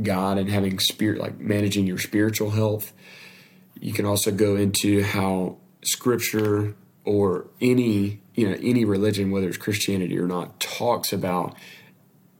God 0.00 0.38
and 0.38 0.48
having 0.48 0.78
spirit, 0.78 1.20
like 1.20 1.38
managing 1.40 1.86
your 1.86 1.98
spiritual 1.98 2.50
health. 2.50 2.92
You 3.80 3.92
can 3.92 4.06
also 4.06 4.30
go 4.30 4.54
into 4.54 5.02
how 5.02 5.56
scripture 5.82 6.76
or 7.04 7.48
any, 7.60 8.20
you 8.34 8.48
know, 8.48 8.56
any 8.62 8.84
religion, 8.84 9.32
whether 9.32 9.48
it's 9.48 9.56
Christianity 9.56 10.16
or 10.18 10.28
not, 10.28 10.60
talks 10.60 11.12
about 11.12 11.56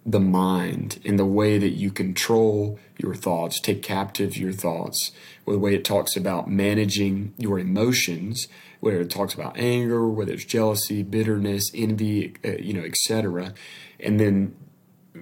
the 0.04 0.20
mind 0.20 1.00
and 1.04 1.18
the 1.18 1.24
way 1.24 1.58
that 1.58 1.70
you 1.70 1.90
control 1.90 2.78
your 2.98 3.14
thoughts, 3.14 3.60
take 3.60 3.82
captive 3.82 4.36
your 4.36 4.52
thoughts, 4.52 5.12
or 5.46 5.54
the 5.54 5.58
way 5.58 5.74
it 5.74 5.84
talks 5.84 6.16
about 6.16 6.50
managing 6.50 7.34
your 7.38 7.58
emotions, 7.58 8.48
whether 8.80 9.00
it 9.00 9.10
talks 9.10 9.32
about 9.34 9.56
anger, 9.56 10.08
whether 10.08 10.32
it's 10.32 10.44
jealousy, 10.44 11.02
bitterness, 11.02 11.70
envy, 11.74 12.34
uh, 12.44 12.56
you 12.58 12.72
know, 12.72 12.82
etc. 12.82 13.54
And 14.00 14.18
then 14.18 14.56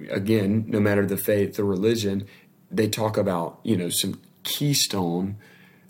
again, 0.09 0.65
no 0.67 0.79
matter 0.79 1.05
the 1.05 1.17
faith 1.17 1.59
or 1.59 1.65
religion, 1.65 2.25
they 2.71 2.87
talk 2.87 3.17
about 3.17 3.59
you 3.63 3.77
know 3.77 3.89
some 3.89 4.19
keystone 4.43 5.37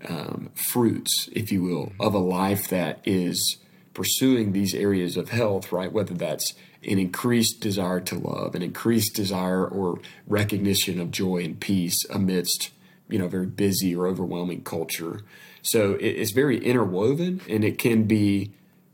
um, 0.08 0.50
fruits, 0.70 1.30
if 1.32 1.52
you 1.52 1.64
will, 1.64 1.94
of 2.00 2.14
a 2.14 2.20
life 2.20 2.68
that 2.70 3.00
is 3.06 3.58
pursuing 3.94 4.52
these 4.52 4.74
areas 4.74 5.18
of 5.18 5.30
health, 5.30 5.72
right? 5.72 5.92
Whether 5.92 6.14
that's 6.14 6.54
an 6.84 6.98
increased 6.98 7.60
desire 7.62 8.00
to 8.00 8.16
love, 8.16 8.56
an 8.56 8.62
increased 8.62 9.16
desire 9.16 9.66
or 9.66 10.00
recognition 10.28 11.00
of 11.00 11.12
joy 11.12 11.44
and 11.44 11.60
peace 11.60 12.04
amidst 12.10 12.72
you 13.08 13.20
know 13.20 13.28
very 13.28 13.46
busy 13.46 13.96
or 13.96 14.08
overwhelming 14.08 14.64
culture. 14.64 15.22
So 15.62 15.98
it's 16.00 16.32
very 16.32 16.58
interwoven, 16.58 17.42
and 17.48 17.64
it 17.64 17.78
can 17.78 18.04
be 18.04 18.52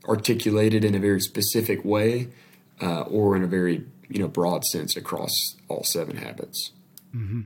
articulated 0.07 0.83
in 0.83 0.95
a 0.95 0.99
very 0.99 1.21
specific 1.21 1.85
way, 1.85 2.27
uh, 2.81 3.01
or 3.01 3.35
in 3.35 3.43
a 3.43 3.47
very 3.47 3.85
you 4.09 4.19
know 4.19 4.27
broad 4.27 4.65
sense 4.65 4.97
across 4.97 5.31
all 5.69 5.83
seven 5.83 6.17
habits. 6.17 6.71
Mm-hmm. 7.15 7.41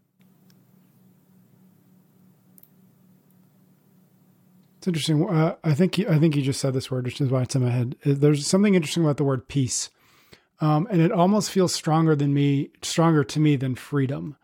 It's 4.78 4.88
interesting. 4.88 5.30
Uh, 5.30 5.56
I 5.64 5.76
think 5.76 6.00
I 6.00 6.18
think 6.18 6.36
you 6.36 6.42
just 6.42 6.60
said 6.60 6.74
this 6.74 6.90
word, 6.90 7.06
which 7.06 7.22
is 7.22 7.30
why 7.30 7.44
it's 7.44 7.56
in 7.56 7.64
my 7.64 7.70
head. 7.70 7.96
There's 8.04 8.48
something 8.48 8.74
interesting 8.74 9.04
about 9.04 9.18
the 9.18 9.24
word 9.24 9.48
peace. 9.48 9.92
Um, 10.62 10.88
and 10.92 11.02
it 11.02 11.12
almost 11.12 11.52
feels 11.52 11.74
stronger 11.74 12.16
than 12.16 12.34
me, 12.34 12.70
stronger 12.84 13.24
to 13.26 13.40
me 13.40 13.56
than 13.56 13.76
freedom. 13.76 14.38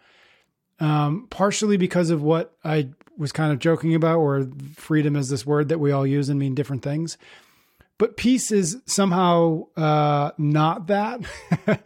Um, 0.80 1.28
partially 1.30 1.78
because 1.78 2.10
of 2.10 2.22
what 2.22 2.56
I 2.64 2.90
was 3.18 3.32
kind 3.32 3.52
of 3.52 3.60
joking 3.60 3.96
about, 3.96 4.22
where 4.22 4.48
freedom 4.76 5.16
is 5.16 5.30
this 5.30 5.46
word 5.46 5.70
that 5.70 5.80
we 5.80 5.92
all 5.92 6.06
use 6.06 6.30
and 6.30 6.40
mean 6.40 6.56
different 6.56 6.84
things. 6.84 7.18
But 7.98 8.18
peace 8.18 8.52
is 8.52 8.78
somehow 8.86 9.68
uh, 9.76 10.32
not 10.38 10.88
that. 10.88 11.22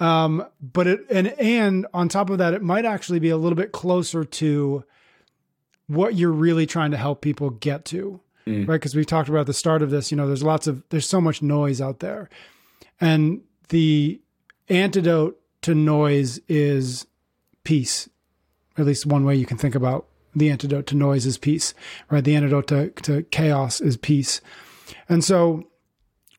um, 0.00 0.46
but 0.60 0.86
it 0.86 1.00
and 1.10 1.28
and 1.28 1.86
on 1.94 2.08
top 2.08 2.28
of 2.28 2.38
that, 2.38 2.52
it 2.52 2.62
might 2.62 2.84
actually 2.84 3.20
be 3.20 3.30
a 3.30 3.38
little 3.38 3.56
bit 3.56 3.72
closer 3.72 4.24
to 4.24 4.84
what 5.86 6.14
you're 6.14 6.32
really 6.32 6.66
trying 6.66 6.90
to 6.90 6.96
help 6.96 7.22
people 7.22 7.50
get 7.50 7.86
to, 7.86 8.20
mm. 8.46 8.68
right? 8.68 8.74
Because 8.74 8.94
we 8.94 9.04
talked 9.04 9.28
about 9.30 9.46
the 9.46 9.54
start 9.54 9.80
of 9.80 9.90
this. 9.90 10.10
You 10.10 10.16
know, 10.18 10.26
there's 10.26 10.42
lots 10.42 10.66
of 10.66 10.82
there's 10.90 11.08
so 11.08 11.22
much 11.22 11.40
noise 11.40 11.80
out 11.80 12.00
there, 12.00 12.28
and 13.00 13.40
the 13.68 14.20
antidote 14.68 15.40
to 15.62 15.74
noise 15.74 16.38
is 16.48 17.06
peace. 17.64 18.08
At 18.78 18.86
least 18.86 19.06
one 19.06 19.24
way 19.24 19.36
you 19.36 19.46
can 19.46 19.56
think 19.56 19.74
about 19.74 20.06
the 20.34 20.50
antidote 20.50 20.86
to 20.88 20.94
noise 20.94 21.24
is 21.24 21.38
peace, 21.38 21.72
right? 22.10 22.22
The 22.22 22.36
antidote 22.36 22.66
to, 22.68 22.90
to 22.90 23.22
chaos 23.24 23.80
is 23.80 23.96
peace. 23.96 24.40
And 25.08 25.24
so 25.24 25.64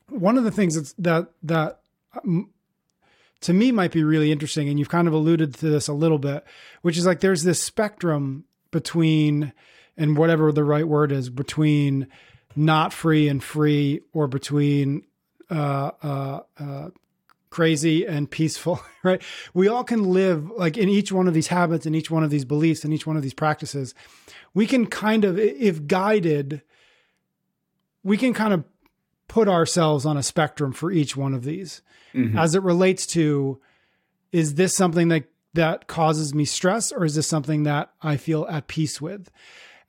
one 0.10 0.38
of 0.38 0.44
the 0.44 0.52
things 0.52 0.76
that's, 0.76 0.94
that, 0.94 1.30
that 1.44 1.80
um, 2.14 2.52
to 3.42 3.54
me 3.54 3.72
might 3.72 3.92
be 3.92 4.04
really 4.04 4.32
interesting, 4.32 4.70
and 4.70 4.78
you've 4.78 4.90
kind 4.90 5.08
of 5.08 5.14
alluded 5.14 5.56
to 5.56 5.70
this 5.70 5.88
a 5.88 5.94
little 5.94 6.20
bit, 6.20 6.46
which 6.84 6.98
is 6.98 7.06
like 7.06 7.22
there's 7.22 7.44
this 7.44 7.62
spectrum 7.62 8.46
between, 8.72 9.52
and 9.98 10.16
whatever 10.16 10.52
the 10.52 10.64
right 10.64 10.88
word 10.88 11.12
is, 11.12 11.30
between 11.30 12.08
not 12.56 12.94
free 12.94 13.28
and 13.28 13.44
free, 13.44 14.02
or 14.14 14.28
between 14.28 15.04
uh, 15.50 15.92
uh, 16.04 16.40
uh, 16.60 16.90
crazy 17.50 18.06
and 18.06 18.30
peaceful, 18.30 18.82
right? 19.04 19.22
We 19.54 19.68
all 19.68 19.84
can 19.84 20.04
live 20.04 20.50
like 20.52 20.78
in 20.78 20.90
each 20.90 21.12
one 21.12 21.28
of 21.28 21.34
these 21.34 21.48
habits, 21.48 21.86
in 21.86 21.96
each 21.96 22.12
one 22.12 22.24
of 22.24 22.30
these 22.30 22.46
beliefs, 22.46 22.86
in 22.86 22.94
each 22.94 23.08
one 23.08 23.18
of 23.18 23.24
these 23.24 23.34
practices. 23.34 23.94
We 24.54 24.66
can 24.66 24.88
kind 24.88 25.24
of, 25.24 25.38
if 25.38 25.88
guided, 25.88 26.62
we 28.04 28.18
can 28.18 28.34
kind 28.34 28.54
of 28.54 28.64
put 29.28 29.48
ourselves 29.48 30.06
on 30.06 30.18
a 30.18 30.24
spectrum 30.24 30.72
for 30.72 30.92
each 30.92 31.18
one 31.18 31.34
of 31.34 31.44
these 31.44 31.82
mm-hmm. 32.14 32.38
as 32.38 32.56
it 32.56 32.64
relates 32.64 33.06
to 33.08 33.60
is 34.32 34.56
this 34.56 34.76
something 34.76 35.08
that 35.10 35.26
that 35.54 35.88
causes 35.88 36.34
me 36.34 36.46
stress 36.46 36.92
or 36.92 37.04
is 37.04 37.16
this 37.16 37.28
something 37.28 37.64
that 37.64 37.92
I 38.02 38.18
feel 38.18 38.46
at 38.48 38.68
peace 38.68 39.02
with? 39.02 39.32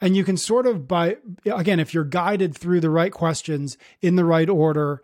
And 0.00 0.16
you 0.16 0.24
can 0.24 0.36
sort 0.36 0.66
of 0.66 0.86
by 0.86 1.16
again 1.44 1.80
if 1.80 1.92
you're 1.92 2.04
guided 2.04 2.56
through 2.56 2.80
the 2.80 2.90
right 2.90 3.12
questions 3.12 3.76
in 4.00 4.16
the 4.16 4.24
right 4.24 4.48
order, 4.48 5.02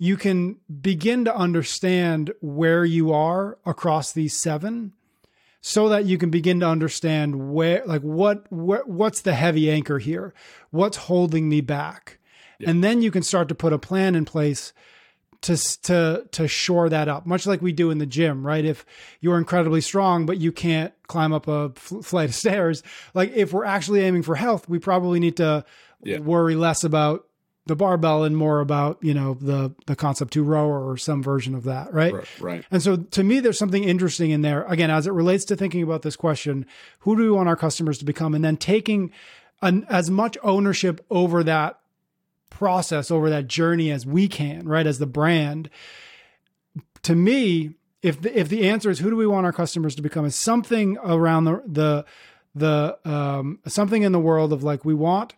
you 0.00 0.16
can 0.16 0.56
begin 0.80 1.26
to 1.26 1.36
understand 1.36 2.32
where 2.40 2.86
you 2.86 3.12
are 3.12 3.58
across 3.66 4.12
these 4.12 4.34
seven 4.34 4.94
so 5.60 5.90
that 5.90 6.06
you 6.06 6.16
can 6.16 6.30
begin 6.30 6.58
to 6.60 6.66
understand 6.66 7.52
where 7.52 7.84
like 7.84 8.00
what, 8.00 8.50
what 8.50 8.88
what's 8.88 9.20
the 9.20 9.34
heavy 9.34 9.70
anchor 9.70 9.98
here 9.98 10.32
what's 10.70 10.96
holding 10.96 11.48
me 11.48 11.60
back 11.60 12.18
yeah. 12.58 12.70
and 12.70 12.82
then 12.82 13.02
you 13.02 13.10
can 13.10 13.22
start 13.22 13.46
to 13.48 13.54
put 13.54 13.74
a 13.74 13.78
plan 13.78 14.14
in 14.14 14.24
place 14.24 14.72
to 15.42 15.56
to 15.82 16.26
to 16.32 16.48
shore 16.48 16.88
that 16.88 17.06
up 17.06 17.26
much 17.26 17.46
like 17.46 17.60
we 17.60 17.72
do 17.72 17.90
in 17.90 17.98
the 17.98 18.06
gym 18.06 18.46
right 18.46 18.64
if 18.64 18.86
you're 19.20 19.38
incredibly 19.38 19.82
strong 19.82 20.24
but 20.24 20.38
you 20.38 20.50
can't 20.50 20.94
climb 21.08 21.32
up 21.34 21.46
a 21.46 21.68
flight 21.70 22.30
of 22.30 22.34
stairs 22.34 22.82
like 23.12 23.30
if 23.34 23.52
we're 23.52 23.66
actually 23.66 24.00
aiming 24.00 24.22
for 24.22 24.34
health 24.34 24.66
we 24.66 24.78
probably 24.78 25.20
need 25.20 25.36
to 25.36 25.62
yeah. 26.02 26.18
worry 26.18 26.56
less 26.56 26.84
about 26.84 27.26
the 27.66 27.76
barbell 27.76 28.24
and 28.24 28.36
more 28.36 28.60
about 28.60 28.98
you 29.00 29.14
know 29.14 29.34
the 29.34 29.74
the 29.86 29.94
Concept2 29.94 30.44
rower 30.44 30.88
or 30.88 30.96
some 30.96 31.22
version 31.22 31.54
of 31.54 31.64
that 31.64 31.92
right? 31.92 32.12
right 32.12 32.40
right. 32.40 32.64
And 32.70 32.82
so 32.82 32.96
to 32.96 33.22
me 33.22 33.40
there's 33.40 33.58
something 33.58 33.84
interesting 33.84 34.30
in 34.30 34.42
there. 34.42 34.64
Again 34.64 34.90
as 34.90 35.06
it 35.06 35.12
relates 35.12 35.44
to 35.46 35.56
thinking 35.56 35.82
about 35.82 36.02
this 36.02 36.16
question 36.16 36.66
who 37.00 37.16
do 37.16 37.22
we 37.22 37.30
want 37.30 37.48
our 37.48 37.56
customers 37.56 37.98
to 37.98 38.04
become? 38.04 38.34
And 38.34 38.44
then 38.44 38.56
taking 38.56 39.12
an, 39.62 39.86
as 39.88 40.10
much 40.10 40.36
ownership 40.42 41.04
over 41.10 41.44
that 41.44 41.78
process 42.48 43.10
over 43.10 43.30
that 43.30 43.46
journey 43.46 43.90
as 43.90 44.04
we 44.04 44.26
can 44.26 44.66
right 44.66 44.86
as 44.86 44.98
the 44.98 45.06
brand 45.06 45.70
to 47.02 47.14
me 47.14 47.74
if 48.02 48.20
the, 48.20 48.38
if 48.38 48.48
the 48.48 48.68
answer 48.68 48.90
is 48.90 48.98
who 48.98 49.08
do 49.08 49.16
we 49.16 49.26
want 49.26 49.46
our 49.46 49.52
customers 49.52 49.94
to 49.94 50.02
become 50.02 50.24
is 50.24 50.34
something 50.34 50.98
around 50.98 51.44
the 51.44 51.62
the 51.66 52.04
the 52.54 52.98
um, 53.08 53.60
something 53.66 54.02
in 54.02 54.10
the 54.10 54.18
world 54.18 54.52
of 54.52 54.64
like 54.64 54.84
we 54.84 54.94
want 54.94 55.34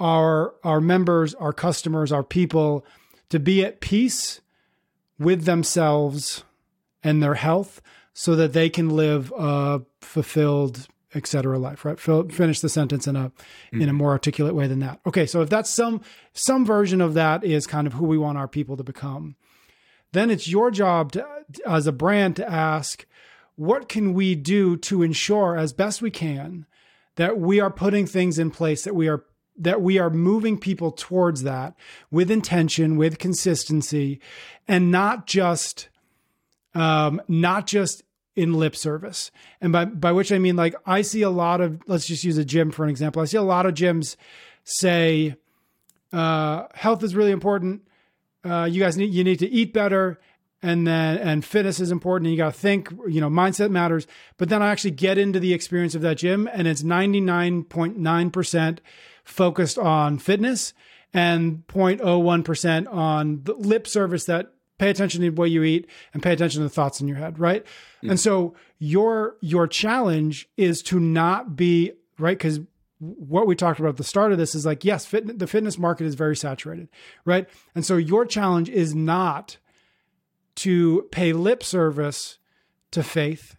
our 0.00 0.54
our 0.64 0.80
members, 0.80 1.34
our 1.34 1.52
customers, 1.52 2.12
our 2.12 2.22
people 2.22 2.84
to 3.30 3.38
be 3.38 3.64
at 3.64 3.80
peace 3.80 4.40
with 5.18 5.44
themselves 5.44 6.44
and 7.02 7.22
their 7.22 7.34
health 7.34 7.80
so 8.12 8.34
that 8.36 8.52
they 8.52 8.68
can 8.68 8.90
live 8.90 9.32
a 9.36 9.82
fulfilled 10.00 10.88
etc 11.14 11.58
life 11.58 11.84
right 11.86 11.98
finish 11.98 12.60
the 12.60 12.68
sentence 12.68 13.06
in 13.06 13.16
a 13.16 13.32
mm. 13.72 13.80
in 13.80 13.88
a 13.88 13.92
more 13.94 14.10
articulate 14.10 14.54
way 14.54 14.66
than 14.66 14.80
that 14.80 15.00
okay 15.06 15.24
so 15.24 15.40
if 15.40 15.48
that's 15.48 15.70
some 15.70 16.02
some 16.34 16.66
version 16.66 17.00
of 17.00 17.14
that 17.14 17.42
is 17.42 17.66
kind 17.66 17.86
of 17.86 17.94
who 17.94 18.04
we 18.04 18.18
want 18.18 18.36
our 18.36 18.48
people 18.48 18.76
to 18.76 18.84
become 18.84 19.34
then 20.12 20.30
it's 20.30 20.48
your 20.48 20.70
job 20.70 21.12
to, 21.12 21.26
as 21.66 21.86
a 21.86 21.92
brand 21.92 22.36
to 22.36 22.48
ask 22.50 23.06
what 23.56 23.88
can 23.88 24.12
we 24.12 24.34
do 24.34 24.76
to 24.76 25.02
ensure 25.02 25.56
as 25.56 25.72
best 25.72 26.02
we 26.02 26.10
can 26.10 26.66
that 27.16 27.38
we 27.38 27.58
are 27.58 27.70
putting 27.70 28.06
things 28.06 28.38
in 28.38 28.50
place 28.50 28.84
that 28.84 28.94
we 28.94 29.08
are 29.08 29.24
that 29.58 29.82
we 29.82 29.98
are 29.98 30.10
moving 30.10 30.58
people 30.58 30.92
towards 30.92 31.42
that 31.42 31.74
with 32.10 32.30
intention, 32.30 32.96
with 32.96 33.18
consistency, 33.18 34.20
and 34.66 34.90
not 34.90 35.26
just 35.26 35.88
um, 36.74 37.20
not 37.28 37.66
just 37.66 38.02
in 38.36 38.54
lip 38.54 38.76
service. 38.76 39.30
And 39.60 39.72
by 39.72 39.84
by 39.84 40.12
which 40.12 40.32
I 40.32 40.38
mean 40.38 40.56
like 40.56 40.74
I 40.86 41.02
see 41.02 41.22
a 41.22 41.30
lot 41.30 41.60
of 41.60 41.82
let's 41.86 42.06
just 42.06 42.24
use 42.24 42.38
a 42.38 42.44
gym 42.44 42.70
for 42.70 42.84
an 42.84 42.90
example. 42.90 43.20
I 43.20 43.24
see 43.24 43.36
a 43.36 43.42
lot 43.42 43.66
of 43.66 43.74
gyms 43.74 44.16
say 44.64 45.36
uh, 46.12 46.66
health 46.74 47.02
is 47.02 47.14
really 47.14 47.32
important. 47.32 47.82
Uh, 48.44 48.64
you 48.64 48.80
guys 48.80 48.96
need 48.96 49.12
you 49.12 49.24
need 49.24 49.40
to 49.40 49.48
eat 49.48 49.72
better 49.72 50.18
and 50.62 50.86
then 50.86 51.18
and 51.18 51.44
fitness 51.44 51.80
is 51.80 51.90
important 51.90 52.26
and 52.26 52.32
you 52.34 52.38
got 52.38 52.52
to 52.52 52.58
think 52.58 52.90
you 53.08 53.20
know 53.20 53.28
mindset 53.28 53.70
matters 53.70 54.06
but 54.36 54.48
then 54.48 54.62
i 54.62 54.70
actually 54.70 54.90
get 54.90 55.18
into 55.18 55.38
the 55.38 55.52
experience 55.52 55.94
of 55.94 56.02
that 56.02 56.16
gym 56.16 56.48
and 56.52 56.66
it's 56.66 56.82
99.9% 56.82 58.78
focused 59.28 59.78
on 59.78 60.18
fitness 60.18 60.72
and 61.12 61.66
0.01% 61.68 62.92
on 62.92 63.42
the 63.44 63.54
lip 63.54 63.86
service 63.86 64.24
that 64.24 64.52
pay 64.78 64.90
attention 64.90 65.20
to 65.20 65.30
what 65.30 65.50
you 65.50 65.62
eat 65.62 65.88
and 66.14 66.22
pay 66.22 66.32
attention 66.32 66.60
to 66.60 66.64
the 66.64 66.74
thoughts 66.74 67.00
in 67.00 67.08
your 67.08 67.16
head 67.16 67.38
right? 67.38 67.64
Mm. 68.02 68.10
and 68.10 68.20
so 68.20 68.54
your 68.78 69.36
your 69.40 69.66
challenge 69.66 70.48
is 70.56 70.82
to 70.82 70.98
not 70.98 71.56
be 71.56 71.92
right? 72.18 72.38
Because 72.38 72.60
what 72.98 73.46
we 73.46 73.54
talked 73.54 73.78
about 73.78 73.90
at 73.90 73.96
the 73.96 74.04
start 74.04 74.32
of 74.32 74.38
this 74.38 74.54
is 74.54 74.66
like 74.66 74.84
yes 74.84 75.04
fit, 75.04 75.38
the 75.38 75.46
fitness 75.46 75.78
market 75.78 76.06
is 76.06 76.14
very 76.14 76.36
saturated 76.36 76.88
right? 77.24 77.48
And 77.74 77.84
so 77.84 77.96
your 77.96 78.24
challenge 78.24 78.70
is 78.70 78.94
not 78.94 79.58
to 80.56 81.06
pay 81.12 81.32
lip 81.32 81.62
service 81.62 82.38
to 82.92 83.02
faith 83.02 83.57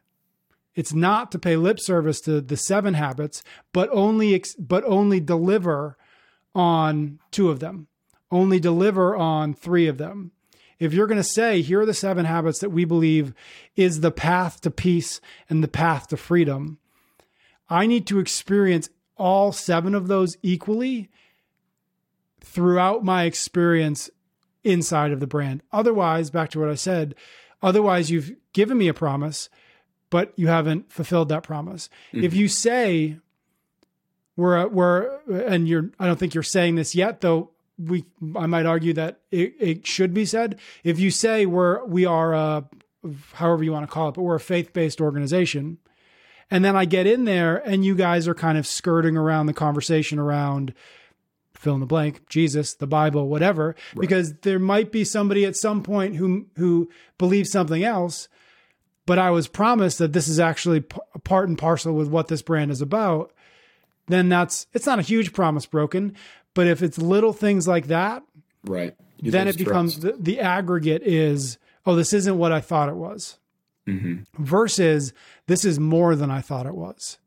it's 0.76 0.94
not 0.94 1.32
to 1.32 1.40
pay 1.40 1.56
lip 1.56 1.80
service 1.80 2.22
to 2.22 2.42
the 2.42 2.58
seven 2.58 2.94
habits, 2.94 3.44
but 3.74 3.90
only 3.92 4.44
but 4.58 4.84
only 4.86 5.20
deliver 5.20 5.98
on 6.56 7.20
two 7.32 7.50
of 7.50 7.60
them. 7.60 7.88
Only 8.32 8.60
deliver 8.60 9.16
on 9.16 9.54
three 9.54 9.88
of 9.88 9.98
them. 9.98 10.32
If 10.78 10.94
you're 10.94 11.08
going 11.08 11.18
to 11.18 11.24
say, 11.24 11.62
here 11.62 11.82
are 11.82 11.86
the 11.86 11.94
seven 11.94 12.26
habits 12.26 12.60
that 12.60 12.70
we 12.70 12.86
believe 12.86 13.34
is 13.76 14.00
the 14.00 14.12
path 14.12 14.62
to 14.62 14.72
peace 14.72 15.20
and 15.50 15.62
the 15.64 15.68
path 15.68 16.08
to 16.08 16.18
freedom, 16.18 16.78
I 17.70 17.86
need 17.86 18.08
to 18.08 18.20
experience 18.20 18.90
all 19.18 19.52
seven 19.52 19.94
of 19.94 20.08
those 20.08 20.38
equally 20.42 21.10
throughout 22.40 23.04
my 23.04 23.24
experience 23.24 24.10
inside 24.64 25.12
of 25.12 25.20
the 25.20 25.28
brand. 25.28 25.62
Otherwise, 25.72 26.30
back 26.30 26.50
to 26.52 26.60
what 26.60 26.70
I 26.70 26.76
said, 26.76 27.16
otherwise, 27.62 28.10
you've 28.10 28.32
given 28.54 28.78
me 28.78 28.88
a 28.88 28.94
promise 28.94 29.50
but 30.10 30.34
you 30.36 30.48
haven't 30.48 30.92
fulfilled 30.92 31.30
that 31.30 31.44
promise. 31.44 31.90
Mm-hmm. 32.14 32.26
If 32.26 32.34
you 32.34 32.48
say 32.48 33.18
we're 34.36 34.68
we're 34.68 35.20
and 35.28 35.68
you're 35.68 35.92
I 36.00 36.08
don't 36.08 36.18
think 36.18 36.34
you're 36.34 36.44
saying 36.44 36.76
this 36.76 36.96
yet 36.96 37.22
though 37.22 37.52
we 37.78 38.06
I 38.36 38.46
might 38.46 38.66
argue 38.66 38.94
that 38.94 39.22
it, 39.32 39.56
it 39.60 39.88
should 39.88 40.14
be 40.14 40.26
said. 40.26 40.60
If 40.84 41.00
you 41.00 41.12
say 41.12 41.46
we're 41.46 41.84
we 41.86 42.06
are 42.06 42.34
a 42.34 42.66
however 43.34 43.64
you 43.64 43.72
want 43.72 43.88
to 43.88 43.92
call 43.92 44.10
it, 44.10 44.16
but 44.16 44.24
we're 44.24 44.36
a 44.36 44.40
faith-based 44.40 45.00
organization, 45.00 45.78
and 46.52 46.66
then 46.66 46.76
I 46.76 46.86
get 46.86 47.08
in 47.08 47.26
there 47.26 47.58
and 47.58 47.86
you 47.86 47.96
guys 47.96 48.28
are 48.28 48.36
kind 48.36 48.58
of 48.58 48.68
skirting 48.68 49.16
around 49.16 49.46
the 49.46 49.54
conversation 49.54 50.20
around 50.20 50.74
fill 51.54 51.74
in 51.74 51.82
the 51.82 51.86
blank, 51.86 52.26
Jesus, 52.30 52.74
the 52.74 52.88
Bible, 52.88 53.28
whatever, 53.28 53.76
right. 53.94 54.02
because 54.02 54.34
there 54.40 54.60
might 54.60 54.94
be 54.94 55.04
somebody 55.04 55.46
at 55.46 55.58
some 55.58 55.84
point 55.84 56.16
who 56.16 56.48
who 56.56 56.90
believes 57.18 57.52
something 57.52 57.84
else 57.84 58.30
but 59.10 59.18
I 59.18 59.32
was 59.32 59.48
promised 59.48 59.98
that 59.98 60.14
this 60.14 60.28
is 60.28 60.40
actually 60.40 60.82
p- 60.82 61.00
part 61.24 61.50
and 61.50 61.58
parcel 61.58 61.96
with 61.96 62.10
what 62.10 62.28
this 62.28 62.44
brand 62.44 62.70
is 62.70 62.80
about, 62.80 63.32
then 64.06 64.30
that's 64.30 64.68
it's 64.72 64.86
not 64.86 65.00
a 65.00 65.02
huge 65.02 65.34
promise 65.34 65.66
broken. 65.66 66.16
But 66.54 66.68
if 66.68 66.84
it's 66.84 67.00
little 67.00 67.34
things 67.34 67.68
like 67.68 67.88
that, 67.88 68.22
right, 68.64 68.96
you 69.20 69.32
then 69.32 69.48
it 69.48 69.58
becomes 69.58 70.02
the, 70.02 70.12
the 70.12 70.40
aggregate 70.40 71.02
is 71.02 71.58
oh, 71.88 71.96
this 71.96 72.14
isn't 72.14 72.38
what 72.38 72.52
I 72.52 72.62
thought 72.62 72.88
it 72.88 72.96
was, 72.98 73.40
Mm-hmm. 73.88 74.44
versus 74.44 75.12
this 75.48 75.66
is 75.66 75.80
more 75.80 76.16
than 76.16 76.30
I 76.30 76.42
thought 76.42 76.68
it 76.68 76.76
was. 76.76 77.18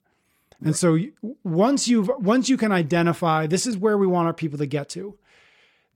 And 0.64 0.76
so 0.76 0.97
once 1.43 1.89
you've 1.89 2.09
once 2.20 2.49
you 2.49 2.57
can 2.57 2.70
identify 2.70 3.49
this 3.49 3.66
is 3.66 3.76
where 3.76 3.99
we 3.99 4.07
want 4.07 4.28
our 4.28 4.35
people 4.35 4.59
to 4.59 4.66
get 4.66 4.89
to, 4.91 5.18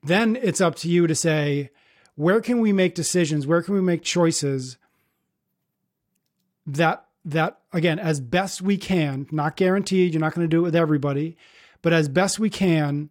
then 0.02 0.34
it's 0.42 0.60
up 0.60 0.74
to 0.76 0.88
you 0.88 1.06
to 1.06 1.14
say 1.14 1.70
where 2.16 2.40
can 2.40 2.58
we 2.58 2.72
make 2.72 2.96
decisions, 2.96 3.46
where 3.46 3.62
can 3.62 3.74
we 3.74 3.80
make 3.80 4.02
choices 4.02 4.78
that 6.66 7.04
that 7.24 7.58
again 7.72 7.98
as 7.98 8.20
best 8.20 8.62
we 8.62 8.76
can, 8.76 9.26
not 9.30 9.56
guaranteed, 9.56 10.12
you're 10.12 10.20
not 10.20 10.34
going 10.34 10.44
to 10.44 10.48
do 10.48 10.60
it 10.60 10.62
with 10.62 10.76
everybody, 10.76 11.36
but 11.82 11.92
as 11.92 12.08
best 12.08 12.38
we 12.38 12.50
can 12.50 13.10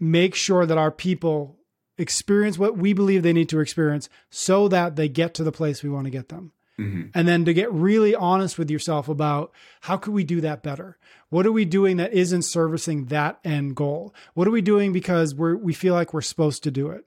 make 0.00 0.34
sure 0.34 0.66
that 0.66 0.78
our 0.78 0.90
people 0.90 1.56
experience 1.98 2.58
what 2.58 2.76
we 2.76 2.92
believe 2.92 3.22
they 3.22 3.32
need 3.32 3.48
to 3.50 3.60
experience 3.60 4.08
so 4.30 4.66
that 4.68 4.96
they 4.96 5.08
get 5.08 5.34
to 5.34 5.44
the 5.44 5.52
place 5.52 5.82
we 5.82 5.90
want 5.90 6.04
to 6.04 6.10
get 6.10 6.28
them. 6.28 6.52
Mm-hmm. 6.80 7.08
and 7.14 7.28
then 7.28 7.44
to 7.44 7.52
get 7.52 7.70
really 7.70 8.14
honest 8.14 8.58
with 8.58 8.70
yourself 8.70 9.06
about 9.06 9.52
how 9.82 9.98
could 9.98 10.14
we 10.14 10.24
do 10.24 10.40
that 10.40 10.62
better? 10.62 10.96
What 11.28 11.46
are 11.46 11.52
we 11.52 11.66
doing 11.66 11.98
that 11.98 12.14
isn't 12.14 12.42
servicing 12.42 13.06
that 13.06 13.38
end 13.44 13.76
goal? 13.76 14.14
What 14.32 14.48
are 14.48 14.50
we 14.50 14.62
doing 14.62 14.90
because 14.90 15.34
we're 15.34 15.54
we 15.54 15.74
feel 15.74 15.92
like 15.92 16.14
we're 16.14 16.22
supposed 16.22 16.62
to 16.62 16.70
do 16.70 16.88
it? 16.88 17.04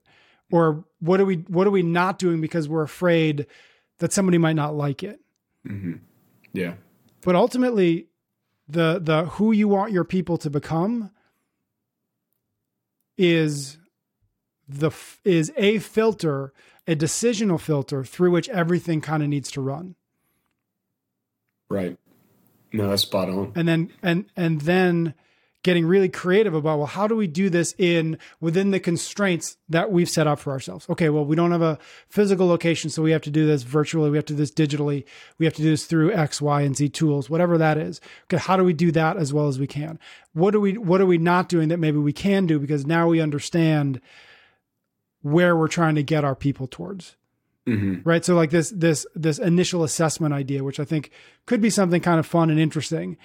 Or 0.51 0.85
what 0.99 1.19
are 1.19 1.25
we 1.25 1.37
what 1.47 1.65
are 1.65 1.71
we 1.71 1.81
not 1.81 2.19
doing 2.19 2.41
because 2.41 2.69
we're 2.69 2.83
afraid 2.83 3.47
that 3.97 4.13
somebody 4.13 4.37
might 4.37 4.55
not 4.55 4.75
like 4.75 5.01
it 5.01 5.19
Mm-hmm. 5.65 5.93
Yeah. 6.53 6.75
but 7.21 7.35
ultimately 7.35 8.07
the 8.67 8.99
the 9.01 9.25
who 9.25 9.51
you 9.51 9.67
want 9.67 9.91
your 9.91 10.03
people 10.03 10.37
to 10.37 10.49
become 10.49 11.11
is 13.17 13.77
the 14.67 14.91
is 15.23 15.51
a 15.57 15.79
filter 15.79 16.53
a 16.87 16.95
decisional 16.95 17.59
filter 17.59 18.03
through 18.03 18.31
which 18.31 18.47
everything 18.49 19.01
kind 19.01 19.23
of 19.23 19.29
needs 19.29 19.51
to 19.51 19.61
run 19.61 19.95
Right. 21.67 21.97
No, 22.71 22.89
that's 22.89 23.01
spot 23.01 23.27
on. 23.29 23.51
and 23.55 23.67
then 23.67 23.91
and 24.03 24.25
and 24.35 24.61
then 24.61 25.15
getting 25.65 25.87
really 25.87 26.07
creative 26.07 26.53
about 26.53 26.77
well 26.77 26.85
how 26.85 27.07
do 27.07 27.15
we 27.15 27.25
do 27.25 27.49
this 27.49 27.73
in 27.79 28.19
within 28.39 28.69
the 28.69 28.79
constraints 28.79 29.57
that 29.67 29.91
we've 29.91 30.07
set 30.07 30.27
up 30.27 30.37
for 30.37 30.51
ourselves? 30.51 30.85
Okay 30.91 31.09
well 31.09 31.25
we 31.25 31.35
don't 31.35 31.51
have 31.51 31.63
a 31.63 31.79
physical 32.07 32.45
location 32.45 32.91
so 32.91 33.01
we 33.01 33.09
have 33.09 33.23
to 33.23 33.31
do 33.31 33.47
this 33.47 33.63
virtually. 33.63 34.11
We 34.11 34.17
have 34.17 34.27
to 34.27 34.33
do 34.33 34.37
this 34.37 34.51
digitally. 34.51 35.05
We 35.39 35.45
have 35.47 35.55
to 35.55 35.63
do 35.63 35.71
this 35.71 35.87
through 35.87 36.13
x 36.13 36.39
y 36.39 36.61
and 36.61 36.77
z 36.77 36.87
tools 36.87 37.31
whatever 37.31 37.57
that 37.57 37.79
is. 37.79 37.99
Okay 38.25 38.37
how 38.37 38.55
do 38.57 38.63
we 38.63 38.73
do 38.73 38.91
that 38.91 39.17
as 39.17 39.33
well 39.33 39.47
as 39.47 39.57
we 39.57 39.65
can? 39.65 39.97
What 40.33 40.53
are 40.53 40.59
we 40.59 40.77
what 40.77 41.01
are 41.01 41.07
we 41.07 41.17
not 41.17 41.49
doing 41.49 41.69
that 41.69 41.79
maybe 41.79 41.97
we 41.97 42.13
can 42.13 42.45
do? 42.45 42.59
Because 42.59 42.85
now 42.85 43.07
we 43.07 43.19
understand 43.19 43.99
where 45.23 45.57
we're 45.57 45.67
trying 45.67 45.95
to 45.95 46.03
get 46.03 46.23
our 46.23 46.35
people 46.35 46.67
towards. 46.67 47.15
Mm-hmm. 47.65 48.07
right? 48.07 48.23
So 48.23 48.35
like 48.35 48.51
this 48.51 48.69
this 48.69 49.07
this 49.15 49.39
initial 49.39 49.83
assessment 49.83 50.35
idea 50.35 50.63
which 50.63 50.79
i 50.79 50.85
think 50.85 51.09
could 51.47 51.59
be 51.61 51.71
something 51.71 51.99
kind 51.99 52.19
of 52.19 52.27
fun 52.27 52.51
and 52.51 52.59
interesting 52.59 53.17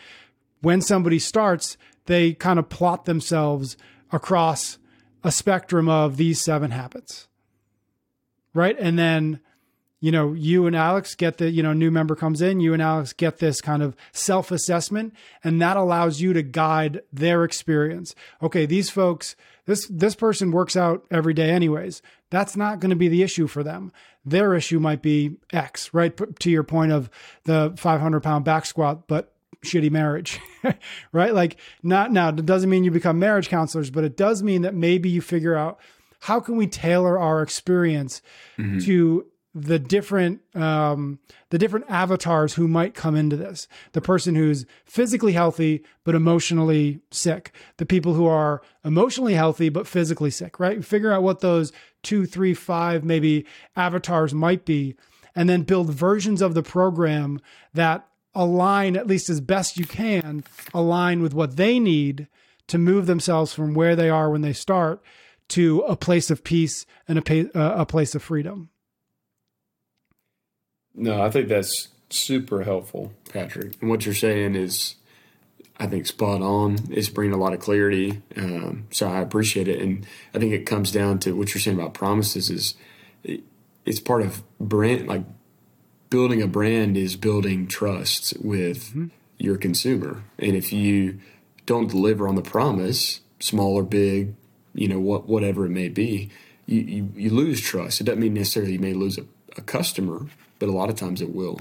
when 0.60 0.80
somebody 0.80 1.18
starts 1.18 1.76
they 2.06 2.32
kind 2.32 2.58
of 2.58 2.68
plot 2.68 3.04
themselves 3.04 3.76
across 4.12 4.78
a 5.22 5.30
spectrum 5.30 5.88
of 5.88 6.16
these 6.16 6.40
seven 6.40 6.70
habits 6.70 7.28
right? 8.54 8.76
And 8.78 8.98
then 8.98 9.40
you 10.02 10.10
know 10.10 10.32
you 10.32 10.66
and 10.66 10.74
alex 10.74 11.14
get 11.14 11.36
the 11.36 11.50
you 11.50 11.62
know 11.62 11.74
new 11.74 11.90
member 11.90 12.16
comes 12.16 12.40
in 12.40 12.58
you 12.58 12.72
and 12.72 12.80
alex 12.80 13.12
get 13.12 13.36
this 13.36 13.60
kind 13.60 13.82
of 13.82 13.94
self-assessment 14.12 15.12
and 15.44 15.60
that 15.60 15.76
allows 15.76 16.22
you 16.22 16.32
to 16.32 16.42
guide 16.42 17.02
their 17.12 17.44
experience. 17.44 18.14
Okay 18.42 18.64
these 18.64 18.88
folks 18.88 19.36
this 19.66 19.86
this 19.88 20.14
person 20.14 20.52
works 20.52 20.74
out 20.74 21.04
every 21.10 21.34
day 21.34 21.50
anyways. 21.50 22.00
That's 22.30 22.56
not 22.56 22.80
going 22.80 22.90
to 22.90 22.96
be 22.96 23.08
the 23.08 23.22
issue 23.22 23.46
for 23.46 23.62
them. 23.62 23.92
Their 24.24 24.54
issue 24.54 24.80
might 24.80 25.02
be 25.02 25.36
x 25.52 25.92
right? 25.92 26.16
P- 26.16 26.24
to 26.38 26.50
your 26.50 26.64
point 26.64 26.92
of 26.92 27.10
the 27.44 27.74
500 27.76 28.22
pound 28.22 28.44
back 28.44 28.64
squat 28.64 29.06
but 29.06 29.34
shitty 29.64 29.90
marriage 29.90 30.40
right? 31.12 31.34
Like 31.34 31.58
not 31.82 32.12
now 32.12 32.28
it 32.28 32.46
doesn't 32.46 32.70
mean 32.70 32.84
you 32.84 32.90
become 32.90 33.18
marriage 33.18 33.48
counselors 33.48 33.90
but 33.90 34.04
it 34.04 34.16
does 34.16 34.42
mean 34.42 34.62
that 34.62 34.74
maybe 34.74 35.08
you 35.08 35.20
figure 35.20 35.56
out 35.56 35.78
how 36.20 36.40
can 36.40 36.56
we 36.56 36.66
tailor 36.66 37.18
our 37.18 37.42
experience 37.42 38.20
to 38.80 39.26
the 39.54 39.78
different 39.78 40.40
um, 40.54 41.18
the 41.48 41.58
different 41.58 41.86
avatars 41.88 42.54
who 42.54 42.68
might 42.68 42.94
come 42.94 43.16
into 43.16 43.36
this. 43.36 43.66
The 43.92 44.00
person 44.00 44.34
who's 44.34 44.64
physically 44.84 45.32
healthy 45.32 45.82
but 46.04 46.14
emotionally 46.14 47.00
sick. 47.10 47.52
The 47.78 47.86
people 47.86 48.14
who 48.14 48.26
are 48.26 48.62
emotionally 48.84 49.34
healthy 49.34 49.68
but 49.68 49.86
physically 49.86 50.30
sick 50.30 50.60
right? 50.60 50.84
Figure 50.84 51.12
out 51.12 51.22
what 51.22 51.40
those 51.40 51.72
two 52.02 52.26
three 52.26 52.54
five 52.54 53.02
maybe 53.04 53.44
avatars 53.74 54.32
might 54.32 54.64
be 54.64 54.94
and 55.34 55.48
then 55.48 55.62
build 55.62 55.90
versions 55.90 56.42
of 56.42 56.54
the 56.54 56.62
program 56.62 57.40
that 57.74 58.06
align 58.34 58.96
at 58.96 59.06
least 59.06 59.28
as 59.30 59.40
best 59.40 59.76
you 59.78 59.86
can 59.86 60.44
align 60.74 61.22
with 61.22 61.34
what 61.34 61.56
they 61.56 61.78
need 61.80 62.28
to 62.68 62.78
move 62.78 63.06
themselves 63.06 63.52
from 63.52 63.74
where 63.74 63.96
they 63.96 64.10
are 64.10 64.30
when 64.30 64.42
they 64.42 64.52
start 64.52 65.02
to 65.48 65.80
a 65.80 65.96
place 65.96 66.30
of 66.30 66.44
peace 66.44 66.86
and 67.08 67.18
a, 67.18 67.58
uh, 67.58 67.82
a 67.82 67.86
place 67.86 68.14
of 68.14 68.22
freedom 68.22 68.70
No, 70.94 71.22
I 71.22 71.30
think 71.30 71.48
that's 71.48 71.88
super 72.10 72.62
helpful, 72.64 73.12
Patrick. 73.32 73.76
And 73.80 73.90
what 73.90 74.04
you're 74.04 74.14
saying 74.14 74.56
is, 74.56 74.96
I 75.78 75.86
think, 75.86 76.06
spot 76.06 76.42
on. 76.42 76.78
It's 76.90 77.08
bringing 77.08 77.34
a 77.34 77.38
lot 77.38 77.54
of 77.54 77.60
clarity. 77.60 78.22
Um, 78.36 78.86
so 78.90 79.08
I 79.08 79.20
appreciate 79.20 79.68
it. 79.68 79.80
And 79.80 80.06
I 80.34 80.38
think 80.38 80.52
it 80.52 80.66
comes 80.66 80.92
down 80.92 81.18
to 81.20 81.32
what 81.36 81.54
you're 81.54 81.60
saying 81.62 81.78
about 81.78 81.94
promises 81.94 82.50
is 82.50 82.74
it, 83.24 83.42
it's 83.86 84.00
part 84.00 84.22
of 84.22 84.42
brand, 84.60 85.08
like 85.08 85.24
building 86.10 86.42
a 86.42 86.46
brand 86.46 86.96
is 86.96 87.16
building 87.16 87.66
trust 87.66 88.34
with 88.40 88.90
mm-hmm. 88.90 89.06
your 89.38 89.56
consumer. 89.56 90.24
And 90.38 90.56
if 90.56 90.72
you 90.72 91.20
don't 91.66 91.88
deliver 91.88 92.28
on 92.28 92.34
the 92.34 92.42
promise, 92.42 93.20
small 93.38 93.74
or 93.76 93.84
big, 93.84 94.34
you 94.74 94.88
know, 94.88 95.00
what, 95.00 95.28
whatever 95.28 95.66
it 95.66 95.70
may 95.70 95.88
be, 95.88 96.30
you, 96.66 96.80
you, 96.80 97.12
you 97.16 97.30
lose 97.30 97.60
trust. 97.60 98.00
It 98.00 98.04
doesn't 98.04 98.20
mean 98.20 98.34
necessarily 98.34 98.74
you 98.74 98.78
may 98.78 98.92
lose 98.92 99.18
a, 99.18 99.24
a 99.56 99.62
customer, 99.62 100.26
but 100.58 100.68
a 100.68 100.72
lot 100.72 100.90
of 100.90 100.96
times 100.96 101.22
it 101.22 101.34
will. 101.34 101.60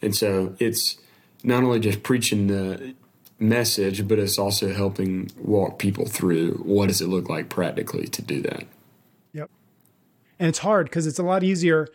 And 0.00 0.14
so 0.14 0.54
it's 0.58 0.98
not 1.42 1.62
only 1.62 1.80
just 1.80 2.02
preaching 2.02 2.46
the 2.46 2.94
message, 3.38 4.06
but 4.08 4.18
it's 4.18 4.38
also 4.38 4.72
helping 4.72 5.30
walk 5.36 5.78
people 5.78 6.06
through 6.06 6.54
what 6.64 6.88
does 6.88 7.00
it 7.00 7.08
look 7.08 7.28
like 7.28 7.48
practically 7.48 8.06
to 8.08 8.22
do 8.22 8.42
that. 8.42 8.64
Yep. 9.32 9.50
And 10.38 10.48
it's 10.48 10.58
hard 10.58 10.86
because 10.86 11.06
it's 11.06 11.18
a 11.18 11.22
lot 11.22 11.44
easier. 11.44 11.88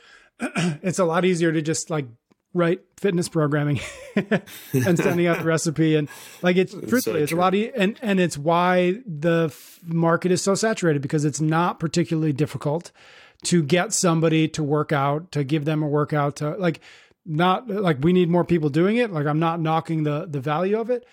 it's 0.83 0.99
a 0.99 1.05
lot 1.05 1.25
easier 1.25 1.51
to 1.51 1.61
just 1.61 1.89
like 1.89 2.05
write 2.53 2.81
fitness 2.97 3.27
programming 3.27 3.79
and 4.15 4.97
sending 4.97 5.25
out 5.27 5.39
the 5.39 5.43
recipe. 5.43 5.95
And 5.95 6.07
like 6.41 6.55
it's 6.55 6.73
truthfully 6.73 7.21
it's 7.21 7.31
a 7.31 7.35
lot 7.35 7.55
e- 7.55 7.71
and 7.75 7.97
and 8.01 8.19
it's 8.19 8.37
why 8.37 9.01
the 9.05 9.45
f- 9.45 9.79
market 9.85 10.31
is 10.31 10.41
so 10.41 10.55
saturated 10.55 11.01
because 11.01 11.25
it's 11.25 11.41
not 11.41 11.79
particularly 11.79 12.33
difficult 12.33 12.91
to 13.45 13.63
get 13.63 13.91
somebody 13.91 14.47
to 14.49 14.63
work 14.63 14.91
out 14.91 15.31
to 15.31 15.43
give 15.43 15.65
them 15.65 15.83
a 15.83 15.87
workout 15.87 16.37
to 16.37 16.51
like 16.51 16.79
not 17.25 17.67
like 17.67 17.97
we 18.01 18.13
need 18.13 18.29
more 18.29 18.45
people 18.45 18.69
doing 18.69 18.97
it. 18.97 19.11
Like 19.11 19.25
i'm 19.25 19.39
not 19.39 19.59
knocking 19.59 20.03
the 20.03 20.27
the 20.29 20.39
value 20.39 20.79
of 20.79 20.89
it. 20.89 21.05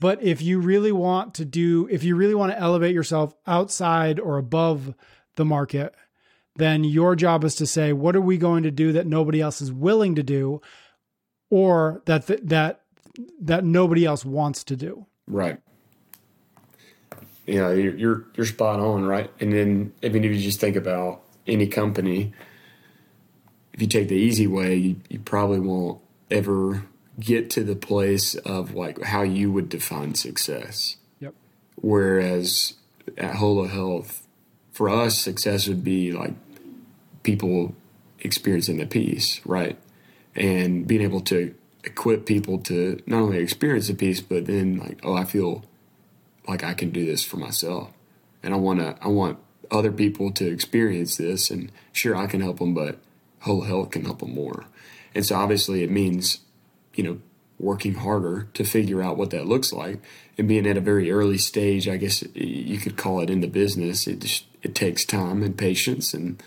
But 0.00 0.22
if 0.22 0.42
you 0.42 0.60
really 0.60 0.92
want 0.92 1.34
to 1.34 1.44
do 1.46 1.88
if 1.90 2.04
you 2.04 2.14
really 2.14 2.34
want 2.34 2.52
to 2.52 2.58
elevate 2.58 2.94
yourself 2.94 3.34
outside 3.46 4.20
or 4.20 4.36
above 4.36 4.94
the 5.36 5.44
market 5.44 5.94
then 6.56 6.84
your 6.84 7.16
job 7.16 7.44
is 7.44 7.54
to 7.54 7.66
say 7.66 7.92
what 7.92 8.14
are 8.14 8.20
we 8.20 8.38
going 8.38 8.62
to 8.62 8.70
do 8.70 8.92
that 8.92 9.06
nobody 9.06 9.40
else 9.40 9.60
is 9.60 9.72
willing 9.72 10.14
to 10.14 10.22
do 10.22 10.60
or 11.50 12.02
that 12.06 12.26
th- 12.26 12.40
that 12.42 12.82
that 13.40 13.64
nobody 13.64 14.04
else 14.04 14.24
wants 14.24 14.64
to 14.64 14.76
do 14.76 15.06
Right. 15.26 15.58
Yeah, 17.46 17.72
you're, 17.72 17.96
you're 17.96 18.24
you're 18.34 18.46
spot 18.46 18.80
on, 18.80 19.04
right? 19.04 19.30
And 19.40 19.52
then 19.52 19.92
I 20.02 20.08
mean, 20.08 20.24
if 20.24 20.32
you 20.32 20.40
just 20.40 20.60
think 20.60 20.76
about 20.76 21.22
any 21.46 21.66
company, 21.66 22.32
if 23.72 23.82
you 23.82 23.86
take 23.86 24.08
the 24.08 24.16
easy 24.16 24.46
way, 24.46 24.76
you, 24.76 24.96
you 25.10 25.18
probably 25.18 25.60
won't 25.60 26.00
ever 26.30 26.86
get 27.20 27.50
to 27.50 27.62
the 27.62 27.76
place 27.76 28.34
of 28.34 28.74
like 28.74 29.02
how 29.02 29.22
you 29.22 29.52
would 29.52 29.68
define 29.68 30.14
success. 30.14 30.96
yep 31.20 31.34
Whereas 31.76 32.74
at 33.18 33.36
Holo 33.36 33.66
Health, 33.66 34.26
for 34.72 34.88
us, 34.88 35.18
success 35.18 35.68
would 35.68 35.84
be 35.84 36.12
like 36.12 36.32
people 37.24 37.74
experiencing 38.20 38.78
the 38.78 38.86
peace, 38.86 39.40
right? 39.44 39.76
And 40.36 40.86
being 40.86 41.02
able 41.02 41.20
to 41.22 41.54
equip 41.82 42.26
people 42.26 42.58
to 42.58 43.02
not 43.06 43.20
only 43.20 43.38
experience 43.38 43.88
the 43.88 43.94
peace, 43.94 44.20
but 44.20 44.46
then 44.46 44.78
like, 44.78 45.00
oh, 45.02 45.14
I 45.14 45.24
feel 45.24 45.64
like 46.46 46.62
I 46.62 46.74
can 46.74 46.90
do 46.90 47.04
this 47.04 47.24
for 47.24 47.36
myself, 47.36 47.90
and 48.42 48.54
I 48.54 48.56
want 48.56 48.80
to, 48.80 48.96
I 49.00 49.08
want 49.08 49.38
other 49.70 49.90
people 49.90 50.30
to 50.32 50.46
experience 50.46 51.16
this, 51.16 51.50
and 51.50 51.72
sure, 51.92 52.14
I 52.14 52.26
can 52.26 52.40
help 52.40 52.58
them, 52.58 52.74
but 52.74 52.98
Holo 53.40 53.64
Health 53.64 53.90
can 53.90 54.04
help 54.04 54.20
them 54.20 54.34
more. 54.34 54.66
And 55.14 55.24
so 55.24 55.36
obviously, 55.36 55.82
it 55.82 55.90
means, 55.90 56.40
you 56.94 57.04
know, 57.04 57.20
working 57.58 57.94
harder 57.94 58.48
to 58.54 58.64
figure 58.64 59.02
out 59.02 59.16
what 59.16 59.30
that 59.30 59.46
looks 59.46 59.72
like 59.72 60.00
and 60.36 60.48
being 60.48 60.66
at 60.66 60.76
a 60.76 60.80
very 60.80 61.10
early 61.10 61.38
stage 61.38 61.88
i 61.88 61.96
guess 61.96 62.24
you 62.34 62.78
could 62.78 62.96
call 62.96 63.20
it 63.20 63.30
in 63.30 63.40
the 63.40 63.46
business 63.46 64.08
it 64.08 64.18
just 64.18 64.44
it 64.62 64.74
takes 64.74 65.04
time 65.04 65.40
and 65.40 65.56
patience 65.56 66.12
and 66.12 66.42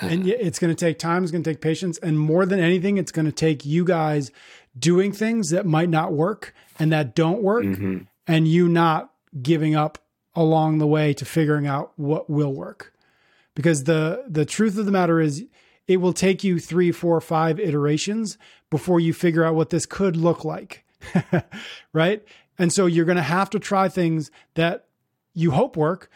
and 0.00 0.26
it's 0.26 0.58
going 0.58 0.74
to 0.74 0.78
take 0.84 0.98
time, 0.98 1.22
it's 1.22 1.32
going 1.32 1.42
to 1.42 1.50
take 1.50 1.60
patience, 1.60 1.98
and 1.98 2.18
more 2.18 2.46
than 2.46 2.60
anything, 2.60 2.98
it's 2.98 3.12
going 3.12 3.26
to 3.26 3.32
take 3.32 3.64
you 3.64 3.84
guys 3.84 4.30
doing 4.78 5.12
things 5.12 5.50
that 5.50 5.66
might 5.66 5.88
not 5.88 6.12
work 6.12 6.54
and 6.78 6.92
that 6.92 7.14
don't 7.14 7.42
work, 7.42 7.64
mm-hmm. 7.64 7.98
and 8.26 8.48
you 8.48 8.68
not 8.68 9.12
giving 9.42 9.74
up 9.74 9.98
along 10.34 10.78
the 10.78 10.86
way 10.86 11.12
to 11.14 11.24
figuring 11.24 11.66
out 11.66 11.92
what 11.96 12.30
will 12.30 12.52
work. 12.52 12.92
Because 13.54 13.84
the 13.84 14.24
the 14.28 14.44
truth 14.44 14.78
of 14.78 14.86
the 14.86 14.92
matter 14.92 15.20
is, 15.20 15.44
it 15.88 15.96
will 15.96 16.12
take 16.12 16.44
you 16.44 16.60
three, 16.60 16.92
four, 16.92 17.20
five 17.20 17.58
iterations 17.58 18.38
before 18.70 19.00
you 19.00 19.12
figure 19.12 19.42
out 19.42 19.54
what 19.54 19.70
this 19.70 19.86
could 19.86 20.16
look 20.16 20.44
like, 20.44 20.84
right? 21.92 22.22
And 22.58 22.72
so 22.72 22.86
you're 22.86 23.04
going 23.04 23.16
to 23.16 23.22
have 23.22 23.50
to 23.50 23.58
try 23.58 23.88
things 23.88 24.30
that 24.54 24.84
you 25.32 25.52
hope 25.52 25.76
work 25.76 26.10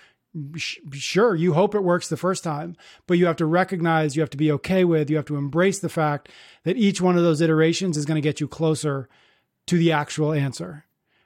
sure 0.56 1.34
you 1.34 1.52
hope 1.52 1.74
it 1.74 1.84
works 1.84 2.08
the 2.08 2.16
first 2.16 2.42
time 2.42 2.74
but 3.06 3.18
you 3.18 3.26
have 3.26 3.36
to 3.36 3.44
recognize 3.44 4.16
you 4.16 4.22
have 4.22 4.30
to 4.30 4.38
be 4.38 4.50
okay 4.50 4.82
with 4.82 5.10
you 5.10 5.16
have 5.16 5.26
to 5.26 5.36
embrace 5.36 5.78
the 5.78 5.90
fact 5.90 6.30
that 6.64 6.76
each 6.76 7.02
one 7.02 7.18
of 7.18 7.22
those 7.22 7.42
iterations 7.42 7.98
is 7.98 8.06
going 8.06 8.14
to 8.14 8.26
get 8.26 8.40
you 8.40 8.48
closer 8.48 9.10
to 9.66 9.78
the 9.78 9.92
actual 9.92 10.32
answer. 10.32 10.84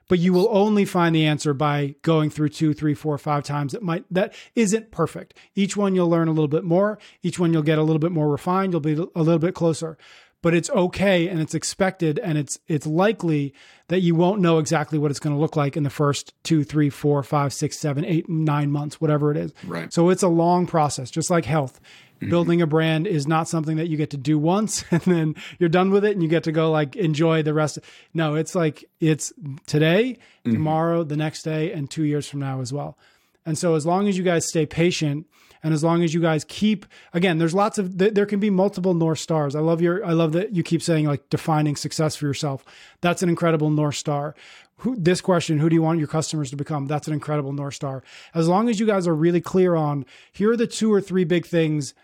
But 0.08 0.20
you 0.20 0.32
will 0.32 0.48
only 0.52 0.84
find 0.84 1.16
the 1.16 1.26
answer 1.26 1.52
by 1.52 1.96
going 2.02 2.30
through 2.30 2.50
two 2.50 2.72
three 2.74 2.94
four 2.94 3.18
five 3.18 3.42
times 3.42 3.72
that 3.72 3.82
might 3.82 4.04
that 4.12 4.34
isn't 4.54 4.92
perfect. 4.92 5.34
Each 5.56 5.76
one 5.76 5.96
you'll 5.96 6.08
learn 6.08 6.28
a 6.28 6.32
little 6.32 6.46
bit 6.46 6.62
more. 6.62 7.00
Each 7.22 7.40
one 7.40 7.52
you'll 7.52 7.62
get 7.62 7.78
a 7.78 7.82
little 7.82 7.98
bit 7.98 8.12
more 8.12 8.28
refined. 8.28 8.72
You'll 8.72 8.80
be 8.80 8.92
a 8.92 9.22
little 9.22 9.40
bit 9.40 9.56
closer 9.56 9.98
but 10.42 10.54
it's 10.54 10.70
okay 10.70 11.28
and 11.28 11.40
it's 11.40 11.54
expected 11.54 12.18
and 12.18 12.38
it's 12.38 12.58
it's 12.68 12.86
likely 12.86 13.54
that 13.88 14.00
you 14.00 14.14
won't 14.14 14.40
know 14.40 14.58
exactly 14.58 14.98
what 14.98 15.10
it's 15.10 15.20
going 15.20 15.34
to 15.34 15.40
look 15.40 15.56
like 15.56 15.76
in 15.76 15.82
the 15.84 15.90
first 15.90 16.34
two, 16.42 16.64
three, 16.64 16.90
four, 16.90 17.22
five, 17.22 17.52
six, 17.52 17.78
seven, 17.78 18.04
eight, 18.04 18.28
nine 18.28 18.70
months, 18.70 19.00
whatever 19.00 19.30
it 19.30 19.36
is. 19.36 19.52
Right. 19.64 19.92
So 19.92 20.10
it's 20.10 20.22
a 20.22 20.28
long 20.28 20.66
process, 20.66 21.10
just 21.10 21.30
like 21.30 21.44
health. 21.44 21.80
Mm-hmm. 22.16 22.30
Building 22.30 22.62
a 22.62 22.66
brand 22.66 23.06
is 23.06 23.26
not 23.26 23.46
something 23.46 23.76
that 23.76 23.88
you 23.88 23.96
get 23.96 24.10
to 24.10 24.16
do 24.16 24.38
once 24.38 24.84
and 24.90 25.02
then 25.02 25.34
you're 25.58 25.68
done 25.68 25.90
with 25.90 26.04
it 26.04 26.12
and 26.12 26.22
you 26.22 26.28
get 26.28 26.44
to 26.44 26.52
go 26.52 26.70
like 26.70 26.96
enjoy 26.96 27.42
the 27.42 27.54
rest. 27.54 27.78
No, 28.14 28.34
it's 28.34 28.54
like 28.54 28.84
it's 29.00 29.32
today, 29.66 30.18
mm-hmm. 30.44 30.52
tomorrow, 30.52 31.04
the 31.04 31.16
next 31.16 31.42
day, 31.42 31.72
and 31.72 31.90
two 31.90 32.04
years 32.04 32.28
from 32.28 32.40
now 32.40 32.60
as 32.60 32.72
well. 32.72 32.96
And 33.44 33.56
so 33.56 33.74
as 33.74 33.86
long 33.86 34.08
as 34.08 34.18
you 34.18 34.24
guys 34.24 34.48
stay 34.48 34.66
patient 34.66 35.26
and 35.66 35.74
as 35.74 35.82
long 35.82 36.04
as 36.04 36.14
you 36.14 36.20
guys 36.20 36.44
keep, 36.44 36.86
again, 37.12 37.38
there's 37.38 37.52
lots 37.52 37.76
of, 37.76 37.98
there 37.98 38.24
can 38.24 38.38
be 38.38 38.50
multiple 38.50 38.94
North 38.94 39.18
Stars. 39.18 39.56
I 39.56 39.58
love 39.58 39.82
your, 39.82 40.06
I 40.06 40.12
love 40.12 40.30
that 40.34 40.54
you 40.54 40.62
keep 40.62 40.80
saying 40.80 41.06
like 41.06 41.28
defining 41.28 41.74
success 41.74 42.14
for 42.14 42.24
yourself. 42.24 42.64
That's 43.00 43.20
an 43.20 43.28
incredible 43.28 43.68
North 43.68 43.96
Star. 43.96 44.36
Who, 44.76 44.94
this 44.94 45.20
question, 45.20 45.58
who 45.58 45.68
do 45.68 45.74
you 45.74 45.82
want 45.82 45.98
your 45.98 46.06
customers 46.06 46.50
to 46.50 46.56
become? 46.56 46.86
That's 46.86 47.08
an 47.08 47.14
incredible 47.14 47.52
North 47.52 47.74
Star. 47.74 48.04
As 48.32 48.46
long 48.46 48.68
as 48.68 48.78
you 48.78 48.86
guys 48.86 49.08
are 49.08 49.14
really 49.16 49.40
clear 49.40 49.74
on 49.74 50.06
here 50.30 50.52
are 50.52 50.56
the 50.56 50.68
two 50.68 50.94
or 50.94 51.00
three 51.00 51.24
big 51.24 51.46
things 51.46 51.94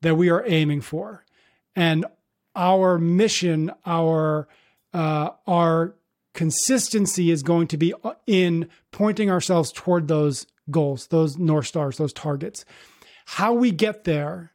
that 0.00 0.16
we 0.16 0.28
are 0.28 0.42
aiming 0.48 0.80
for. 0.80 1.24
And 1.76 2.06
our 2.56 2.98
mission, 2.98 3.70
our, 3.86 4.48
uh, 4.92 5.30
our 5.46 5.94
consistency 6.32 7.30
is 7.30 7.44
going 7.44 7.68
to 7.68 7.76
be 7.76 7.94
in 8.26 8.68
pointing 8.90 9.30
ourselves 9.30 9.70
toward 9.70 10.08
those 10.08 10.48
goals, 10.70 11.06
those 11.08 11.38
North 11.38 11.66
Stars, 11.66 11.96
those 11.96 12.12
targets. 12.12 12.64
How 13.24 13.52
we 13.52 13.70
get 13.70 14.04
there 14.04 14.52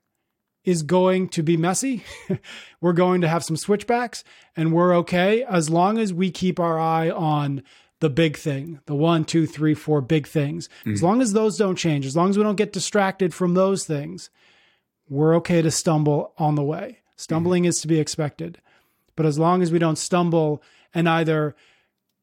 is 0.64 0.84
going 0.84 1.30
to 1.30 1.44
be 1.44 1.58
messy. 1.58 2.04
we're 2.82 2.94
going 2.94 3.22
to 3.22 3.28
have 3.28 3.44
some 3.44 3.58
switchbacks 3.58 4.24
and 4.56 4.74
we're 4.74 4.96
okay 4.98 5.44
as 5.44 5.70
long 5.70 5.98
as 5.98 6.14
we 6.14 6.32
keep 6.32 6.60
our 6.60 6.80
eye 6.80 7.10
on 7.10 7.64
the 8.00 8.10
big 8.10 8.38
thing, 8.38 8.80
the 8.86 8.96
one, 8.96 9.26
two, 9.26 9.46
three, 9.46 9.74
four 9.74 10.02
big 10.02 10.28
things. 10.28 10.70
Mm. 10.86 10.94
As 10.94 11.04
long 11.04 11.22
as 11.22 11.34
those 11.34 11.58
don't 11.58 11.76
change, 11.76 12.06
as 12.06 12.16
long 12.16 12.30
as 12.30 12.38
we 12.38 12.44
don't 12.44 12.56
get 12.56 12.74
distracted 12.74 13.34
from 13.34 13.54
those 13.54 13.86
things, 13.86 14.30
we're 15.10 15.36
okay 15.38 15.62
to 15.62 15.72
stumble 15.72 16.34
on 16.38 16.56
the 16.56 16.64
way. 16.64 17.00
Stumbling 17.18 17.64
mm. 17.64 17.68
is 17.68 17.82
to 17.82 17.88
be 17.88 18.00
expected. 18.00 18.60
But 19.16 19.26
as 19.26 19.38
long 19.38 19.62
as 19.62 19.72
we 19.72 19.80
don't 19.80 19.98
stumble 19.98 20.64
and 20.94 21.10
either 21.10 21.56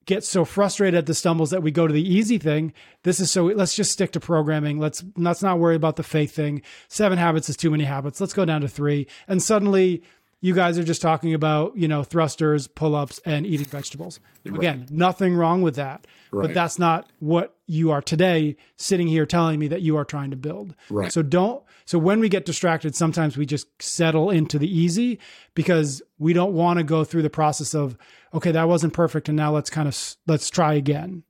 get 0.07 0.24
so 0.24 0.44
frustrated 0.44 0.96
at 0.96 1.07
the 1.07 1.14
stumbles 1.14 1.50
that 1.50 1.62
we 1.62 1.70
go 1.70 1.86
to 1.86 1.92
the 1.92 2.14
easy 2.14 2.38
thing. 2.38 2.72
This 3.02 3.20
is 3.20 3.30
so 3.30 3.46
let's 3.46 3.76
just 3.76 3.92
stick 3.92 4.12
to 4.12 4.20
programming. 4.20 4.78
Let's 4.78 5.04
let's 5.16 5.42
not 5.42 5.59
worry 5.59 5.76
about 5.76 5.96
the 5.96 6.02
faith 6.02 6.34
thing. 6.34 6.62
Seven 6.88 7.18
habits 7.18 7.48
is 7.48 7.57
too 7.57 7.70
many 7.70 7.84
habits. 7.84 8.20
Let's 8.20 8.32
go 8.32 8.44
down 8.44 8.62
to 8.62 8.68
3. 8.68 9.07
And 9.28 9.42
suddenly 9.42 10.02
you 10.47 10.55
guys 10.55 10.78
are 10.78 10.84
just 10.84 11.03
talking 11.03 11.34
about, 11.34 11.76
you 11.76 11.88
know, 11.88 12.05
thrusters, 12.05 12.68
pull-ups 12.68 13.20
and 13.24 13.44
eating 13.44 13.66
vegetables. 13.66 14.20
Right. 14.44 14.57
Again, 14.57 14.86
nothing 14.90 15.34
wrong 15.34 15.61
with 15.61 15.74
that. 15.74 16.07
Right. 16.30 16.47
But 16.47 16.55
that's 16.55 16.78
not 16.78 17.11
what 17.18 17.57
you 17.66 17.90
are 17.90 18.01
today 18.01 18.57
sitting 18.76 19.09
here 19.09 19.26
telling 19.26 19.59
me 19.59 19.66
that 19.66 19.82
you 19.82 19.97
are 19.97 20.05
trying 20.05 20.30
to 20.30 20.36
build. 20.36 20.76
Right. 20.88 21.12
So 21.12 21.22
don't 21.22 21.64
so 21.84 21.99
when 21.99 22.20
we 22.20 22.28
get 22.28 22.44
distracted, 22.44 22.94
sometimes 22.94 23.36
we 23.36 23.44
just 23.44 23.66
settle 23.82 24.30
into 24.30 24.57
the 24.57 24.68
easy 24.68 25.18
because 25.55 26.01
we 26.16 26.32
don't 26.32 26.53
want 26.53 26.78
to 26.78 26.84
go 26.84 27.03
through 27.03 27.22
the 27.22 27.30
process 27.30 27.74
of 27.74 27.99
okay, 28.32 28.53
that 28.53 28.68
wasn't 28.68 28.92
perfect, 28.92 29.28
and 29.28 29.36
now 29.36 29.53
let's 29.53 29.70
kind 29.70 29.88
of 29.88 30.16
let's 30.28 30.49
try 30.49 30.74
again. 30.74 31.24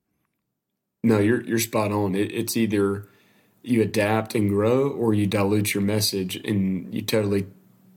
No, 1.03 1.17
you're 1.17 1.41
you're 1.41 1.57
spot 1.57 1.91
on. 1.91 2.13
It, 2.13 2.31
it's 2.31 2.55
either 2.55 3.09
you 3.63 3.81
adapt 3.81 4.35
and 4.35 4.47
grow, 4.49 4.89
or 4.89 5.15
you 5.15 5.25
dilute 5.25 5.73
your 5.73 5.83
message 5.83 6.35
and 6.35 6.93
you 6.93 7.01
totally 7.01 7.47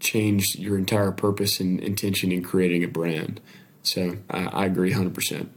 change 0.01 0.57
your 0.57 0.76
entire 0.76 1.12
purpose 1.12 1.61
and 1.61 1.80
intention 1.80 2.32
in 2.32 2.42
creating 2.42 2.82
a 2.84 2.88
brand. 2.88 3.40
So 3.82 4.16
I, 4.28 4.44
I 4.46 4.66
agree, 4.66 4.92
hundred 4.92 5.14
percent. 5.14 5.51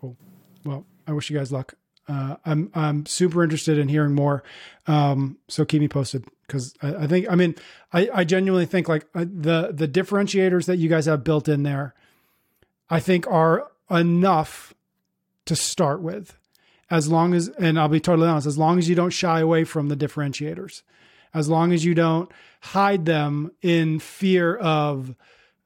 Cool. 0.00 0.16
Well, 0.64 0.84
I 1.06 1.12
wish 1.12 1.30
you 1.30 1.38
guys 1.38 1.52
luck. 1.52 1.74
Uh, 2.08 2.36
I'm 2.44 2.70
I'm 2.74 3.06
super 3.06 3.42
interested 3.42 3.78
in 3.78 3.88
hearing 3.88 4.14
more. 4.14 4.42
Um, 4.86 5.38
so 5.48 5.64
keep 5.64 5.80
me 5.80 5.88
posted 5.88 6.24
because 6.46 6.74
I, 6.80 6.94
I, 6.94 7.06
think 7.06 7.26
I 7.28 7.34
mean 7.34 7.56
I, 7.92 8.08
I 8.12 8.24
genuinely 8.24 8.66
think 8.66 8.88
like 8.88 9.06
uh, 9.14 9.24
the 9.24 9.72
the 9.72 9.88
differentiators 9.88 10.66
that 10.66 10.76
you 10.76 10.88
guys 10.88 11.06
have 11.06 11.24
built 11.24 11.48
in 11.48 11.64
there 11.64 11.94
I 12.88 13.00
think 13.00 13.26
are 13.26 13.70
enough 13.90 14.74
to 15.46 15.56
start 15.56 16.02
with. 16.02 16.38
As 16.88 17.08
long 17.08 17.34
as, 17.34 17.48
and 17.48 17.80
I'll 17.80 17.88
be 17.88 17.98
totally 17.98 18.28
honest, 18.28 18.46
as 18.46 18.58
long 18.58 18.78
as 18.78 18.88
you 18.88 18.94
don't 18.94 19.10
shy 19.10 19.40
away 19.40 19.64
from 19.64 19.88
the 19.88 19.96
differentiators, 19.96 20.82
as 21.34 21.48
long 21.48 21.72
as 21.72 21.84
you 21.84 21.94
don't 21.94 22.30
hide 22.66 23.04
them 23.04 23.52
in 23.62 23.98
fear 23.98 24.56
of 24.56 25.14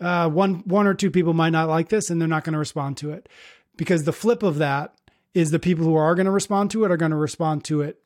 uh, 0.00 0.28
one 0.28 0.56
one 0.66 0.86
or 0.86 0.94
two 0.94 1.10
people 1.10 1.34
might 1.34 1.50
not 1.50 1.68
like 1.68 1.88
this 1.88 2.10
and 2.10 2.20
they're 2.20 2.28
not 2.28 2.44
going 2.44 2.52
to 2.52 2.58
respond 2.58 2.96
to 2.98 3.10
it, 3.10 3.28
because 3.76 4.04
the 4.04 4.12
flip 4.12 4.42
of 4.42 4.58
that 4.58 4.94
is 5.34 5.50
the 5.50 5.58
people 5.58 5.84
who 5.84 5.96
are 5.96 6.14
going 6.14 6.26
to 6.26 6.30
respond 6.30 6.70
to 6.70 6.84
it 6.84 6.90
are 6.90 6.96
going 6.96 7.10
to 7.10 7.16
respond 7.16 7.64
to 7.64 7.82
it 7.82 8.00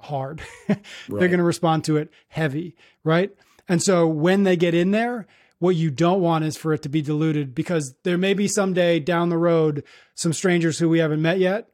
hard. 0.00 0.42
right. 0.68 0.80
They're 1.08 1.28
going 1.28 1.38
to 1.38 1.44
respond 1.44 1.84
to 1.84 1.96
it 1.96 2.10
heavy, 2.28 2.76
right? 3.04 3.30
And 3.68 3.82
so 3.82 4.06
when 4.06 4.44
they 4.44 4.56
get 4.56 4.74
in 4.74 4.90
there, 4.90 5.26
what 5.58 5.76
you 5.76 5.90
don't 5.90 6.20
want 6.20 6.44
is 6.44 6.56
for 6.56 6.72
it 6.72 6.82
to 6.82 6.88
be 6.88 7.02
diluted 7.02 7.54
because 7.54 7.94
there 8.02 8.18
may 8.18 8.34
be 8.34 8.48
someday 8.48 8.98
down 8.98 9.28
the 9.28 9.38
road 9.38 9.84
some 10.14 10.32
strangers 10.32 10.78
who 10.78 10.88
we 10.88 10.98
haven't 10.98 11.22
met 11.22 11.38
yet 11.38 11.68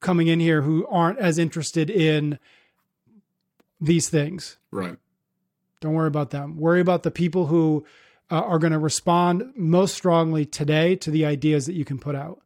coming 0.00 0.28
in 0.28 0.40
here 0.40 0.62
who 0.62 0.86
aren't 0.86 1.18
as 1.18 1.38
interested 1.38 1.90
in 1.90 2.38
these 3.80 4.08
things. 4.08 4.58
Right. 4.70 4.96
Don't 5.80 5.94
worry 5.94 6.08
about 6.08 6.30
them. 6.30 6.56
Worry 6.56 6.80
about 6.80 7.02
the 7.02 7.10
people 7.10 7.46
who 7.46 7.84
uh, 8.30 8.40
are 8.40 8.58
going 8.58 8.72
to 8.72 8.78
respond 8.78 9.52
most 9.56 9.94
strongly 9.94 10.44
today 10.44 10.96
to 10.96 11.10
the 11.10 11.26
ideas 11.26 11.66
that 11.66 11.74
you 11.74 11.84
can 11.84 11.98
put 11.98 12.14
out. 12.14 12.40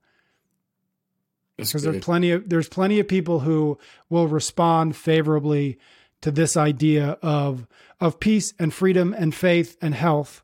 Because 1.56 1.82
there's 1.82 2.02
plenty 2.02 2.30
of 2.30 2.48
there's 2.48 2.70
plenty 2.70 3.00
of 3.00 3.08
people 3.08 3.40
who 3.40 3.78
will 4.08 4.28
respond 4.28 4.96
favorably 4.96 5.78
to 6.22 6.30
this 6.30 6.56
idea 6.56 7.18
of 7.22 7.66
of 8.00 8.18
peace 8.18 8.54
and 8.58 8.72
freedom 8.72 9.12
and 9.12 9.34
faith 9.34 9.76
and 9.82 9.94
health 9.94 10.42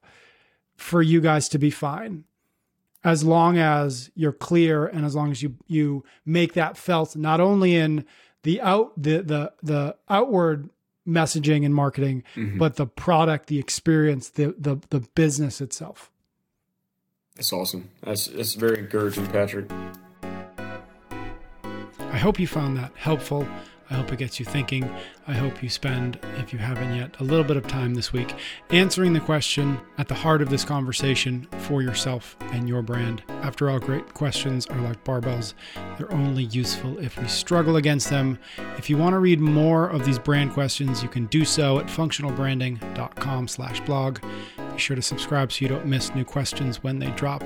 for 0.77 1.01
you 1.01 1.23
guys 1.23 1.49
to 1.49 1.59
be 1.59 1.71
fine 1.71 2.25
as 3.03 3.23
long 3.25 3.57
as 3.57 4.11
you're 4.15 4.33
clear 4.33 4.87
and 4.87 5.07
as 5.07 5.15
long 5.15 5.31
as 5.31 5.43
you 5.43 5.55
you 5.67 6.05
make 6.27 6.53
that 6.55 6.77
felt 6.77 7.17
not 7.17 7.41
only 7.41 7.75
in 7.75 8.05
the 8.43 8.61
out 8.61 8.93
the 9.01 9.23
the 9.23 9.53
the 9.63 9.97
outward 10.09 10.69
messaging 11.07 11.65
and 11.65 11.75
marketing 11.75 12.23
mm-hmm. 12.35 12.59
but 12.59 12.77
the 12.77 12.87
product 12.87 13.47
the 13.47 13.59
experience 13.59 14.31
the 14.31 14.55
the 14.59 14.77
the 14.91 15.01
business 15.15 15.61
itself. 15.61 16.11
That's 17.37 17.53
awesome. 17.53 17.91
That's 18.03 18.27
that's 18.27 18.55
very 18.55 18.79
encouraging 18.79 19.27
patrick. 19.27 19.71
I 21.99 22.19
hope 22.19 22.41
you 22.41 22.47
found 22.47 22.77
that 22.79 22.93
helpful 22.97 23.47
I 23.91 23.95
hope 23.95 24.13
it 24.13 24.19
gets 24.19 24.39
you 24.41 24.45
thinking. 24.47 24.91
I 25.29 25.35
hope 25.35 25.63
you 25.63 25.69
spend, 25.69 26.19
if 26.39 26.53
you 26.53 26.59
haven't 26.59 26.95
yet, 26.95 27.17
a 27.21 27.25
little 27.25 27.45
bit 27.45 27.57
of 27.57 27.67
time 27.67 27.95
this 27.95 28.13
week 28.13 28.35
answering 28.71 29.13
the 29.13 29.21
question 29.21 29.79
at 29.99 30.09
the 30.09 30.15
heart 30.15 30.43
of 30.43 30.51
this 30.51 30.65
conversation 30.65 31.47
for 31.59 31.83
yourself 31.83 32.37
and 32.53 32.69
your 32.69 32.83
brand. 32.83 33.23
After 33.43 33.71
all, 33.71 33.79
great 33.79 34.15
questions 34.15 34.67
are 34.67 34.81
like 34.81 35.03
barbells. 35.05 35.55
They're 35.99 36.13
only 36.13 36.45
useful 36.45 36.99
if 36.99 37.19
we 37.21 37.29
struggle 37.29 37.77
against 37.77 38.11
them. 38.11 38.39
If 38.77 38.91
you 38.91 38.97
want 38.97 39.15
to 39.15 39.19
read 39.19 39.41
more 39.41 39.89
of 39.89 40.05
these 40.05 40.19
brand 40.19 40.53
questions, 40.53 41.03
you 41.03 41.09
can 41.09 41.27
do 41.27 41.45
so 41.45 41.79
at 41.79 41.87
functionalbranding.com 41.87 43.49
slash 43.49 43.81
blog. 43.81 44.19
Be 44.77 44.83
sure 44.83 44.95
to 44.95 45.01
subscribe 45.01 45.51
so 45.53 45.63
you 45.63 45.69
don't 45.69 45.87
miss 45.87 46.15
new 46.15 46.23
questions 46.23 46.83
when 46.83 46.99
they 46.99 47.11
drop. 47.13 47.43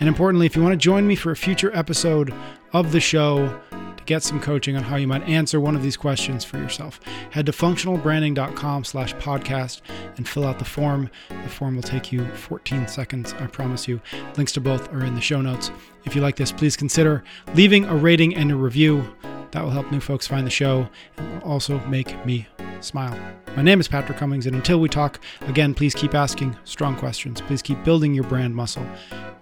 And 0.00 0.06
importantly, 0.06 0.44
if 0.44 0.54
you 0.54 0.62
want 0.62 0.74
to 0.74 0.76
join 0.76 1.06
me 1.06 1.14
for 1.14 1.30
a 1.30 1.36
future 1.36 1.74
episode 1.74 2.34
of 2.74 2.92
the 2.92 3.00
show, 3.00 3.58
to 3.70 4.04
get 4.04 4.22
some 4.22 4.38
coaching 4.38 4.76
on 4.76 4.82
how 4.82 4.96
you 4.96 5.08
might 5.08 5.22
answer 5.22 5.58
one 5.62 5.74
of 5.74 5.82
these 5.82 5.96
questions 5.96 6.44
for 6.44 6.58
yourself. 6.58 7.00
Head 7.30 7.46
to 7.46 7.52
functionalbranding.com 7.52 8.84
slash 8.84 9.14
podcast 9.14 9.80
and 10.18 10.28
fill 10.28 10.44
out 10.44 10.58
the 10.58 10.66
form. 10.66 11.08
The 11.30 11.48
form 11.48 11.76
will 11.76 11.82
take 11.82 12.12
you 12.12 12.26
14 12.34 12.86
seconds, 12.86 13.32
I 13.40 13.46
promise 13.46 13.88
you. 13.88 13.98
Links 14.36 14.52
to 14.52 14.60
both 14.60 14.92
are 14.92 15.06
in 15.06 15.14
the 15.14 15.22
show 15.22 15.40
notes. 15.40 15.70
If 16.04 16.14
you 16.14 16.20
like 16.20 16.36
this, 16.36 16.52
please 16.52 16.76
consider 16.76 17.24
leaving 17.54 17.86
a 17.86 17.96
rating 17.96 18.36
and 18.36 18.52
a 18.52 18.56
review. 18.56 19.10
That 19.54 19.62
will 19.62 19.70
help 19.70 19.92
new 19.92 20.00
folks 20.00 20.26
find 20.26 20.44
the 20.44 20.50
show 20.50 20.88
and 21.16 21.32
will 21.32 21.48
also 21.48 21.78
make 21.86 22.26
me 22.26 22.48
smile. 22.80 23.16
My 23.56 23.62
name 23.62 23.78
is 23.78 23.86
Patrick 23.86 24.18
Cummings, 24.18 24.46
and 24.46 24.56
until 24.56 24.80
we 24.80 24.88
talk 24.88 25.20
again, 25.42 25.74
please 25.74 25.94
keep 25.94 26.12
asking 26.12 26.56
strong 26.64 26.96
questions. 26.96 27.40
Please 27.40 27.62
keep 27.62 27.82
building 27.84 28.12
your 28.12 28.24
brand 28.24 28.56
muscle. 28.56 28.84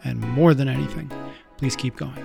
And 0.04 0.20
more 0.20 0.52
than 0.52 0.68
anything, 0.68 1.10
please 1.56 1.74
keep 1.74 1.96
going. 1.96 2.22